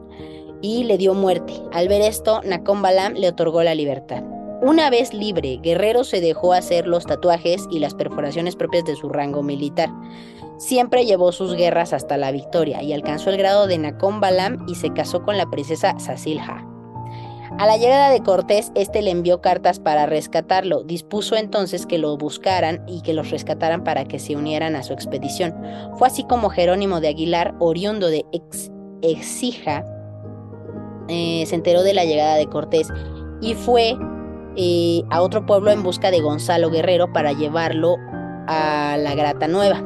y 0.61 0.83
le 0.83 0.97
dio 0.97 1.13
muerte. 1.13 1.53
Al 1.71 1.87
ver 1.87 2.01
esto, 2.01 2.41
Nacombalán 2.43 3.19
le 3.19 3.29
otorgó 3.29 3.63
la 3.63 3.73
libertad. 3.73 4.23
Una 4.61 4.89
vez 4.89 5.13
libre, 5.13 5.59
Guerrero 5.61 6.03
se 6.03 6.19
dejó 6.21 6.53
hacer 6.53 6.87
los 6.87 7.05
tatuajes 7.05 7.67
y 7.71 7.79
las 7.79 7.93
perforaciones 7.93 8.55
propias 8.55 8.83
de 8.85 8.95
su 8.95 9.09
rango 9.09 9.43
militar. 9.43 9.89
Siempre 10.57 11.05
llevó 11.05 11.31
sus 11.31 11.55
guerras 11.55 11.93
hasta 11.93 12.17
la 12.17 12.31
victoria 12.31 12.81
y 12.81 12.93
alcanzó 12.93 13.29
el 13.29 13.37
grado 13.37 13.67
de 13.67 13.77
Nacombalam 13.77 14.65
y 14.67 14.75
se 14.75 14.93
casó 14.93 15.23
con 15.23 15.37
la 15.37 15.49
princesa 15.49 15.99
Sasilha. 15.99 16.65
A 17.59 17.67
la 17.67 17.77
llegada 17.77 18.09
de 18.09 18.21
Cortés, 18.21 18.71
este 18.75 19.01
le 19.01 19.11
envió 19.11 19.39
cartas 19.39 19.79
para 19.79 20.05
rescatarlo. 20.05 20.83
Dispuso 20.83 21.35
entonces 21.35 21.85
que 21.85 21.97
lo 21.97 22.17
buscaran 22.17 22.83
y 22.87 23.01
que 23.01 23.13
los 23.13 23.29
rescataran 23.29 23.83
para 23.83 24.05
que 24.05 24.19
se 24.19 24.35
unieran 24.35 24.75
a 24.75 24.83
su 24.83 24.93
expedición. 24.93 25.55
Fue 25.97 26.07
así 26.07 26.23
como 26.23 26.49
Jerónimo 26.49 26.99
de 26.99 27.09
Aguilar, 27.09 27.55
oriundo 27.59 28.09
de 28.09 28.25
Exija, 29.01 29.85
eh, 31.09 31.43
se 31.45 31.55
enteró 31.55 31.83
de 31.83 31.93
la 31.93 32.05
llegada 32.05 32.35
de 32.35 32.47
Cortés 32.47 32.87
y 33.41 33.55
fue 33.55 33.97
eh, 34.55 35.03
a 35.09 35.21
otro 35.21 35.45
pueblo 35.45 35.71
en 35.71 35.83
busca 35.83 36.11
de 36.11 36.21
Gonzalo 36.21 36.69
Guerrero 36.69 37.11
para 37.11 37.33
llevarlo 37.33 37.97
a 38.47 38.97
la 38.97 39.13
Grata 39.15 39.47
Nueva. 39.47 39.81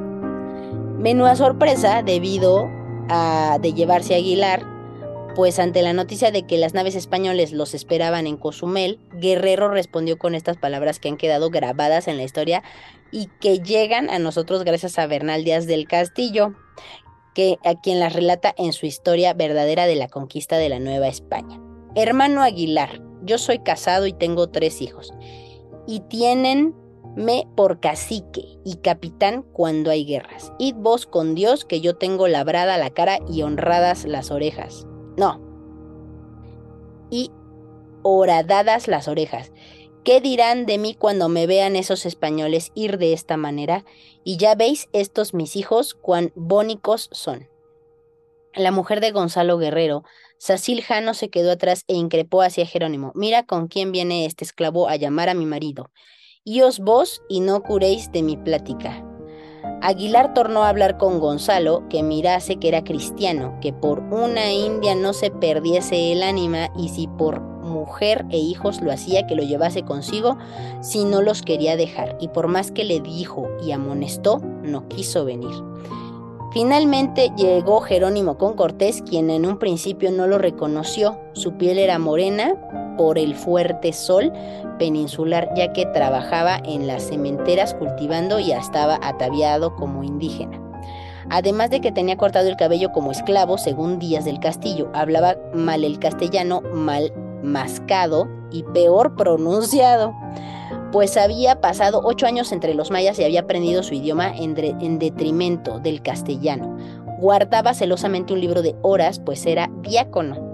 Menuda 0.99 1.35
sorpresa 1.35 2.03
debido 2.03 2.69
a 3.09 3.57
de 3.61 3.73
llevarse 3.73 4.13
a 4.13 4.17
Aguilar 4.17 4.76
pues 5.37 5.59
ante 5.59 5.83
la 5.83 5.93
noticia 5.93 6.31
de 6.31 6.47
que 6.47 6.57
las 6.57 6.73
naves 6.73 6.95
españoles 6.95 7.51
los 7.51 7.75
esperaban 7.75 8.25
en 8.25 8.37
Cozumel, 8.37 8.99
Guerrero 9.13 9.69
respondió 9.69 10.17
con 10.17 10.33
estas 10.33 10.57
palabras 10.57 10.97
que 10.97 11.09
han 11.09 11.17
quedado 11.17 11.51
grabadas 11.51 12.07
en 12.07 12.17
la 12.17 12.23
historia 12.23 12.63
y 13.11 13.27
que 13.39 13.59
llegan 13.59 14.09
a 14.09 14.17
nosotros 14.17 14.63
gracias 14.63 14.97
a 14.97 15.05
Bernal 15.05 15.43
Díaz 15.43 15.67
del 15.67 15.87
Castillo, 15.87 16.55
que 17.35 17.59
a 17.63 17.75
quien 17.75 17.99
las 17.99 18.13
relata 18.13 18.51
en 18.57 18.73
su 18.73 18.87
historia 18.87 19.35
verdadera 19.35 19.85
de 19.85 19.95
la 19.95 20.07
conquista 20.07 20.57
de 20.57 20.69
la 20.69 20.79
Nueva 20.79 21.07
España. 21.07 21.61
Hermano 21.93 22.41
Aguilar, 22.41 22.99
yo 23.21 23.37
soy 23.37 23.59
casado 23.59 24.07
y 24.07 24.13
tengo 24.13 24.49
tres 24.49 24.81
hijos, 24.81 25.13
y 25.85 25.99
tienenme 25.99 27.47
por 27.55 27.79
cacique 27.79 28.57
y 28.65 28.77
capitán 28.77 29.43
cuando 29.53 29.91
hay 29.91 30.03
guerras. 30.03 30.51
Id 30.57 30.77
vos 30.77 31.05
con 31.05 31.35
Dios 31.35 31.63
que 31.63 31.79
yo 31.79 31.95
tengo 31.95 32.27
labrada 32.27 32.79
la 32.79 32.89
cara 32.89 33.19
y 33.29 33.43
honradas 33.43 34.05
las 34.05 34.31
orejas. 34.31 34.86
No. 35.17 35.41
Y 37.09 37.31
horadadas 38.03 38.87
las 38.87 39.07
orejas. 39.07 39.51
¿Qué 40.03 40.21
dirán 40.21 40.65
de 40.65 40.77
mí 40.77 40.95
cuando 40.95 41.27
me 41.27 41.47
vean 41.47 41.75
esos 41.75 42.05
españoles 42.05 42.71
ir 42.75 42.97
de 42.97 43.11
esta 43.11 43.35
manera? 43.35 43.83
Y 44.23 44.37
ya 44.37 44.55
veis 44.55 44.87
estos 44.93 45.33
mis 45.33 45.57
hijos 45.57 45.95
cuán 45.95 46.31
bónicos 46.35 47.09
son. 47.11 47.49
La 48.53 48.71
mujer 48.71 49.01
de 49.01 49.11
Gonzalo 49.11 49.57
Guerrero, 49.57 50.03
Sacil 50.37 50.81
Jano 50.81 51.13
se 51.13 51.29
quedó 51.29 51.51
atrás 51.51 51.83
e 51.87 51.95
increpó 51.95 52.41
hacia 52.41 52.65
Jerónimo. 52.65 53.11
Mira 53.15 53.45
con 53.45 53.67
quién 53.67 53.91
viene 53.91 54.25
este 54.25 54.45
esclavo 54.45 54.87
a 54.87 54.95
llamar 54.95 55.29
a 55.29 55.33
mi 55.33 55.45
marido. 55.45 55.91
os 56.63 56.79
vos 56.79 57.21
y 57.27 57.41
no 57.41 57.61
curéis 57.61 58.11
de 58.11 58.23
mi 58.23 58.37
plática. 58.37 59.06
Aguilar 59.81 60.33
tornó 60.33 60.63
a 60.63 60.69
hablar 60.69 60.97
con 60.97 61.19
Gonzalo, 61.19 61.87
que 61.89 62.03
mirase 62.03 62.57
que 62.57 62.67
era 62.67 62.83
cristiano, 62.83 63.57
que 63.61 63.73
por 63.73 63.99
una 63.99 64.51
india 64.51 64.95
no 64.95 65.13
se 65.13 65.29
perdiese 65.29 66.11
el 66.11 66.23
ánima 66.23 66.69
y 66.75 66.89
si 66.89 67.07
por 67.07 67.39
mujer 67.39 68.25
e 68.29 68.37
hijos 68.37 68.81
lo 68.81 68.91
hacía 68.91 69.27
que 69.27 69.35
lo 69.35 69.43
llevase 69.43 69.83
consigo, 69.83 70.37
si 70.81 71.05
no 71.05 71.21
los 71.21 71.41
quería 71.41 71.75
dejar, 71.75 72.17
y 72.19 72.29
por 72.29 72.47
más 72.47 72.71
que 72.71 72.85
le 72.85 72.99
dijo 73.01 73.47
y 73.63 73.71
amonestó, 73.71 74.39
no 74.63 74.87
quiso 74.87 75.25
venir. 75.25 75.55
Finalmente 76.53 77.31
llegó 77.37 77.81
Jerónimo 77.81 78.37
con 78.37 78.53
Cortés, 78.53 79.03
quien 79.07 79.29
en 79.29 79.45
un 79.45 79.59
principio 79.59 80.11
no 80.11 80.27
lo 80.27 80.37
reconoció, 80.37 81.19
su 81.33 81.53
piel 81.53 81.77
era 81.77 81.99
morena 81.99 82.55
por 82.97 83.17
el 83.17 83.35
fuerte 83.35 83.93
sol 83.93 84.33
peninsular, 84.77 85.49
ya 85.55 85.71
que 85.73 85.85
trabajaba 85.85 86.57
en 86.65 86.87
las 86.87 87.03
cementeras 87.03 87.73
cultivando 87.73 88.39
y 88.39 88.51
estaba 88.51 88.99
ataviado 89.01 89.75
como 89.75 90.03
indígena. 90.03 90.59
Además 91.29 91.69
de 91.69 91.81
que 91.81 91.91
tenía 91.91 92.15
cortado 92.15 92.47
el 92.47 92.55
cabello 92.55 92.91
como 92.91 93.11
esclavo, 93.11 93.57
según 93.57 93.99
Díaz 93.99 94.25
del 94.25 94.39
Castillo, 94.39 94.89
hablaba 94.93 95.35
mal 95.53 95.83
el 95.83 95.99
castellano, 95.99 96.61
mal 96.73 97.11
mascado 97.43 98.27
y 98.49 98.63
peor 98.63 99.15
pronunciado, 99.15 100.15
pues 100.91 101.17
había 101.17 101.59
pasado 101.59 102.01
ocho 102.03 102.25
años 102.25 102.51
entre 102.53 102.73
los 102.73 102.91
mayas 102.91 103.19
y 103.19 103.25
había 103.25 103.41
aprendido 103.41 103.83
su 103.83 103.93
idioma 103.93 104.35
en, 104.35 104.57
en 104.57 104.99
detrimento 104.99 105.79
del 105.79 106.01
castellano. 106.01 106.77
Guardaba 107.19 107.73
celosamente 107.73 108.33
un 108.33 108.39
libro 108.39 108.61
de 108.61 108.75
horas, 108.81 109.19
pues 109.19 109.45
era 109.45 109.69
diácono. 109.81 110.46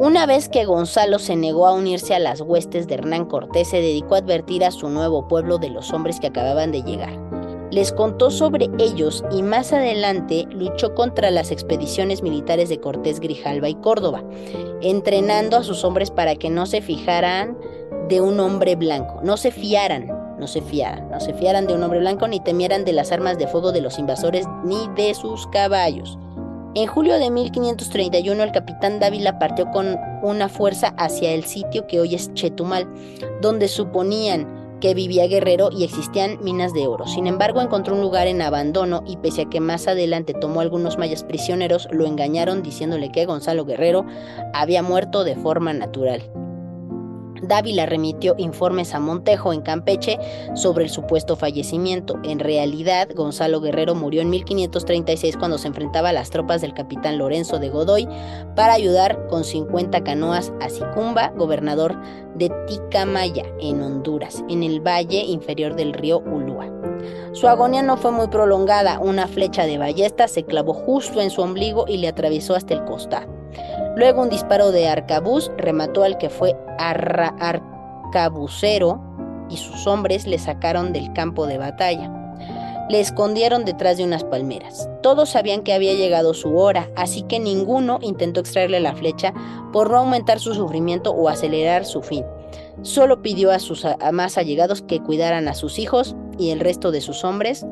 Una 0.00 0.24
vez 0.24 0.48
que 0.48 0.64
Gonzalo 0.64 1.18
se 1.18 1.36
negó 1.36 1.66
a 1.66 1.74
unirse 1.74 2.14
a 2.14 2.18
las 2.18 2.40
huestes 2.40 2.86
de 2.86 2.94
Hernán 2.94 3.26
Cortés, 3.26 3.68
se 3.68 3.82
dedicó 3.82 4.14
a 4.14 4.18
advertir 4.18 4.64
a 4.64 4.70
su 4.70 4.88
nuevo 4.88 5.28
pueblo 5.28 5.58
de 5.58 5.68
los 5.68 5.92
hombres 5.92 6.20
que 6.20 6.28
acababan 6.28 6.72
de 6.72 6.82
llegar 6.82 7.30
les 7.70 7.92
contó 7.92 8.30
sobre 8.30 8.68
ellos 8.78 9.24
y 9.30 9.42
más 9.42 9.72
adelante 9.72 10.46
luchó 10.50 10.94
contra 10.94 11.30
las 11.30 11.50
expediciones 11.50 12.22
militares 12.22 12.68
de 12.68 12.80
Cortés, 12.80 13.20
Grijalva 13.20 13.68
y 13.68 13.76
Córdoba, 13.76 14.24
entrenando 14.80 15.56
a 15.56 15.62
sus 15.62 15.84
hombres 15.84 16.10
para 16.10 16.34
que 16.34 16.50
no 16.50 16.66
se 16.66 16.82
fijaran 16.82 17.56
de 18.08 18.20
un 18.20 18.40
hombre 18.40 18.74
blanco, 18.74 19.20
no 19.22 19.36
se 19.36 19.52
fiaran, 19.52 20.08
no 20.38 20.48
se 20.48 20.62
fiaran, 20.62 21.10
no 21.10 21.20
se 21.20 21.32
fiaran 21.32 21.66
de 21.66 21.74
un 21.74 21.82
hombre 21.82 22.00
blanco 22.00 22.26
ni 22.26 22.40
temieran 22.40 22.84
de 22.84 22.92
las 22.92 23.12
armas 23.12 23.38
de 23.38 23.46
fuego 23.46 23.70
de 23.70 23.82
los 23.82 23.98
invasores 23.98 24.46
ni 24.64 24.88
de 24.96 25.14
sus 25.14 25.46
caballos. 25.48 26.18
En 26.76 26.86
julio 26.86 27.18
de 27.18 27.30
1531 27.30 28.44
el 28.44 28.52
capitán 28.52 29.00
Dávila 29.00 29.40
partió 29.40 29.68
con 29.72 29.98
una 30.22 30.48
fuerza 30.48 30.94
hacia 30.98 31.32
el 31.32 31.42
sitio 31.42 31.88
que 31.88 31.98
hoy 31.98 32.14
es 32.14 32.32
Chetumal, 32.34 32.86
donde 33.40 33.66
suponían 33.66 34.78
que 34.80 34.94
vivía 34.94 35.26
Guerrero 35.26 35.70
y 35.72 35.82
existían 35.82 36.38
minas 36.42 36.72
de 36.72 36.86
oro. 36.86 37.08
Sin 37.08 37.26
embargo, 37.26 37.60
encontró 37.60 37.96
un 37.96 38.02
lugar 38.02 38.28
en 38.28 38.40
abandono 38.40 39.02
y 39.04 39.16
pese 39.16 39.42
a 39.42 39.50
que 39.50 39.58
más 39.58 39.88
adelante 39.88 40.32
tomó 40.32 40.60
algunos 40.60 40.96
mayas 40.96 41.24
prisioneros, 41.24 41.88
lo 41.90 42.06
engañaron 42.06 42.62
diciéndole 42.62 43.10
que 43.10 43.26
Gonzalo 43.26 43.64
Guerrero 43.64 44.06
había 44.54 44.84
muerto 44.84 45.24
de 45.24 45.34
forma 45.34 45.72
natural. 45.72 46.22
Dávila 47.42 47.86
remitió 47.86 48.34
informes 48.38 48.94
a 48.94 49.00
Montejo 49.00 49.52
en 49.52 49.62
Campeche 49.62 50.18
sobre 50.54 50.84
el 50.84 50.90
supuesto 50.90 51.36
fallecimiento. 51.36 52.18
En 52.22 52.38
realidad, 52.38 53.08
Gonzalo 53.14 53.60
Guerrero 53.60 53.94
murió 53.94 54.22
en 54.22 54.30
1536 54.30 55.36
cuando 55.36 55.58
se 55.58 55.68
enfrentaba 55.68 56.10
a 56.10 56.12
las 56.12 56.30
tropas 56.30 56.60
del 56.60 56.74
capitán 56.74 57.18
Lorenzo 57.18 57.58
de 57.58 57.68
Godoy 57.68 58.08
para 58.54 58.74
ayudar 58.74 59.26
con 59.28 59.44
50 59.44 60.02
canoas 60.02 60.52
a 60.60 60.68
Sicumba, 60.68 61.32
gobernador 61.36 61.96
de 62.34 62.50
Ticamaya, 62.66 63.44
en 63.60 63.82
Honduras, 63.82 64.44
en 64.48 64.62
el 64.62 64.80
valle 64.80 65.22
inferior 65.24 65.76
del 65.76 65.92
río 65.92 66.20
Ulúa. 66.20 66.70
Su 67.32 67.48
agonía 67.48 67.82
no 67.82 67.96
fue 67.96 68.10
muy 68.10 68.28
prolongada, 68.28 68.98
una 68.98 69.26
flecha 69.26 69.64
de 69.64 69.78
ballesta 69.78 70.28
se 70.28 70.44
clavó 70.44 70.74
justo 70.74 71.20
en 71.20 71.30
su 71.30 71.40
ombligo 71.42 71.86
y 71.88 71.98
le 71.98 72.08
atravesó 72.08 72.54
hasta 72.54 72.74
el 72.74 72.84
costado. 72.84 73.39
Luego 73.96 74.22
un 74.22 74.30
disparo 74.30 74.70
de 74.72 74.88
arcabuz 74.88 75.50
remató 75.56 76.04
al 76.04 76.16
que 76.18 76.30
fue 76.30 76.56
arcabucero 78.08 79.00
y 79.50 79.56
sus 79.56 79.86
hombres 79.86 80.26
le 80.26 80.38
sacaron 80.38 80.92
del 80.92 81.12
campo 81.12 81.46
de 81.46 81.58
batalla. 81.58 82.16
Le 82.88 83.00
escondieron 83.00 83.64
detrás 83.64 83.98
de 83.98 84.04
unas 84.04 84.24
palmeras. 84.24 84.88
Todos 85.02 85.30
sabían 85.30 85.62
que 85.62 85.72
había 85.72 85.94
llegado 85.94 86.34
su 86.34 86.56
hora, 86.56 86.90
así 86.96 87.22
que 87.22 87.38
ninguno 87.38 87.98
intentó 88.02 88.40
extraerle 88.40 88.80
la 88.80 88.94
flecha 88.94 89.32
por 89.72 89.90
no 89.90 89.98
aumentar 89.98 90.40
su 90.40 90.54
sufrimiento 90.54 91.12
o 91.12 91.28
acelerar 91.28 91.84
su 91.84 92.02
fin. 92.02 92.24
Solo 92.82 93.22
pidió 93.22 93.50
a 93.50 93.58
sus 93.58 93.86
más 94.12 94.38
allegados 94.38 94.82
que 94.82 95.00
cuidaran 95.00 95.46
a 95.46 95.54
sus 95.54 95.78
hijos 95.78 96.16
y 96.38 96.50
el 96.50 96.60
resto 96.60 96.90
de 96.90 97.00
sus 97.00 97.24
hombres 97.24 97.64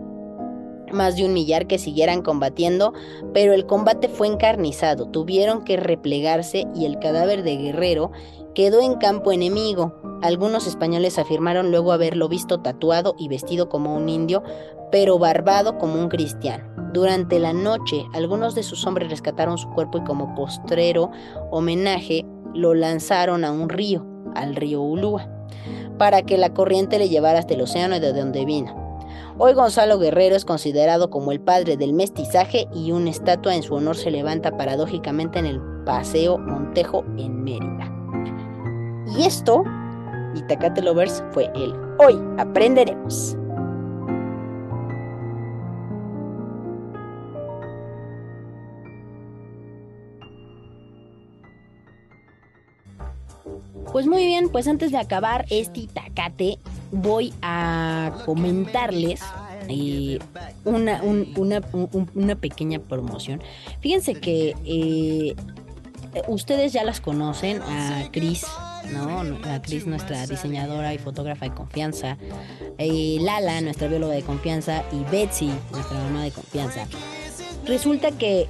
más 0.93 1.17
de 1.17 1.25
un 1.25 1.33
millar 1.33 1.67
que 1.67 1.79
siguieran 1.79 2.23
combatiendo, 2.23 2.93
pero 3.33 3.53
el 3.53 3.67
combate 3.67 4.09
fue 4.09 4.27
encarnizado, 4.27 5.07
tuvieron 5.09 5.65
que 5.65 5.77
replegarse 5.77 6.67
y 6.75 6.85
el 6.85 6.99
cadáver 6.99 7.43
de 7.43 7.57
Guerrero 7.57 8.11
quedó 8.55 8.81
en 8.81 8.97
campo 8.97 9.31
enemigo. 9.33 9.95
Algunos 10.23 10.67
españoles 10.67 11.19
afirmaron 11.19 11.71
luego 11.71 11.93
haberlo 11.93 12.29
visto 12.29 12.61
tatuado 12.61 13.15
y 13.19 13.29
vestido 13.29 13.69
como 13.69 13.95
un 13.95 14.09
indio, 14.09 14.43
pero 14.91 15.19
barbado 15.19 15.79
como 15.79 16.01
un 16.01 16.09
cristiano. 16.09 16.65
Durante 16.93 17.39
la 17.39 17.53
noche, 17.53 18.05
algunos 18.15 18.55
de 18.55 18.63
sus 18.63 18.87
hombres 18.87 19.11
rescataron 19.11 19.59
su 19.59 19.69
cuerpo 19.71 19.99
y 19.99 20.05
como 20.05 20.35
postrero 20.35 21.11
homenaje 21.51 22.25
lo 22.55 22.75
lanzaron 22.75 23.45
a 23.45 23.53
un 23.53 23.69
río, 23.69 24.05
al 24.35 24.57
río 24.57 24.81
Ulúa, 24.81 25.29
para 25.99 26.23
que 26.23 26.39
la 26.39 26.55
corriente 26.55 26.99
le 26.99 27.09
llevara 27.09 27.39
hasta 27.39 27.55
el 27.55 27.61
océano 27.61 28.01
de 28.01 28.13
donde 28.13 28.45
vino. 28.45 28.88
Hoy 29.41 29.53
Gonzalo 29.53 30.01
Guerrero 30.01 30.35
es 30.35 30.45
considerado 30.45 31.11
como 31.11 31.31
el 31.31 31.41
padre 31.41 31.77
del 31.77 31.93
mestizaje 31.93 32.67
y 32.75 32.91
una 32.91 33.11
estatua 33.11 33.55
en 33.55 33.63
su 33.63 33.73
honor 33.75 33.97
se 33.97 34.11
levanta 34.11 34.57
paradójicamente 34.57 35.39
en 35.39 35.47
el 35.47 35.61
Paseo 35.85 36.39
Montejo 36.39 37.05
en 37.17 37.45
Mérida. 37.45 37.89
Y 39.17 39.23
esto, 39.23 39.63
Itacate 40.35 40.83
Lovers, 40.83 41.23
fue 41.31 41.53
el 41.55 41.73
Hoy 42.01 42.21
Aprenderemos. 42.37 43.37
Pues 53.93 54.09
muy 54.09 54.27
bien, 54.27 54.49
pues 54.49 54.67
antes 54.67 54.91
de 54.91 54.99
acabar 54.99 55.47
este 55.49 55.81
Itacate, 55.81 56.59
voy 56.91 57.35
a 57.43 58.13
comentarles 58.25 59.21
eh, 59.69 60.19
una, 60.65 61.03
una, 61.03 62.37
pequeña 62.37 62.79
promoción. 62.79 63.43
Fíjense 63.81 64.15
que 64.15 64.55
eh, 64.65 65.35
ustedes 66.29 66.73
ya 66.73 66.85
las 66.85 67.01
conocen, 67.01 67.61
a 67.63 68.09
Cris, 68.11 68.47
¿no? 68.93 69.21
A 69.51 69.61
Cris, 69.61 69.87
nuestra 69.87 70.27
diseñadora 70.27 70.95
y 70.95 70.99
fotógrafa 70.99 71.47
de 71.47 71.55
confianza, 71.55 72.17
eh, 72.79 73.19
Lala, 73.21 73.61
nuestra 73.61 73.89
bióloga 73.89 74.15
de 74.15 74.23
confianza, 74.23 74.85
y 74.93 75.05
Betsy, 75.11 75.51
nuestra 75.71 75.99
mamá 75.99 76.25
de 76.25 76.31
confianza. 76.31 76.87
Resulta 77.67 78.13
que 78.13 78.49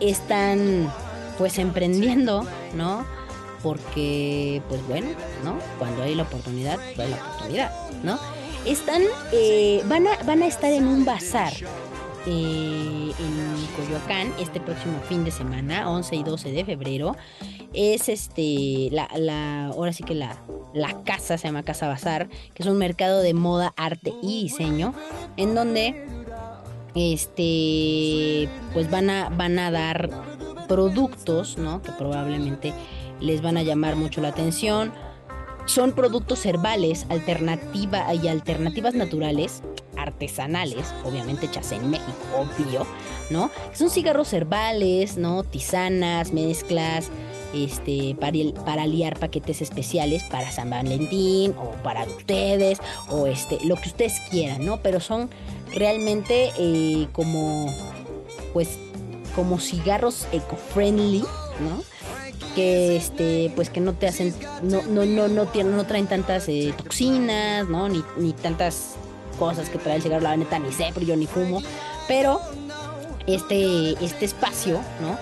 están 0.00 0.90
pues 1.36 1.58
emprendiendo, 1.58 2.46
¿no? 2.74 3.04
Porque, 3.66 4.62
pues 4.68 4.86
bueno, 4.86 5.08
¿no? 5.42 5.58
Cuando 5.80 6.04
hay 6.04 6.14
la 6.14 6.22
oportunidad, 6.22 6.76
pues 6.94 7.00
hay 7.00 7.10
la 7.10 7.16
oportunidad, 7.16 7.72
¿no? 8.04 8.16
Están, 8.64 9.02
eh, 9.32 9.82
van, 9.86 10.06
a, 10.06 10.22
van 10.22 10.42
a 10.42 10.46
estar 10.46 10.72
en 10.72 10.86
un 10.86 11.04
bazar 11.04 11.52
eh, 12.26 13.10
en 13.18 13.66
Coyoacán 13.76 14.32
este 14.38 14.60
próximo 14.60 15.00
fin 15.08 15.24
de 15.24 15.32
semana, 15.32 15.90
11 15.90 16.14
y 16.14 16.22
12 16.22 16.52
de 16.52 16.64
febrero. 16.64 17.16
Es 17.72 18.08
este, 18.08 18.88
la, 18.92 19.66
ahora 19.66 19.92
sí 19.92 20.04
que 20.04 20.14
la, 20.14 20.40
la 20.72 21.02
casa 21.02 21.36
se 21.36 21.48
llama 21.48 21.64
Casa 21.64 21.88
Bazar, 21.88 22.28
que 22.54 22.62
es 22.62 22.68
un 22.68 22.78
mercado 22.78 23.20
de 23.20 23.34
moda, 23.34 23.74
arte 23.76 24.12
y 24.22 24.44
diseño, 24.44 24.94
en 25.36 25.56
donde 25.56 26.06
este, 26.94 28.48
pues 28.72 28.88
van 28.92 29.10
a, 29.10 29.28
van 29.30 29.58
a 29.58 29.72
dar 29.72 30.08
productos, 30.68 31.58
¿no? 31.58 31.82
Que 31.82 31.90
probablemente 31.92 32.72
les 33.20 33.42
van 33.42 33.56
a 33.56 33.62
llamar 33.62 33.96
mucho 33.96 34.20
la 34.20 34.28
atención. 34.28 34.92
Son 35.64 35.92
productos 35.92 36.46
herbales, 36.46 37.06
alternativa 37.08 38.14
y 38.14 38.28
alternativas 38.28 38.94
naturales, 38.94 39.62
artesanales, 39.96 40.94
obviamente 41.04 41.46
hechas 41.46 41.72
en 41.72 41.90
México, 41.90 42.12
obvio, 42.36 42.86
¿no? 43.30 43.50
Son 43.72 43.90
cigarros 43.90 44.32
herbales, 44.32 45.16
¿no? 45.16 45.42
Tisanas, 45.42 46.32
mezclas, 46.32 47.10
este, 47.52 48.16
para, 48.20 48.38
para 48.64 48.86
liar 48.86 49.18
paquetes 49.18 49.62
especiales 49.62 50.22
para 50.24 50.50
San 50.50 50.70
Valentín 50.70 51.54
o 51.58 51.70
para 51.82 52.04
ustedes 52.04 52.78
o 53.08 53.26
este, 53.26 53.58
lo 53.64 53.76
que 53.76 53.88
ustedes 53.88 54.20
quieran, 54.30 54.64
¿no? 54.64 54.78
Pero 54.82 55.00
son 55.00 55.30
realmente 55.74 56.52
eh, 56.58 57.08
como, 57.12 57.72
pues, 58.52 58.78
como 59.34 59.58
cigarros 59.58 60.26
eco-friendly, 60.32 61.20
¿no? 61.20 61.95
Que 62.54 62.96
este 62.96 63.52
pues 63.54 63.70
que 63.70 63.80
no 63.80 63.92
te 63.92 64.08
hacen 64.08 64.34
no 64.62 64.82
no 64.82 65.04
no 65.04 65.28
no, 65.28 65.44
no 65.46 65.86
traen 65.86 66.06
tantas 66.06 66.48
eh, 66.48 66.72
toxinas 66.76 67.68
no 67.68 67.88
ni, 67.88 68.02
ni, 68.16 68.32
tantas 68.32 68.94
cosas 69.38 69.68
que 69.68 69.78
trae 69.78 69.96
el 69.96 70.02
cigarro 70.02 70.22
la 70.22 70.36
neta 70.36 70.58
ni 70.58 70.72
sé 70.72 70.90
pero 70.94 71.06
yo 71.06 71.16
ni 71.16 71.26
fumo. 71.26 71.62
Pero 72.08 72.40
este 73.26 73.92
este 74.04 74.24
espacio 74.24 74.80
no 75.00 75.18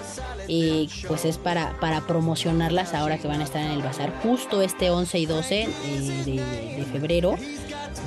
eh, 0.49 0.89
pues 1.09 1.25
es 1.25 1.39
para, 1.39 1.79
para 1.81 2.03
promocionarlas 2.03 2.95
ahora 2.95 3.19
que 3.19 3.29
van 3.29 3.41
a 3.41 3.45
estar 3.45 3.63
en 3.63 3.71
el 3.71 3.83
bazar 3.83 4.13
justo 4.23 4.63
este 4.63 4.91
11 4.91 5.19
y 5.19 5.27
12 5.27 5.63
eh, 5.63 5.69
de, 6.77 6.85
febrero. 6.85 7.37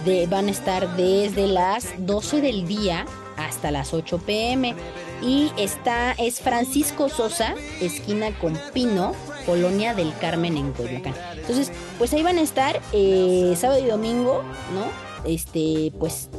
De, 0.06 0.28
van 0.28 0.48
a 0.48 0.52
estar 0.52 0.96
desde 0.96 1.48
las 1.48 1.88
12 1.98 2.42
del 2.42 2.68
día 2.68 3.06
hasta 3.38 3.72
las 3.72 3.94
8 3.94 4.20
pm 4.20 4.76
y 5.22 5.52
está, 5.58 6.12
es 6.14 6.40
Francisco 6.40 7.10
Sosa, 7.10 7.56
esquina 7.82 8.38
con 8.40 8.58
Pino, 8.74 9.14
Colonia 9.46 9.94
del 9.94 10.14
Carmen 10.18 10.58
en 10.58 10.72
Coyoacán. 10.74 11.16
Entonces, 11.36 11.72
pues 11.98 12.14
ahí 12.14 12.24
van 12.24 12.38
a 12.38 12.42
estar 12.42 12.82
eh, 12.94 13.56
sábado 13.58 13.84
y 13.84 13.88
domingo, 13.88 14.44
¿no? 14.74 14.86
Este, 15.30 15.92
pues 16.00 16.30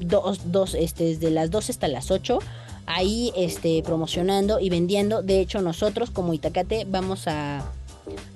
dos, 0.00 0.52
dos, 0.52 0.74
este, 0.74 1.04
desde 1.04 1.30
las 1.30 1.50
2 1.50 1.70
hasta 1.70 1.88
las 1.88 2.10
8 2.10 2.38
ahí 2.86 3.32
este, 3.36 3.82
promocionando 3.82 4.60
y 4.60 4.70
vendiendo. 4.70 5.22
De 5.22 5.40
hecho, 5.40 5.60
nosotros 5.60 6.10
como 6.10 6.32
Itacate 6.34 6.86
vamos 6.88 7.26
a, 7.26 7.58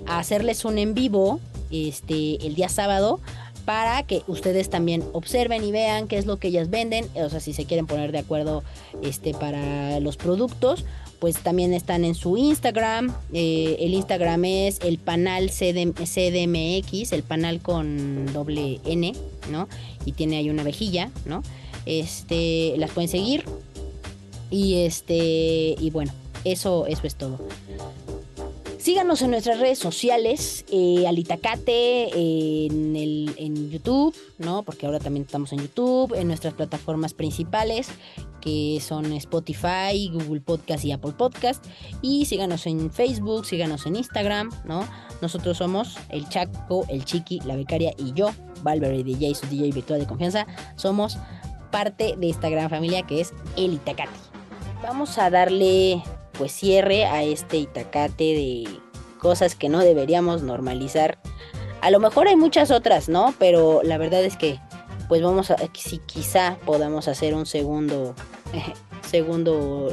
a, 0.07 0.19
hacerles 0.19 0.65
un 0.65 0.79
en 0.79 0.95
vivo 0.95 1.41
este, 1.71 2.45
el 2.45 2.55
día 2.55 2.69
sábado 2.69 3.21
para 3.65 4.03
que 4.03 4.23
ustedes 4.27 4.71
también 4.71 5.05
observen 5.13 5.65
y 5.65 5.73
vean 5.73 6.09
qué 6.09 6.19
es 6.19 6.27
lo 6.27 6.39
que 6.39 6.49
ellas 6.49 6.71
venden, 6.71 7.07
o 7.15 7.29
sea, 7.29 7.41
si 7.41 7.53
se 7.53 7.65
quieren 7.65 7.87
poner 7.87 8.13
de 8.13 8.19
acuerdo 8.19 8.63
este, 9.03 9.35
para 9.35 10.01
los 10.01 10.17
productos, 10.17 10.85
pues 11.21 11.37
también 11.37 11.75
están 11.75 12.05
en 12.05 12.15
su 12.15 12.39
Instagram, 12.39 13.15
eh, 13.35 13.77
el 13.81 13.93
Instagram 13.93 14.45
es 14.47 14.81
el 14.81 14.99
panal 14.99 15.51
CDMX, 15.51 17.13
el 17.13 17.23
panal 17.23 17.61
con 17.61 18.33
doble 18.33 18.81
N, 18.87 19.13
¿no? 19.51 19.69
Y 20.07 20.13
tiene 20.13 20.39
ahí 20.39 20.49
una 20.49 20.63
vejilla, 20.63 21.11
¿no? 21.27 21.43
Este, 21.85 22.75
las 22.79 22.91
pueden 22.91 23.09
seguir 23.09 23.45
y 24.51 24.85
este, 24.85 25.77
y 25.79 25.91
bueno, 25.91 26.13
eso, 26.45 26.87
eso 26.87 27.07
es 27.07 27.15
todo. 27.15 27.39
Síganos 28.81 29.21
en 29.21 29.33
nuestras 29.33 29.61
redes 29.61 29.79
sociales, 29.79 30.65
eh, 30.73 31.07
Alitacate, 31.07 32.65
en, 32.65 32.97
el, 32.97 33.35
en 33.37 33.71
YouTube, 33.71 34.17
¿no? 34.39 34.63
Porque 34.63 34.87
ahora 34.87 34.99
también 34.99 35.27
estamos 35.27 35.53
en 35.53 35.59
YouTube, 35.59 36.15
en 36.15 36.29
nuestras 36.29 36.55
plataformas 36.55 37.13
principales, 37.13 37.91
que 38.41 38.79
son 38.81 39.13
Spotify, 39.13 40.11
Google 40.11 40.41
Podcast 40.41 40.83
y 40.87 40.93
Apple 40.93 41.13
Podcast. 41.13 41.63
Y 42.01 42.25
síganos 42.25 42.67
en 42.67 42.91
Facebook, 42.91 43.45
síganos 43.45 43.85
en 43.85 43.97
Instagram, 43.97 44.49
¿no? 44.65 44.89
Nosotros 45.21 45.59
somos 45.59 45.99
el 46.09 46.27
Chaco, 46.31 46.87
el 46.89 47.05
Chiqui, 47.05 47.41
la 47.41 47.57
becaria 47.57 47.93
y 47.99 48.15
yo, 48.15 48.31
Valverde 48.63 49.05
DJ, 49.05 49.35
su 49.35 49.47
DJ 49.49 49.73
virtual 49.73 50.01
de 50.01 50.07
confianza. 50.07 50.47
Somos 50.77 51.19
parte 51.71 52.15
de 52.17 52.31
esta 52.31 52.49
gran 52.49 52.71
familia 52.71 53.03
que 53.03 53.21
es 53.21 53.35
el 53.59 53.75
Itacate. 53.75 54.11
Vamos 54.83 55.19
a 55.19 55.29
darle 55.29 56.03
pues 56.41 56.53
cierre 56.53 57.05
a 57.05 57.23
este 57.23 57.59
itacate 57.59 58.25
de 58.25 58.65
cosas 59.19 59.55
que 59.55 59.69
no 59.69 59.81
deberíamos 59.81 60.41
normalizar. 60.43 61.19
A 61.83 61.91
lo 61.91 62.01
mejor 62.01 62.29
hay 62.29 62.37
muchas 62.37 62.71
otras, 62.71 63.11
¿no? 63.11 63.35
Pero 63.39 63.83
la 63.83 63.99
verdad 63.99 64.25
es 64.25 64.39
que 64.39 64.59
pues 65.07 65.21
vamos 65.21 65.51
a 65.51 65.59
si 65.75 65.99
quizá 65.99 66.57
podamos 66.65 67.09
hacer 67.09 67.35
un 67.35 67.45
segundo 67.45 68.15
segundo 69.07 69.93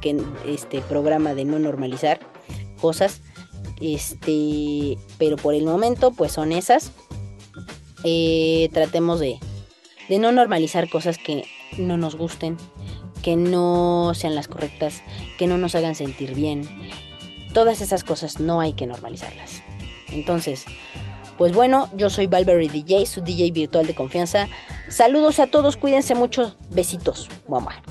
que, 0.00 0.22
este 0.46 0.82
programa 0.82 1.34
de 1.34 1.46
no 1.46 1.58
normalizar 1.58 2.20
cosas. 2.80 3.20
Este, 3.80 4.96
pero 5.18 5.36
por 5.36 5.54
el 5.54 5.64
momento 5.64 6.12
pues 6.12 6.30
son 6.30 6.52
esas. 6.52 6.92
Eh, 8.04 8.68
tratemos 8.72 9.18
de, 9.18 9.40
de 10.08 10.20
no 10.20 10.30
normalizar 10.30 10.88
cosas 10.88 11.18
que 11.18 11.42
no 11.76 11.96
nos 11.96 12.14
gusten, 12.14 12.56
que 13.22 13.36
no 13.36 14.12
sean 14.14 14.34
las 14.34 14.48
correctas, 14.48 15.02
que 15.38 15.46
no 15.46 15.58
nos 15.58 15.74
hagan 15.74 15.94
sentir 15.94 16.34
bien. 16.34 16.68
Todas 17.54 17.80
esas 17.80 18.04
cosas 18.04 18.40
no 18.40 18.60
hay 18.60 18.72
que 18.72 18.86
normalizarlas. 18.86 19.62
Entonces, 20.10 20.64
pues 21.38 21.54
bueno, 21.54 21.88
yo 21.94 22.10
soy 22.10 22.26
Valverde 22.26 22.68
DJ, 22.68 23.06
su 23.06 23.22
DJ 23.22 23.50
virtual 23.52 23.86
de 23.86 23.94
confianza. 23.94 24.48
Saludos 24.88 25.38
a 25.38 25.46
todos, 25.46 25.76
cuídense 25.76 26.14
mucho, 26.14 26.54
besitos, 26.70 27.28
mamá. 27.48 27.82